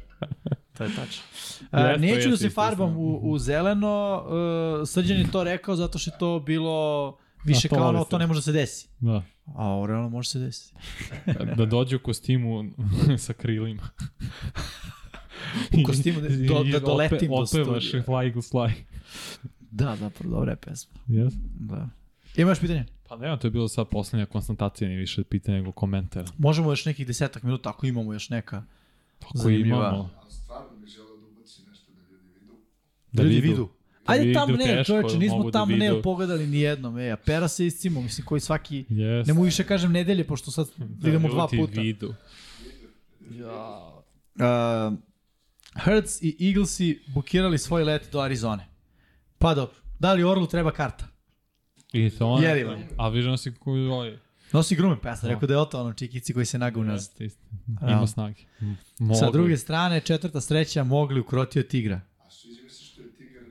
[0.77, 1.23] To je tačno.
[1.71, 4.23] A, Jeste, neću da se farbam u, u zeleno,
[4.81, 8.27] uh, Srđan je to rekao zato što je to bilo više kao ono, to ne
[8.27, 8.87] može da se desi.
[8.99, 9.23] Da.
[9.55, 10.73] A ovo realno može se desiti.
[11.55, 12.63] Da dođe u kostimu
[13.25, 13.83] sa krilima.
[15.73, 17.67] U kostimu da- do- da I doletim do studija.
[18.03, 18.71] Fly Eagles Fly.
[19.61, 20.93] Da, zapravo, dobra je pesma.
[21.07, 21.31] Yes.
[21.59, 21.89] Da.
[22.35, 22.85] Imaš pitanje?
[23.09, 26.27] Pa ne, to je bilo sad poslednja konstatacija, nije više pitanja nego komentara.
[26.37, 28.63] Možemo još nekih desetak minuta ako imamo još neka.
[29.21, 29.77] Ako Zanimljiva.
[29.79, 32.53] imamo, stvarno bih želeo da ubaci nešto da ljudi vidu.
[33.11, 33.47] da Ljudi vidu.
[33.47, 33.69] vidu.
[34.07, 36.01] Da Ajde vidu thumbnail, teško, čoveče, nismo mogu da vidu.
[36.01, 39.27] pogledali ni jednom, e, a pera se iscimo, mislim, koji svaki, Yes.
[39.27, 40.67] ne mogu više kažem nedelje, pošto sad
[41.03, 41.81] idemo dva ljudi puta.
[41.81, 42.13] Vidu.
[44.35, 44.93] Uh,
[45.77, 48.67] Hertz i Eaglesi bukirali svoj let do Arizone.
[49.37, 51.07] Pa dobro, da li Orlu treba karta?
[51.93, 52.43] I to on.
[52.43, 52.77] Jedivo.
[52.97, 54.17] A vižno si koji ovaj.
[54.53, 55.33] Nosi grume, pa ja sam Da.
[55.33, 57.11] rekao da je oto ono čikici koji se naga unazad.
[57.19, 57.45] Jeste.
[57.81, 57.89] Ja.
[57.89, 58.41] Ima snage.
[58.61, 59.19] M- Mogu.
[59.19, 62.01] Sa druge strane, četvrta sreća mogli ukrotio tigra.
[62.17, 62.25] A
[62.63, 63.43] mi se što je tigar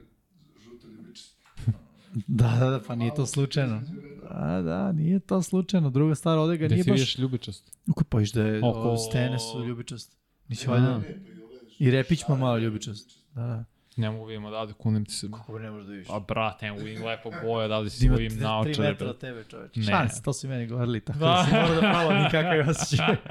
[0.60, 1.36] žuto ljubičast.
[2.28, 3.82] Da, da, da, pa nije to slučajno.
[4.22, 5.90] Da, da, nije to slučajno.
[5.90, 6.98] Druga stvar, ovde ga Gde nije si baš...
[6.98, 7.76] vidiš ljubičast?
[7.88, 10.16] Uko pa viš da je Oko- stene su ljubičaste.
[10.48, 10.98] Nisi valjda?
[10.98, 11.35] Ne, pa i ove
[11.78, 13.10] I Repić ma malo ljubičast.
[13.34, 13.64] Da, da.
[13.96, 15.30] Ne mogu vidimo da kunem ti se.
[15.30, 16.08] Kako ne možeš da vidiš?
[16.10, 18.88] A brate, ne mogu vidim lepo boje, da li si Ima svojim 3 naočare.
[18.90, 19.82] metra od tebe, čoveče.
[19.82, 21.44] Šans, to su meni govorili, tako da, Da.
[21.44, 23.16] si mora da pravo nikakav osjećaj.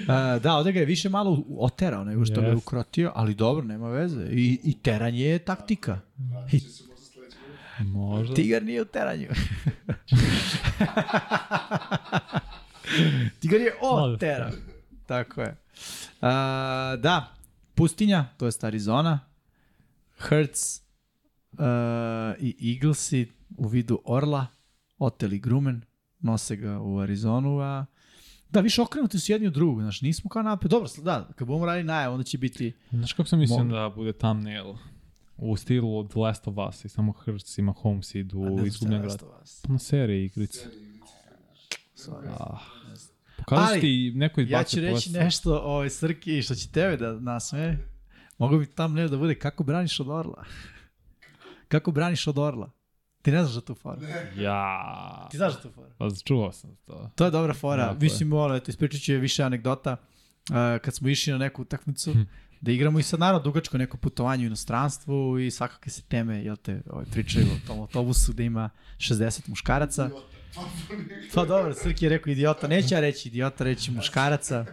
[0.00, 0.06] Uh,
[0.42, 3.88] da, ovde ga je više malo oterao nego što ga je ukrotio, ali dobro, nema
[3.88, 4.24] veze.
[4.24, 6.00] I, i teranje je taktika.
[6.50, 6.84] se
[7.80, 8.34] možda.
[8.34, 9.28] Tigar nije u teranju.
[13.40, 14.50] Tigar je otera.
[15.06, 15.48] Tako je.
[15.48, 16.28] Uh,
[16.98, 17.32] da,
[17.74, 19.20] pustinja, to je Arizona.
[20.18, 20.80] Hertz
[21.52, 21.58] uh,
[22.38, 23.26] i Eaglesi
[23.56, 24.46] u vidu Orla,
[24.98, 25.82] oteli Grumen,
[26.18, 27.86] nose ga u Arizonu, a
[28.50, 30.70] da, više okrenuti su jedni od drugog, znaš, nismo kao napred.
[30.70, 32.72] Dobro, da, kad budemo radili najav, onda će biti...
[32.90, 33.70] Znaš kako sam mislio Mogu.
[33.70, 34.74] da bude thumbnail?
[35.36, 38.64] U stilu The Last of Us i samo Hertz i Mahomes idu A ne znam
[38.64, 39.12] u izgubljen je grad.
[39.12, 39.62] Last of Us.
[39.62, 40.68] Pa na seriji igrice.
[41.96, 42.28] Sorry.
[42.38, 42.79] Ah.
[43.48, 47.78] Ću ti neko Ja ću reći nešto o ovoj Srki što će tebe da nasme.
[48.38, 50.44] Mogu bi tam ne da bude kako braniš od Orla.
[51.72, 52.70] kako braniš od Orla.
[53.22, 54.00] Ti ne znaš za tu foru.
[54.36, 55.28] Ja.
[55.30, 55.90] Ti znaš za tu foru.
[55.98, 57.10] Pa čuo sam to.
[57.16, 57.84] To je dobra fora.
[57.84, 57.96] Je.
[58.00, 59.96] Mislim, ono, eto, ispričat ću je više anegdota.
[60.50, 62.20] Uh, kad smo išli na neku utakmicu, Hm.
[62.60, 66.56] da igramo i sad naravno dugačko neko putovanje u inostranstvu i svakakve se teme, jel
[66.56, 70.10] te, ovaj, pričaju o tom autobusu da ima 60 muškaraca.
[71.34, 74.66] Pa dobro, Srki je rekao idiota, neće ja reći idiota, reći muškaraca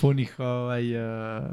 [0.00, 1.44] punih ovaj, uh,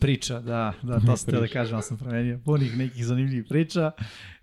[0.00, 3.90] priča, da, da, to sam teo da kažem, ali sam promenio, punih nekih zanimljivih priča.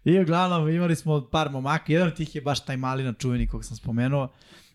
[0.05, 3.65] I uglavnom imali smo par momaka, jedan od tih je baš taj malina čuveni kog
[3.65, 4.33] sam spomenuo.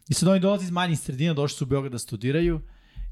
[0.09, 2.61] I sad oni dolazi iz manjih sredina, došli su u Beograd da studiraju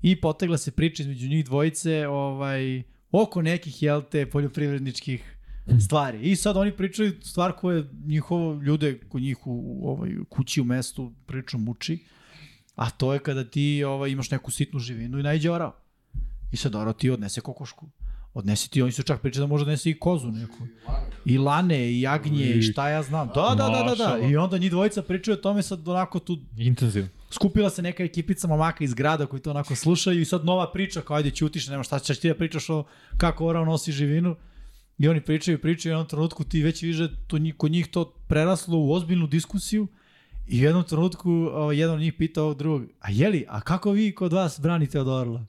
[0.03, 2.83] i potegla se priča između njih dvojice ovaj,
[3.13, 5.36] oko nekih, jel te, poljoprivredničkih
[5.85, 6.31] stvari.
[6.31, 10.65] I sad oni pričaju stvar koje njihovo ljude kod njih u, u ovoj kući u
[10.65, 12.05] mestu priču muči,
[12.75, 15.77] a to je kada ti ovaj, imaš neku sitnu živinu i najde orao.
[16.53, 17.87] I sad orao ti odnese kokošku.
[18.35, 20.67] Odnesi ti, oni su čak pričali da može odnese i kozu neku.
[21.25, 23.29] I lane, i jagnje, i šta ja znam.
[23.35, 24.27] Da, da, da, da, da.
[24.27, 27.09] I onda njih dvojica pričaju o tome sad onako tu Intenzivno.
[27.31, 31.01] skupila se neka ekipica momaka iz grada koji to onako slušaju i sad nova priča
[31.01, 32.85] kao ajde ćutiš, nema šta ćeš ti da pričaš o
[33.17, 34.37] kako orao nosi živinu.
[34.99, 38.05] I oni pričaju, pričaju i u jednom trenutku ti već da to kod njih to
[38.05, 39.87] preraslo u ozbiljnu diskusiju
[40.47, 43.91] I u jednom trenutku o, jedan od njih pitao ovog drugog, a jeli, a kako
[43.91, 45.45] vi kod vas branite od Orla?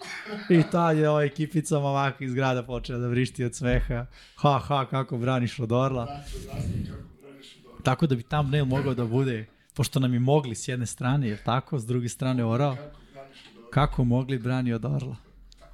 [0.49, 4.05] I tad je ova ekipica ovako iz grada počela da vrišti od sveha.
[4.35, 6.05] Ha, ha, kako braniš od Orla.
[6.05, 7.81] Brate, objasni kako braniš od Orla.
[7.83, 11.37] Tako da bi thumbnail mogao da bude, pošto nam je mogli s jedne strane, jer
[11.43, 15.15] tako, s druge strane Orao, Kako kako mogli brani od Orla.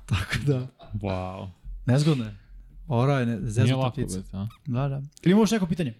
[0.05, 1.49] Tako da, Wow.
[1.85, 2.42] nezgodno je.
[2.87, 4.19] Orao je zeznuta ptica.
[4.33, 4.47] a?
[4.65, 5.01] Da, da.
[5.23, 5.93] Ili imaš neko pitanje?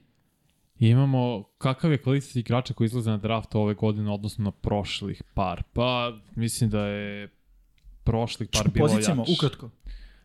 [0.80, 5.24] I Imamo kakav je kvalitet igrača koji izlaze na draft ove godine odnosno na prošlih
[5.34, 5.64] par.
[5.74, 7.30] Pa mislim da je
[8.04, 9.32] prošlih par bilo pozicijama, jače.
[9.34, 9.70] ukratko.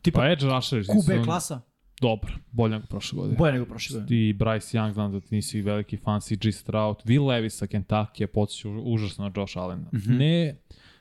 [0.02, 1.60] Tipa Pa Edge Rusher QB klasa,
[2.00, 3.36] Dobar, bolje nego prošle godine.
[3.38, 4.20] bolje nego prošle godine.
[4.20, 6.96] I Bryce Young, znam da ti nisi veliki fan CG Stroud.
[7.04, 9.78] Will Levis sa Kentucky je podsjeću užasno na Josh Allen.
[9.78, 9.96] Mm.
[9.96, 10.18] -hmm.
[10.18, 10.56] Ne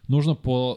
[0.07, 0.75] nužno po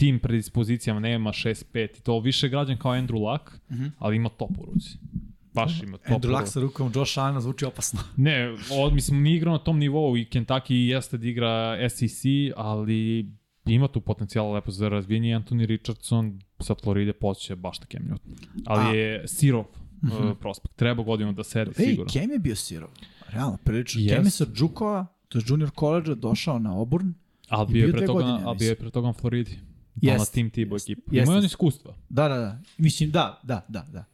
[0.00, 3.82] tim predispozicijama, nema 6-5 i to više građan kao Andrew Luck, mm Mhm.
[3.84, 3.90] -hmm.
[3.98, 4.98] ali ima top u ruci.
[5.54, 8.00] Baš ima top Andrew Luck sa rukom Josh Allen zvuči opasno.
[8.16, 8.48] Ne,
[8.84, 12.22] od, mislim, nije igrao na tom nivou i Kentucky jeste da igra SEC,
[12.56, 13.26] ali
[13.66, 15.28] ima tu potencijala lepo za razvijenje.
[15.34, 18.46] Anthony Richardson sa Floride počeće baš na Cam Newton.
[18.66, 19.64] Ali A- je sirov
[20.02, 20.30] mm -hmm.
[20.30, 20.76] uh, prospekt.
[20.76, 22.12] Treba godinu da sedi Ej, sigurno.
[22.12, 22.88] Kem je bio sirov.
[23.28, 24.00] Realno, prilično.
[24.00, 24.14] Jest.
[24.14, 27.14] Kem je sa Džukova, to je junior college došao na Auburn.
[27.48, 29.58] Ali bio je pre toga, godine, ali bio je pre toga na Floridi.
[29.96, 30.18] Jest.
[30.18, 30.18] Jest.
[30.18, 31.14] Na Team ekipu.
[31.14, 31.22] Jeste.
[31.22, 31.94] Imaju on iskustva.
[32.08, 32.58] Da, da, da.
[32.78, 34.04] Mislim, da, da, da, da.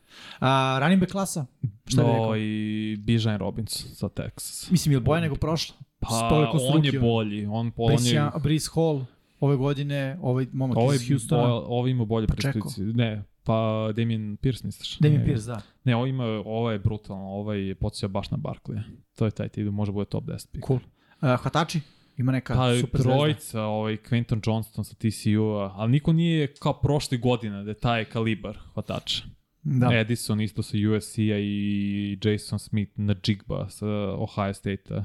[0.40, 1.46] A, running back klasa?
[1.86, 2.26] Šta bi rekao?
[2.26, 4.70] No, i Bijan Robinson za Texas.
[4.70, 5.76] Mislim, je li bolje nego prošlo?
[5.98, 7.46] Pa, on je bolji.
[7.46, 9.04] On, po, on je, Brice, Hall
[9.40, 11.46] ove godine, ovaj momak ovaj, iz Houstona.
[11.46, 12.34] bo, ovaj ima bolje Pa.
[12.78, 14.98] Ne, pa Damien Pierce misliš?
[14.98, 15.62] Damien Ne, Pierce, da.
[15.84, 18.80] Ne, ovo ima, ovo je brutalno, ovaj je podsjeća baš na Barkley.
[19.16, 20.66] To je taj tip, može bude top 10 pick.
[20.66, 20.78] Cool.
[21.22, 21.80] Uh, hvatači?
[22.16, 23.18] Ima neka Pa super zvezda.
[23.18, 28.04] trojica, ovaj Quentin Johnston sa TCU-a, ali niko nije kao prošle godine da je taj
[28.04, 29.24] kalibar hvatača.
[29.62, 29.88] Da.
[29.92, 33.86] Edison isto sa USC-a i Jason Smith na Jigba sa
[34.18, 35.04] Ohio State-a.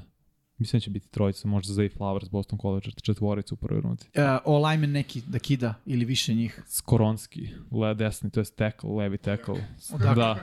[0.61, 4.03] Mislim da će biti trojica, možda Zay Flowers, Boston College, četvorica u prvoj rundi.
[4.45, 6.63] Uh, lineman neki da kida ili više njih.
[6.67, 9.55] Skoronski, le desni, to je tackle, levi tackle.
[9.93, 10.15] Odakle?
[10.15, 10.37] Da.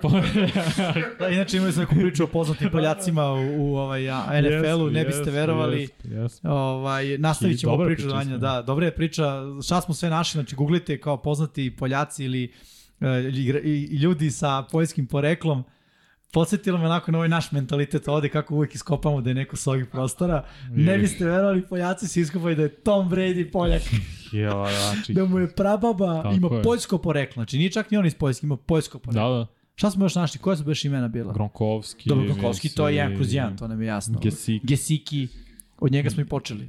[1.19, 4.03] Da, inače imali smo neku priču o poznatim Poljacima u, u ovaj,
[4.43, 5.81] NFL-u, ne biste verovali.
[5.81, 6.49] Jeste, jeste.
[6.49, 8.39] Ovaj, nastavit I ćemo priču za isto.
[8.39, 12.53] da, dobra je priča, šta smo sve našli, znači googlite kao poznati Poljaci ili
[13.01, 13.07] uh,
[13.65, 15.65] i, i ljudi sa poljskim poreklom,
[16.33, 19.67] podsjetilo me onako na ovaj naš mentalitet ovde kako uvijek iskopamo da je neko s
[19.67, 20.45] ovih prostora.
[20.71, 23.83] Ne biste verovali, Poljaci se iskopaju da je Tom Brady Poljak,
[24.33, 26.63] Ja, znači, da mu je prababa, Tako ima je.
[26.63, 29.31] poljsko poreklo, znači nije čak ni on iz Poljske, ima poljsko poreklo.
[29.31, 31.33] da, da, Šta smo još našli, koje su baš imena bila?
[31.33, 32.09] Gronkovski.
[32.09, 34.19] Dobro, Gronkowski, to je jedan kroz jedan, to nam je jasno.
[34.23, 34.61] Gesicki.
[34.67, 35.29] Gesiki,
[35.81, 36.69] od njega smo i počeli.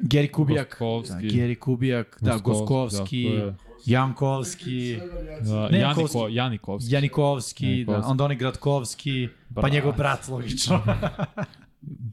[0.00, 0.68] Geri Kubijak.
[0.68, 1.26] Goskovski.
[1.28, 3.54] Da, Geri Kubijak, da, Goskovski, je.
[3.86, 4.98] Jankovski,
[5.42, 6.18] Ne, Janiko, Jankovski.
[6.34, 6.94] Janikovski.
[6.94, 8.10] Janikovski, da, Janikovski.
[8.10, 10.80] onda onaj Gratkovski, pa njegov brat, logično.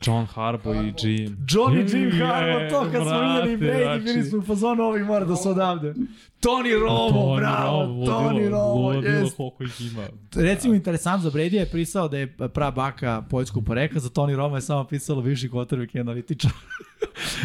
[0.06, 1.38] John Harbaugh i Jim.
[1.48, 5.26] Johnny Jim Je, Harbaugh, to kad smo vidjeli Brady, bili smo u fazonu, ovi mora
[5.26, 5.94] da se odavde.
[6.42, 9.38] Tony Romo, bravo, Tony Romo, jest.
[9.38, 10.04] koliko ih ima.
[10.36, 14.58] Recimo, interesant za Brady je pisao da je pra baka poljskog porekla, za Tony Roma
[14.58, 16.52] je samo pisalo viši quarterback analitičar.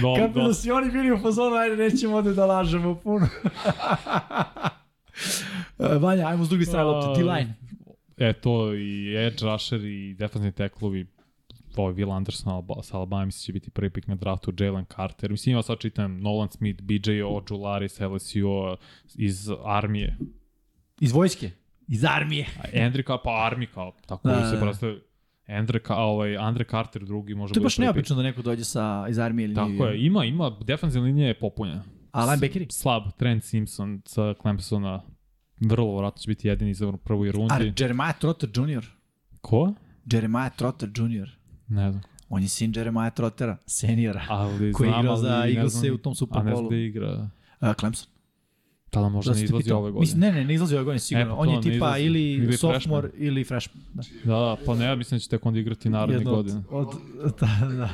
[0.03, 3.27] No, Kako no, da si oni bili u fazonu, ajde, nećemo ovde da lažemo puno.
[5.79, 7.55] E, Vanja, ajmo s druge strane lopte, T-line.
[8.17, 11.07] E, to i edge rusher i defensivni teklovi
[11.83, 15.31] ovaj Will Anderson Alba, sa Alabama će biti prvi pik na draftu, Jalen Carter.
[15.31, 18.49] Mislim, ja sad čitam Nolan Smith, BJ Ojulari sa LSU
[19.15, 20.17] iz armije.
[21.01, 21.51] Iz vojske,
[21.89, 22.47] iz armije.
[22.59, 24.61] A Andre kao, pa armi kao, tako Da, da, da, se da.
[24.61, 24.97] prosto
[25.47, 29.07] Andre, ka, ovaj, Andre Carter drugi može To je baš neobično da neko dođe sa,
[29.11, 31.85] iz armije ili Tako je, ima, ima, defensivna linija je popunjena.
[32.11, 32.67] A linebackeri?
[32.71, 35.03] Slab, Trent Simpson sa Clemsona,
[35.61, 37.73] vrlo vratno će biti jedini izabran u prvoj A rundi.
[37.83, 38.85] Jeremiah Trotter Jr.
[39.41, 39.73] Ko?
[40.13, 41.29] Jeremiah Trotter Jr.
[41.69, 42.03] Ne znam.
[42.29, 45.99] On je sin Jeremiah Trottera, seniora, Ali koji je znam, igrao za ne Eaglese u
[45.99, 46.71] tom A Super ne znam Bowlu.
[46.71, 47.31] da igra.
[47.61, 48.09] Uh, Clemson.
[48.91, 50.01] Tada možda Da ne izlazi ove godine.
[50.01, 51.33] Mislim, ne, ne, ne izlazi ove godine sigurno.
[51.33, 52.05] E, pa On je ne tipa izlazi.
[52.05, 53.85] ili, Ili sophomore ili freshman.
[53.95, 54.03] Da.
[54.25, 56.63] Da, pa ne, mislim da će tek onda igrati naredne Jedno od, godine.
[56.71, 56.95] od,
[57.41, 57.91] da, da.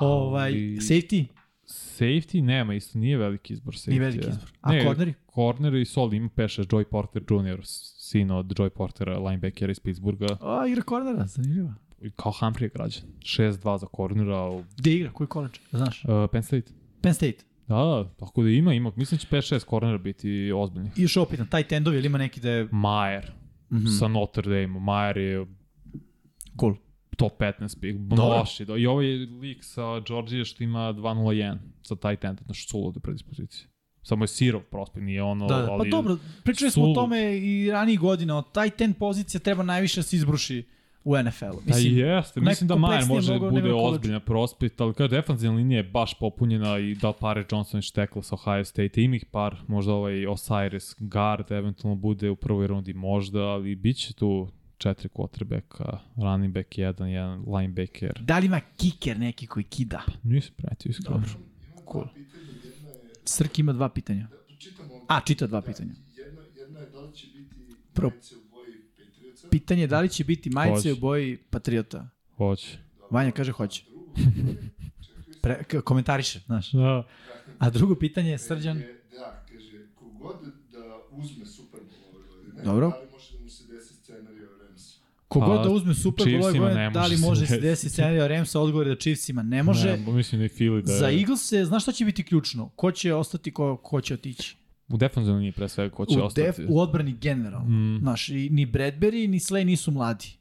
[0.00, 1.24] Ovaj, safety?
[1.66, 3.88] Safety nema isto, nije veliki izbor safety.
[3.88, 4.48] Nije veliki izbor.
[4.60, 5.14] A corneri?
[5.34, 7.60] Corneri i sol ima 5-6, Joy Porter Jr.,
[7.98, 10.26] sin od Joy Portera, linebackera iz Pittsburgha.
[10.40, 11.74] A, igra cornera, zanimljivo.
[12.04, 13.02] I Kao Humphrey je građan.
[13.18, 15.12] 6-2 za cornera u Gde igra?
[15.12, 15.58] Koji college?
[15.70, 16.04] Znaš?
[16.04, 16.72] uh, Penn State.
[17.02, 17.44] Penn State.
[17.68, 18.92] Da, da, tako da ima, ima.
[18.96, 20.90] Mislim da će 5-6 cornera biti ozbiljni.
[20.96, 23.32] I još opitan, taj tendovi, ili ima neki da je Majer
[23.70, 23.98] mm -hmm.
[23.98, 24.80] sa Notre Dame.
[24.80, 25.46] Majer je
[26.60, 26.74] cool?
[27.16, 27.98] top 15 pick.
[28.18, 28.64] Loši.
[28.64, 28.76] Da.
[28.76, 33.68] I ovaj lik sa Georgije što ima 2-0-1 za taj tent, znači sulude predispozicije.
[34.02, 35.66] Samo je sirov prospekt, nije ono, Da, da.
[35.66, 35.90] Pa ali...
[35.90, 40.02] dobro, pričali smo o tome i ranijih godina, od taj ten pozicija treba najviše da
[40.02, 40.66] se izbruši
[41.04, 41.62] u NFL-u.
[41.68, 45.82] Pa jeste, mislim da Majer može mnogo bude ozbiljna prospekt, ali kada defanzivna linija je
[45.82, 49.92] baš popunjena i da pare Johnson i Štekl sa Ohio State, ima ih par, možda
[49.92, 54.48] ovaj Osiris guard eventualno bude u prvoj rundi možda, ali bit će tu
[54.78, 58.20] četiri quarterbacka, running back jedan, jedan linebacker.
[58.20, 60.02] Da li ima kiker neki koji kida?
[60.22, 61.16] Nisam pratio iskreno.
[61.16, 61.30] Dobro.
[61.92, 62.06] Cool.
[63.24, 64.28] Srki ima dva pitanja.
[64.30, 65.06] da čitam ovdje.
[65.08, 65.92] A, čita dva pitanja.
[66.16, 67.56] Jedna, jedna je da li će biti
[67.92, 68.10] Prvo.
[68.10, 69.41] majice u boji Patriotsa.
[69.52, 70.92] Pitanje je da li će biti majice Hoće.
[70.92, 72.08] u boji Patriota.
[72.36, 72.78] Hoće.
[73.10, 73.84] Vanja kaže hoće.
[75.42, 76.72] Pre, komentariše, znaš.
[76.72, 77.06] Da.
[77.58, 78.78] A drugo pitanje je Srđan.
[78.78, 80.36] je, da, kaže, kogod
[80.72, 80.78] da
[81.10, 82.90] uzme Super Bowl ove godine, Dobro.
[82.90, 85.00] da li može da mu se desi scenario Ramsa?
[85.28, 87.60] Kogod Pa, da uzme Super Bowl ove godine, ne da li može može se se
[87.60, 89.96] desiti scenario Ramsa, odgovor je da Chiefsima ne može.
[89.96, 90.98] Ne, mislim da i Philly da je...
[90.98, 92.68] Za Eagles je, znaš šta će biti ključno?
[92.68, 94.56] Ko će ostati, ko, ko će otići?
[94.88, 96.46] U defanzivnoj liniji pre svega ko će U, ostati.
[96.46, 97.68] def, u odbrani generalno.
[97.68, 97.98] Mm.
[98.00, 100.38] Znaš, i, ni Bradbury, ni Slay nisu mladi.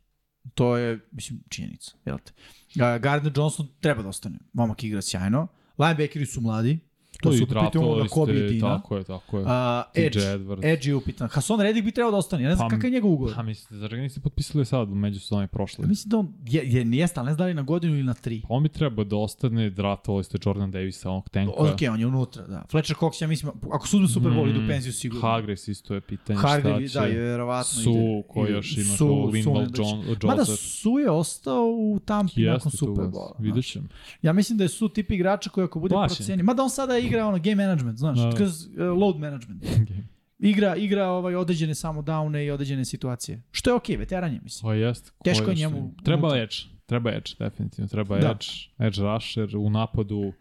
[0.53, 1.91] To je, mislim, činjenica.
[2.05, 2.33] Jel te?
[2.75, 4.39] Uh, Gardner Johnson treba da ostane.
[4.53, 5.47] Momak igra sjajno.
[5.77, 6.79] Linebackeri su mladi.
[7.21, 8.67] To su draftovali da Kobe i Dina.
[8.71, 9.45] tako je, tako je.
[9.93, 10.65] TJ Edge, Edwards.
[10.65, 11.29] Edge je upitan.
[11.29, 12.43] Hason Reddick bi trebao da ostane.
[12.43, 13.35] Ja ne znam Pa, kakav je njegov ugovor.
[13.35, 15.85] Pa mislite, zar ga niste potpisali sad u međusobnoj prošle?
[15.87, 18.13] Mislim da on je, je nije ali ne znam da li na godinu ili na
[18.13, 18.41] tri.
[18.41, 21.53] Pa on bi trebao da ostane, draftovali ste Jordan Davisa, onog tenka.
[21.53, 22.63] Ok, on je unutra, da.
[22.71, 25.21] Fletcher Cox, ja mislim, ako su uzme Super Bowl, Mm, idu penziju sigurno.
[25.23, 27.13] Hagres isto je pitanje Hargrave, šta da, će.
[27.13, 27.91] je verovatno Su,
[28.37, 28.51] ide.
[28.51, 30.45] još ima Su- Linval da John, Mada.
[30.45, 33.31] Su je ostao u Tampi nakon Super Bowl.
[33.39, 33.85] vidjet ćemo.
[34.21, 37.27] Ja mislim da je Su tip igrača koji ako bude procenjen, mada on sada igra
[37.27, 38.29] ono game management, znaš, Da.
[38.29, 39.63] because, uh, load management.
[40.43, 43.41] Igra, igra ovaj određene samo downe i određene situacije.
[43.51, 44.69] Što je okej, veteran je, mislim.
[44.69, 45.09] Pa jest.
[45.09, 45.93] ko Teško je njemu?
[46.03, 46.55] Treba edge,
[46.85, 47.87] treba edge, definitivno.
[47.87, 48.31] Treba Da.
[48.31, 48.45] edge,
[48.79, 50.33] edge rusher u napadu.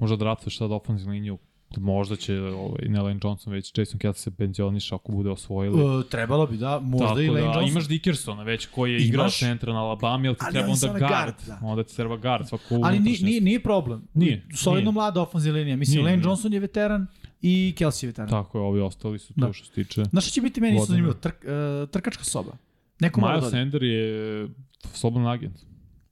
[0.00, 1.38] Možda draftuješ sad ofenzivnu liniju.
[1.76, 5.82] Možda će ovaj, ne Lane Johnson, već Jason Kelsey se penzioniša ako bude osvojili.
[5.82, 7.68] Uh, trebalo bi, da, možda Tako i Lane da, Johnson.
[7.68, 9.08] imaš Dickersona već koji je Imaš.
[9.08, 11.00] igrao centra na Alabama, ali ti Ali treba onda guard.
[11.00, 11.58] guard, da.
[11.62, 13.42] Onda ti treba guard, svako Ali ni, unutrašnjost.
[13.42, 14.02] nije, problem.
[14.14, 14.94] Nije, Solidno nije.
[14.94, 15.76] mlada ofenzivna linija.
[15.76, 16.24] Mislim, Nije, Lane nije.
[16.24, 17.06] Johnson je veteran
[17.42, 18.30] i Kelsey je veteran.
[18.30, 19.52] Tako je, ovi ostali su tu Da.
[19.52, 20.04] što se tiče.
[20.04, 21.14] Znaš šta će biti meni isto zanimljivo?
[21.14, 22.52] Trk, uh, trkačka soba.
[23.00, 23.60] Neko mora da Miles ode.
[23.60, 24.48] Sander je
[24.84, 25.56] slobodan agent.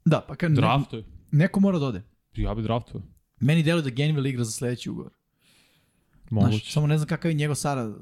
[0.04, 1.04] Da, pa kad Draftuje.
[1.30, 2.02] neko mora da ode.
[2.34, 3.02] Ja bi draftuo.
[3.40, 5.10] Meni deluje da Genville igra za sledeći ugovor.
[6.32, 6.72] Znaš, Moguće.
[6.72, 7.92] samo ne znam kakav je njegov sada,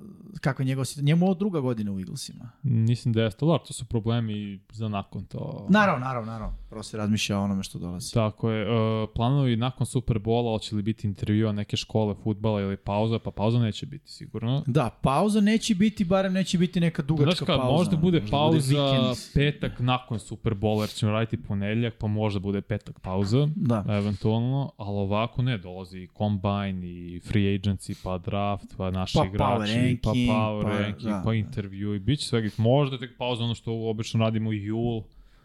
[0.41, 1.07] kakva je njegov situacija.
[1.07, 2.51] Njemu je ovo druga godina u Eaglesima.
[2.63, 5.67] Mislim da jeste, ali to su problemi za nakon to.
[5.71, 6.57] Naravno, naravno, naravno.
[6.71, 8.15] Prvo se razmišlja o onome što dolazi.
[8.15, 8.71] Tako je.
[9.03, 13.19] Uh, planovi nakon Superbola, hoće li biti intervjua neke škole futbala ili pauza?
[13.19, 14.63] Pa pauza neće biti sigurno.
[14.67, 17.73] Da, pauza neće biti, barem neće biti neka dugačka Znaš kad, pauza.
[17.73, 19.17] možda bude pauza vikend.
[19.35, 23.49] petak nakon Superbola, jer ćemo raditi ponedljak, pa možda bude petak pauza.
[23.57, 23.85] Da.
[23.89, 29.25] eventualno, ali ovako ne, dolazi i combine i free agency, pa draft, pa naši Pa
[29.25, 31.35] igrači, power pa ranking, power pa- ranking, da, pa da.
[31.35, 32.49] intervju i bit će svega.
[32.57, 35.03] Možda tek pauza ono što obično radimo u jul,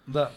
[0.08, 0.32] Da.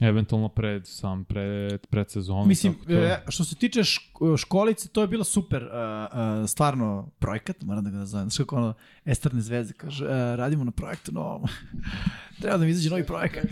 [0.00, 2.48] Eventualno pred sam pred, pred sezonom.
[2.48, 6.48] Mislim, tako to- e, što se tiče šk- školice, to je bila super, uh, uh,
[6.48, 8.30] stvarno, projekat, moram da ga nazovem.
[8.30, 8.74] Znaš kako ono,
[9.04, 11.42] Esterne zvezde kaže, uh, radimo na projektu novom.
[12.40, 13.44] Treba da mi izađe novi projekat.
[13.44, 13.50] Uh,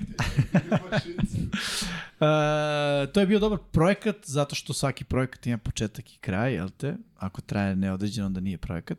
[3.13, 6.97] to je bio dobar projekat zato što svaki projekat ima početak i kraj, jel te?
[7.19, 8.99] Ako traje neodređeno, onda nije projekat.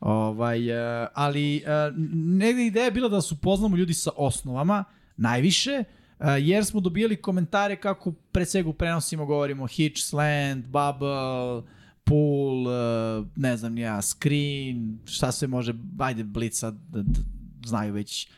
[0.00, 4.84] Ovaj, uh, ali uh, negde ideja je bila da se upoznamo ljudi sa osnovama,
[5.16, 5.99] najviše, uh,
[6.40, 11.62] jer smo dobijali komentare kako pre svega u prenosima govorimo hitch, slant, bubble,
[12.10, 17.20] pull, uh, ne znam ja, screen, šta se može, ajde blica, da, da,
[17.66, 18.28] znaju već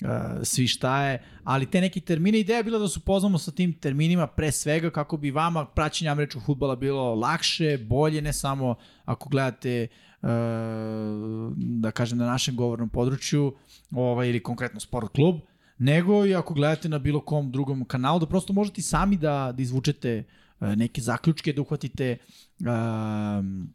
[0.00, 0.08] uh,
[0.42, 3.72] svi šta je, ali te neki termine, ideja je bila da se upoznamo sa tim
[3.72, 9.28] terminima pre svega kako bi vama praćenje američkog futbala bilo lakše, bolje, ne samo ako
[9.28, 9.88] gledate
[10.22, 10.28] uh,
[11.56, 13.54] da kažem na našem govornom području
[13.90, 15.40] ovaj, ili konkretno sport klub,
[15.80, 19.62] nego i ako gledate na bilo kom drugom kanalu, da prosto možete sami da, da
[19.62, 20.24] izvučete
[20.60, 22.16] uh, neke zaključke, da uhvatite
[22.60, 23.74] um,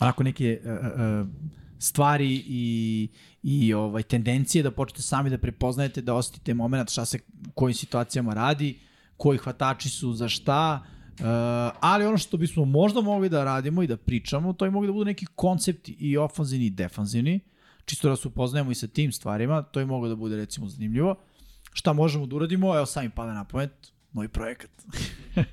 [0.00, 1.28] onako neke uh, uh,
[1.78, 3.08] stvari i,
[3.42, 7.18] i ovaj tendencije da počnete sami da prepoznajete, da osetite moment šta se
[7.48, 8.78] u kojim situacijama radi,
[9.16, 10.84] koji hvatači su za šta,
[11.18, 11.24] Uh,
[11.80, 14.92] ali ono što bismo možda mogli da radimo i da pričamo, to je mogli da
[14.92, 17.40] budu neki koncepti i ofanzivni i defanzivni,
[17.88, 21.16] čisto da se upoznajemo i sa tim stvarima, to je moglo da bude recimo zanimljivo.
[21.72, 22.76] Šta možemo da uradimo?
[22.76, 24.70] Evo sami pada na pamet, novi projekat.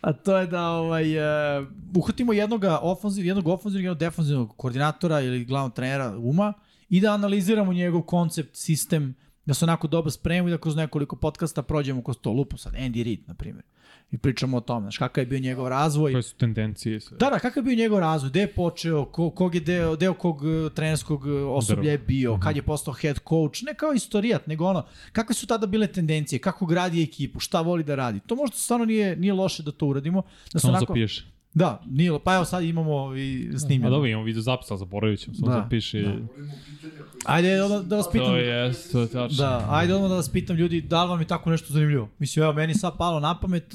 [0.00, 1.18] A to je da ovaj,
[1.60, 1.66] uh,
[1.96, 6.52] uhvatimo jednog ofanziv, jednog ofanzivnog, jednog defanzivnog koordinatora ili glavnog trenera uma
[6.88, 9.14] i da analiziramo njegov koncept, sistem,
[9.48, 12.32] Da se onako dobro spremimo i da kroz nekoliko podcasta prođemo kroz to.
[12.32, 13.64] Lupo sad, Andy Reid, na primjer.
[14.10, 16.12] I pričamo o tome, znaš, kakav je bio njegov razvoj.
[16.12, 17.16] Koje su tendencije sve.
[17.18, 20.14] Da, da, kakav je bio njegov razvoj, gde je počeo, ko, kog je deo, deo
[20.14, 24.46] kog eh, trenerskog eh, osoblja je bio, kad je postao head coach, ne kao istorijat,
[24.46, 28.20] nego ono, kakve su tada bile tendencije, kako gradi ekipu, šta voli da radi.
[28.20, 30.22] To možda stvarno nije, nije loše da to uradimo.
[30.52, 31.24] Da Samo onako, zapiše.
[31.54, 33.90] da, nije, pa evo sad imamo i A snimljeno.
[33.90, 35.60] dobro, imamo video zapis, ali zaboravit ćemo, samo Da.
[35.62, 36.02] zapiši.
[36.02, 36.48] Koje
[37.24, 38.26] Ajde da, da vas pitam.
[38.26, 39.36] To je, to je tačno.
[39.36, 42.08] Da, ajde da vas pitam ljudi, da li vam je tako nešto zanimljivo?
[42.18, 43.74] Mislim, evo, meni sad palo na pamet,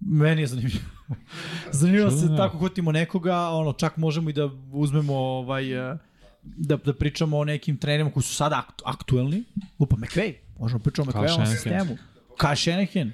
[0.00, 0.84] meni je zanimljivo.
[1.72, 5.98] zanimljivo se tako hotimo nekoga, ono, čak možemo i da uzmemo ovaj, eh,
[6.42, 9.44] da, da pričamo o nekim trenerima koji su sada aktu, aktuelni.
[9.78, 11.46] Lupa McVay, možemo pričamo o Shanahan.
[11.46, 11.96] sistemu.
[12.38, 13.12] Kyle Shanahan.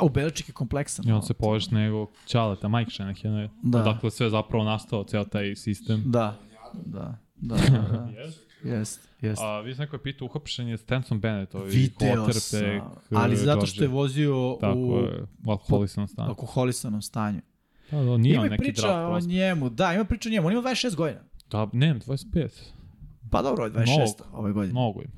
[0.00, 1.08] O, Beličik je kompleksan.
[1.08, 3.50] I on se poveže nego Ćaleta, Mike Shanahan je.
[3.62, 3.82] Da.
[3.82, 6.02] Dakle, sve zapravo nastao, ceo taj sistem.
[6.06, 6.38] Da,
[6.74, 7.70] da, da, da.
[7.92, 8.08] da.
[8.64, 9.42] Jest, jest.
[9.42, 13.36] A vi ste neko je pitao uhapšenje Stenson Bennett, ovaj Video sam, quarterback, ali eh,
[13.36, 16.28] zato što je vozio Tako u je, u alkoholisanom stanju.
[16.28, 17.40] alkoholisanom stanju.
[17.90, 20.52] Da, da, nije Ima neki priča draft o njemu, da, ima priča o njemu, on
[20.52, 21.20] ima 26 godina.
[21.50, 22.48] Da, ne, 25.
[23.30, 24.38] Pa dobro, je 26 Mnogo.
[24.38, 24.74] ove godine.
[24.74, 25.10] Mogu im.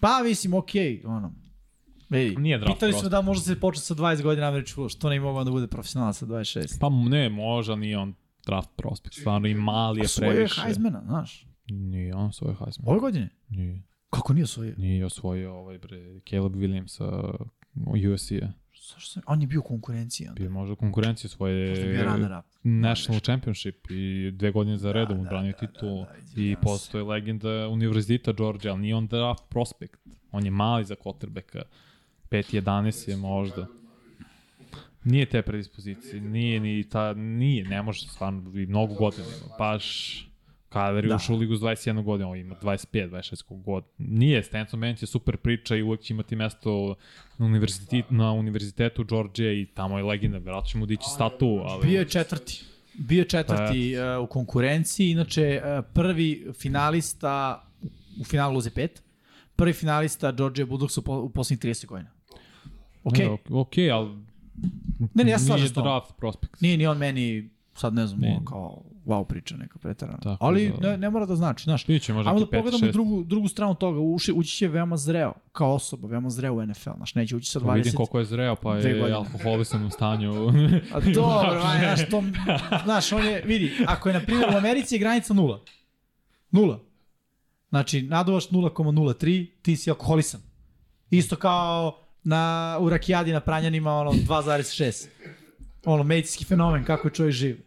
[0.00, 1.32] Pa mislim, okej, ono.
[2.08, 3.10] Vidi, Nije draft pitali prospekt.
[3.10, 6.16] da može se početi sa 20 godina američki futbol, što ne mogao da bude profesionalac
[6.18, 6.78] sa 26.
[6.80, 8.14] Pa ne, možda nije on
[8.46, 9.14] draft prospekt.
[9.14, 10.60] Stvarno i mali je svojio je previše.
[10.60, 11.46] Heismana, znaš.
[11.70, 12.88] Nije on svoj Heisman.
[12.88, 13.28] Ove godine?
[13.48, 13.82] Nije.
[14.10, 14.74] Kako nije osvojio?
[14.78, 18.52] Nije osvojio ovaj bre Caleb Williams uh, USC-a.
[18.94, 20.40] Zašto se, on je bio u konkurenciji onda.
[20.40, 21.74] Bio možda u konkurenciji svoje.
[22.62, 26.62] National Championship i dve godine za redom da, odbranio da, titul da, da, i izvinjavam
[26.62, 26.62] se.
[26.62, 30.00] postoje legenda Univerziteta Georgia, ali nije on draft prospekt.
[30.32, 31.62] On je mali za quarterbacka.
[32.30, 33.66] 5-11 je možda.
[35.04, 40.29] Nije te predispozicije, nije ni ta, nije, ne može stvarno, i mnogo godina ima, baš
[40.70, 41.16] Kyler je Da.
[41.16, 43.84] ušao u ligu s 21 godina, on ima 25, 26 kog god.
[43.98, 46.94] Nije, Stenson Bennett je super priča i uvek će imati mesto
[47.38, 51.86] na, univerzitet, na univerzitetu Georgia i tamo je legenda, vjerojatno će mu dići statu, ali...
[51.86, 52.64] Bio je četvrti.
[52.94, 57.64] Bio je četvrti uh, u konkurenciji, inače uh, prvi finalista
[58.20, 59.02] u finalu uze pet,
[59.56, 62.10] prvi finalista Georgia Bulldogs u, po, u poslednjih 30 godina.
[63.04, 64.10] Okej, Ne, ok, okay, ali
[65.14, 66.60] Ne, ne, ja slažem nije draft prospekt.
[66.60, 68.40] Nije ni on meni, sad ne znam, Ne.
[68.48, 70.18] kao wow priča neka pretarana.
[70.18, 71.86] Tako Ali da- ne, ne mora da znači, znaš.
[71.86, 74.00] Biće možda Ajmo da pogledamo i drugu, drugu stranu toga.
[74.00, 76.90] Uši, ući će veoma zreo, kao osoba, veoma zreo u NFL.
[76.96, 77.66] Znaš, neće ući sa 20...
[77.66, 80.32] Pa Vidim koliko je zreo, pa je alkoholisan u stanju.
[80.94, 82.22] A dobro, aj, znaš, to,
[82.84, 85.64] znaš, on je, vidi, ako je, na primjer, u Americi je granica nula.
[86.50, 86.80] Nula.
[87.68, 90.40] Znači, naduvaš 0,03, ti si alkoholisan.
[91.10, 95.06] Isto kao na, u Rakijadi na Pranjanima, ono, 2,6.
[95.84, 97.60] Ono, medicinski fenomen, kako je čovjek živ.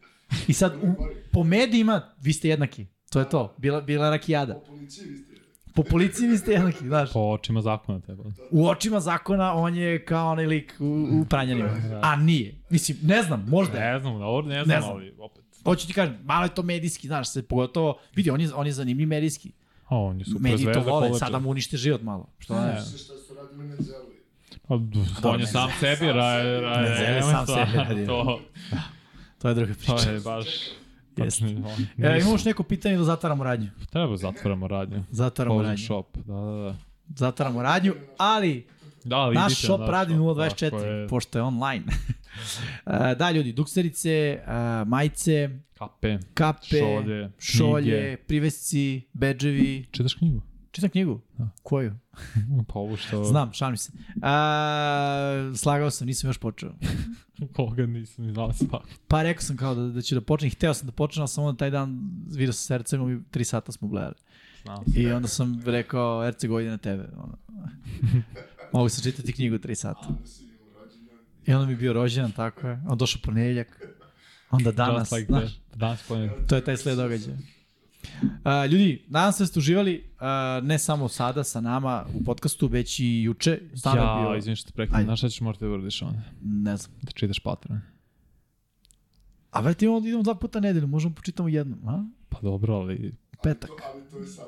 [0.47, 0.95] I sad, u,
[1.33, 2.85] po medijima, vi ste jednaki.
[3.09, 3.55] To je to.
[3.57, 4.53] Bila, bila Rakijada.
[4.53, 5.33] po policiji vi ste.
[5.75, 7.13] Po policiji vi ste jednaki, znaš.
[7.13, 8.23] po očima zakona treba.
[8.51, 11.69] U očima zakona on je kao onaj lik u, u Pranjanima.
[12.01, 12.55] A nije.
[12.69, 13.93] Mislim, ne znam, možda je.
[13.93, 14.93] Ne znam, dobro, ne znam, Ne znam.
[14.93, 15.43] ali opet.
[15.63, 18.73] Hoću ti kažem, malo je to medijski, znaš, se pogotovo, vidi, on je, on je
[18.73, 19.51] zanimljiv medijski.
[19.85, 21.25] A, on je super Mediji to zvezda vole, koleđa.
[21.25, 22.27] sada mu unište život malo.
[22.39, 22.67] Što ne?
[22.67, 22.79] Ne.
[22.79, 22.87] Šta
[23.17, 23.77] su radili.
[25.21, 28.05] Pa, on je sam sebi Ne, Zeli sam sebi.
[28.05, 28.39] To,
[29.37, 30.11] To je druga to priča.
[30.11, 30.45] je baš...
[31.17, 31.45] Jeste.
[31.45, 33.69] on- E, imamo još neko pitanje da zatvaramo radnju.
[33.87, 35.03] Treba zatvoramo radnju.
[35.11, 35.85] Zatvaramo Closing radnju.
[35.85, 36.75] shop, da, da, da.
[37.09, 38.67] Zatvaramo radnju, ali
[39.03, 41.07] Da, ali naš shop na radi shop, 024, tako je.
[41.07, 41.83] pošto je online.
[42.85, 44.41] E, da, ljudi, dukserice, e,
[44.85, 48.17] majice, Kape, kape, šolje, šolje knjige.
[48.17, 49.85] privesci, bedževi.
[49.91, 50.41] Čitaš knjigu?
[50.73, 51.21] Čitam knjigu?
[51.37, 51.49] Da.
[51.63, 51.93] Koju?
[52.67, 53.23] Pa ovo što...
[53.23, 53.91] Znam, šalim se.
[54.21, 56.71] A, slagao sam, nisam još počeo.
[57.55, 58.81] Koga nisam ni znao svak.
[59.07, 61.43] Pa rekao sam kao da, da ću da počnem, hteo sam da počnem, ali sam
[61.43, 64.15] onda taj dan vidio sa Hercegom i tri sata smo gledali.
[64.63, 67.09] Znao I onda sam rekao, Hercego ide na tebe.
[67.17, 67.37] Ono.
[68.73, 70.07] Mogu sam čitati knjigu tri sata.
[70.09, 70.15] Da.
[71.45, 72.81] I onda mi je bio rođendan, tako je.
[72.87, 73.81] On došao ponedeljak.
[74.49, 75.59] Onda danas, Just like znaš.
[75.75, 76.31] Danas pojem.
[76.49, 77.37] to je taj sled događaja.
[78.21, 82.67] Uh, ljudi, nadam se da ste uživali uh, ne samo sada sa nama u podcastu,
[82.67, 83.59] već i juče.
[83.75, 84.97] Stvarno je Ja, bio, izvini što te preklam.
[84.97, 85.05] Ajde.
[85.05, 86.19] Znaš šta ćeš morati da uradiš onda?
[86.41, 86.91] ne znam.
[87.01, 87.81] Da čitaš Patreon.
[89.51, 92.05] A vrati, idemo, idemo dva puta nedelju, možemo počitamo jednom, a?
[92.29, 93.69] Pa dobro, ali Petak.
[93.69, 94.47] To, ali to je sad.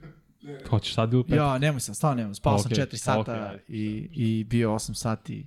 [0.42, 0.58] ne, ne.
[0.70, 1.36] hoćeš sad ili petak?
[1.38, 2.34] Ja, nemoj sam, stvarno nemoj.
[2.34, 3.62] Spao sam Okej, 4 sata ajde.
[3.68, 5.44] i, i bio 8 sati na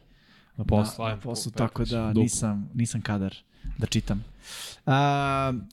[0.58, 1.06] na, poslu.
[1.06, 3.36] na ajde, poslu, tako da nisam, nisam kadar
[3.78, 4.24] da čitam.
[4.86, 4.94] Uh,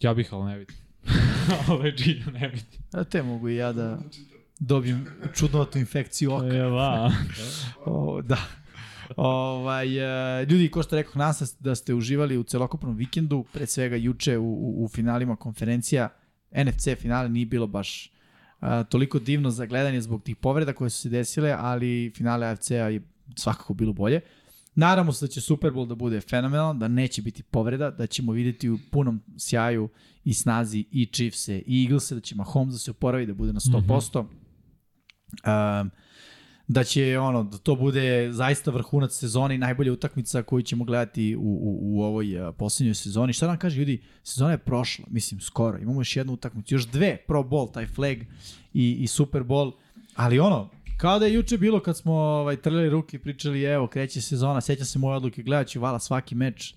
[0.01, 0.77] Ja bih, ali ne vidim.
[1.73, 2.81] Ove džilja ne vidim.
[2.93, 3.99] a te mogu i ja da
[4.59, 6.47] dobijem čudnotu infekciju oka.
[6.47, 7.13] E, da.
[7.85, 8.39] O, da.
[9.17, 9.99] Ovaj,
[10.41, 14.39] e, ljudi, ko što rekao, se da ste uživali u celokupnom vikendu, pre svega juče
[14.39, 16.09] u, u, u finalima konferencija.
[16.65, 18.13] NFC finale nije bilo baš
[18.61, 22.89] a, toliko divno za gledanje zbog tih povreda koje su se desile, ali finale AFC-a
[22.89, 23.03] je
[23.37, 24.21] svakako bilo bolje.
[24.75, 28.33] Naravno se da će Super Bowl da bude fenomenalan, da neće biti povreda, da ćemo
[28.33, 29.89] videti u punom sjaju
[30.25, 33.61] i snazi i Chiefs-e i Eagles-e, da će Mahomes da se oporavi, da bude na
[33.61, 34.23] 100%.
[34.23, 34.29] Mm
[35.45, 35.81] -hmm.
[35.81, 35.91] um,
[36.69, 41.37] da će ono da to bude zaista vrhunac sezone i najbolja utakmica koju ćemo gledati
[41.37, 43.33] u, u, u ovoj uh, poslednjoj sezoni.
[43.33, 45.79] Šta nam kaže ljudi, sezona je prošla, mislim skoro.
[45.79, 48.17] Imamo još jednu utakmicu, još dve Pro Bowl, taj flag
[48.75, 49.73] i, i Super Bowl,
[50.15, 50.71] ali ono,
[51.03, 54.61] kao da je juče bilo kad smo ovaj, trljali ruke i pričali evo kreće sezona,
[54.61, 56.75] sećam se moje odluke, gledat ću vala svaki meč,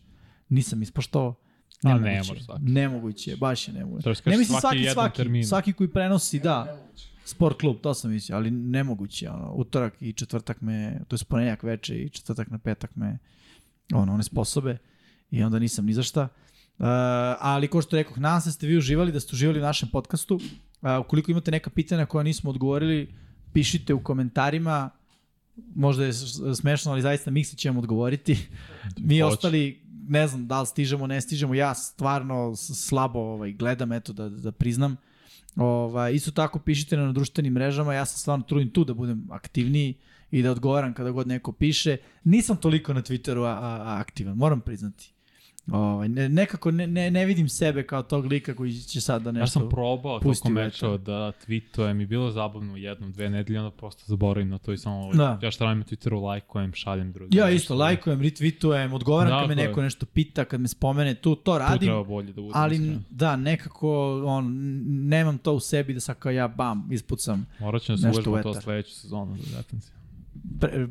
[0.49, 1.35] nisam ispoštovao.
[1.83, 2.11] Nemoguće.
[2.11, 2.63] Ne može svaki.
[2.63, 4.03] Nemoguće, baš je nemoguće.
[4.03, 6.77] To ne mislim svaki, svaki, svaki, svaki koji prenosi, da.
[7.25, 9.29] Sport klub, to sam mislio, ali nemoguće.
[9.29, 13.17] Ono, utorak i četvrtak me, to je ponedjak veče i četvrtak na petak me
[13.93, 14.77] ono, one sposobe
[15.31, 16.21] i onda nisam ni za šta.
[16.21, 16.85] Uh,
[17.39, 19.89] ali ko što rekao, nadam se da ste vi uživali, da ste uživali u našem
[19.89, 20.35] podcastu.
[20.35, 23.25] Uh, ukoliko imate neka pitanja koja nismo odgovorili,
[23.55, 24.89] pišite u komentarima,
[25.75, 26.13] možda je
[26.55, 28.37] smešno, ali zaista Miksi će vam odgovoriti.
[28.97, 29.33] Mi Hoće.
[29.33, 34.29] ostali, ne znam da li stižemo, ne stižemo, ja stvarno slabo ovaj, gledam, eto da,
[34.29, 34.97] da priznam.
[35.55, 39.93] Ovaj, isto tako pišite na društvenim mrežama, ja sam stvarno trudim tu da budem aktivniji
[40.31, 41.97] i da odgovaram kada god neko piše.
[42.23, 45.14] Nisam toliko na Twitteru a, a, aktivan, moram priznati.
[45.71, 49.31] Ovaj, ne, nekako ne, ne, ne vidim sebe kao tog lika koji će sad da
[49.31, 53.71] nešto Ja sam probao tokom meča da tweetujem i bilo zabavno jednom, dve nedelje, onda
[53.77, 55.39] prosto zaboravim na to i samo da.
[55.41, 57.37] ja šta radim na Twitteru, lajkujem, šaljem drugi.
[57.37, 61.35] Ja isto, lajkujem, retweetujem, odgovaram da, kad me neko nešto pita, kad me spomene, tu
[61.35, 61.79] to radim.
[61.79, 62.61] Tu treba bolje da budem.
[62.61, 63.01] Ali iskreno.
[63.09, 64.53] da, nekako on,
[64.87, 68.43] nemam to u sebi da sad kao ja bam, ispucam Morat ću da se uvežbam
[68.43, 69.91] to sledeću sezonu da detenci.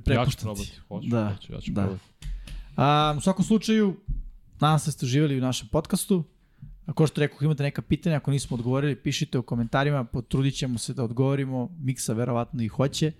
[0.04, 1.82] Pre, ja ću probati, hoću, da, hoću, ja ću da.
[1.82, 2.04] probati.
[2.76, 3.96] A, u svakom slučaju,
[4.60, 6.24] Nadam se da ste uživali u našem podcastu.
[6.86, 10.94] Ako što rekao, imate neka pitanja, ako nismo odgovorili, pišite u komentarima, potrudit ćemo se
[10.94, 11.76] da odgovorimo.
[11.78, 13.12] Miksa verovatno i hoće.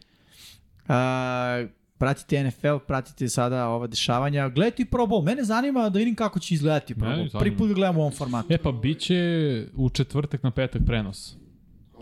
[0.89, 1.67] A,
[1.99, 4.49] pratite NFL, pratite sada ova dešavanja.
[4.49, 5.25] Gledajte i Pro Bowl.
[5.25, 7.39] Mene zanima da vidim kako će izgledati Pro Bowl.
[7.39, 8.53] Prvi put ga gledamo u ovom formatu.
[8.53, 11.37] E pa, bit će u četvrtak na petak prenos.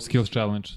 [0.01, 0.69] Skills Challenge.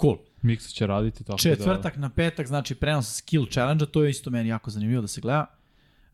[0.00, 0.16] Cool.
[0.42, 2.00] Miksa će raditi tako Četvrtak da...
[2.00, 5.46] na petak, znači prenos Skill Challenge, to je isto meni jako zanimljivo da se gleda.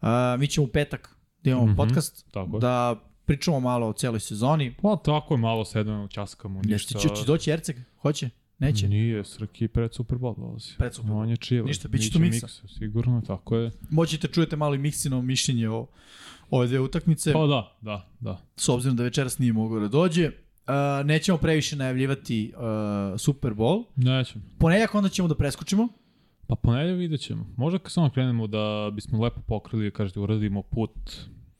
[0.01, 0.09] Uh,
[0.39, 1.18] mi ćemo u petak da
[1.51, 4.75] imamo mm -hmm, podcast, tako da pričamo malo o celoj sezoni.
[4.83, 6.61] Pa tako je, malo sedmemo, časkamo.
[6.65, 6.99] Ništa.
[6.99, 7.77] Će, će doći Erceg?
[8.03, 8.31] Hoće?
[8.59, 8.89] Neće?
[8.89, 10.77] Nije, Srki pred Super Bowl dolazi.
[10.79, 11.21] Pred Super Bowl.
[11.21, 11.67] On je chill.
[11.67, 12.47] Ništa, bit će tu miksa.
[12.47, 12.69] miksa.
[12.79, 13.71] Sigurno, tako je.
[13.91, 15.87] Moćete čujete malo i miksino mišljenje o
[16.51, 17.33] ove dve utakmice.
[17.33, 18.41] Pa da, da, da.
[18.57, 20.27] S obzirom da večeras nije mogao da dođe.
[20.29, 22.63] Uh, nećemo previše najavljivati uh,
[23.21, 23.85] Super Bowl.
[23.97, 24.45] Nećemo.
[24.59, 25.89] Ponedjak onda ćemo da preskočimo.
[26.47, 27.47] Pa ponedjak vidjet ćemo.
[27.57, 30.91] Možda kad samo krenemo da bismo lepo pokrili, kažete, uradimo put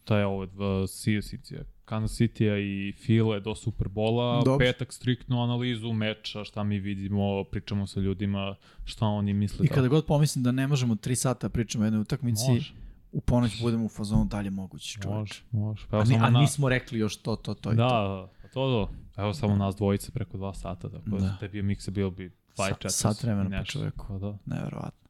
[0.09, 0.47] taj ovo
[0.87, 1.53] CSC,
[1.85, 4.67] Kansas City-a i File do Superbola, Dobre.
[4.67, 8.55] petak striktnu analizu meča, šta mi vidimo, pričamo sa ljudima,
[8.85, 9.67] šta oni misle.
[9.67, 9.75] I da...
[9.75, 12.73] kada god pomislim da ne možemo 3 sata pričamo o jednoj utakmici, može.
[13.13, 15.43] u ponoć budemo u fazonu dalje moguće, čovječ.
[15.51, 15.87] Može, može.
[15.91, 18.29] Pa a, ni, a nismo rekli još to, to, to i da, to.
[18.43, 18.91] Da, to, to.
[19.23, 22.31] Evo samo nas dvojice preko dva sata, tako da, da tebi je mikse bio bi
[22.57, 24.07] 2 Sa, Sat vremena po čoveku.
[24.09, 24.39] Pa da.
[24.47, 25.09] Neverovatno.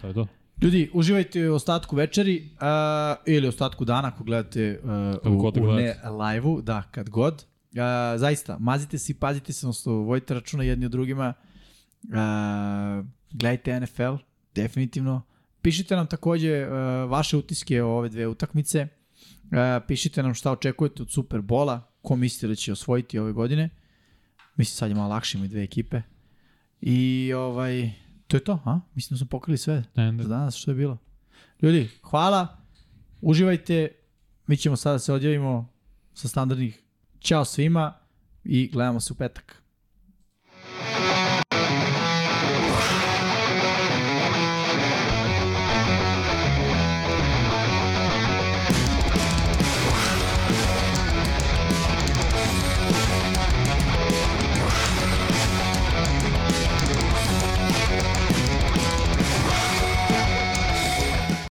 [0.00, 0.26] To je to.
[0.62, 2.58] Ljudi, uživajte u ostatku večeri uh,
[3.26, 4.80] ili ostatku dana ako gledate
[5.24, 7.34] uh, u, u ne live-u, da, kad god.
[7.34, 7.78] Uh,
[8.20, 11.34] zaista, mazite se i pazite se, odnosno vojite računa jedni od drugima.
[12.02, 14.14] Uh, gledajte NFL,
[14.54, 15.22] definitivno.
[15.62, 16.72] Pišite nam takođe uh,
[17.10, 18.88] vaše utiske o ove dve utakmice.
[19.44, 19.58] Uh,
[19.88, 23.70] pišite nam šta očekujete od Superbola, ko mislite da će osvojiti ove godine.
[24.56, 26.02] Mislim, sad je malo lakše, imaju dve ekipe.
[26.80, 27.90] I ovaj,
[28.34, 28.80] To je to, a?
[28.94, 30.98] Mislim da smo pokrili sve ne, za danas što je bilo.
[31.62, 32.56] Ljudi, hvala,
[33.20, 33.88] uživajte,
[34.46, 35.68] mi ćemo sada se odjavimo
[36.14, 36.82] sa standardnih
[37.20, 37.94] Ćao svima
[38.44, 39.62] i gledamo se u petak.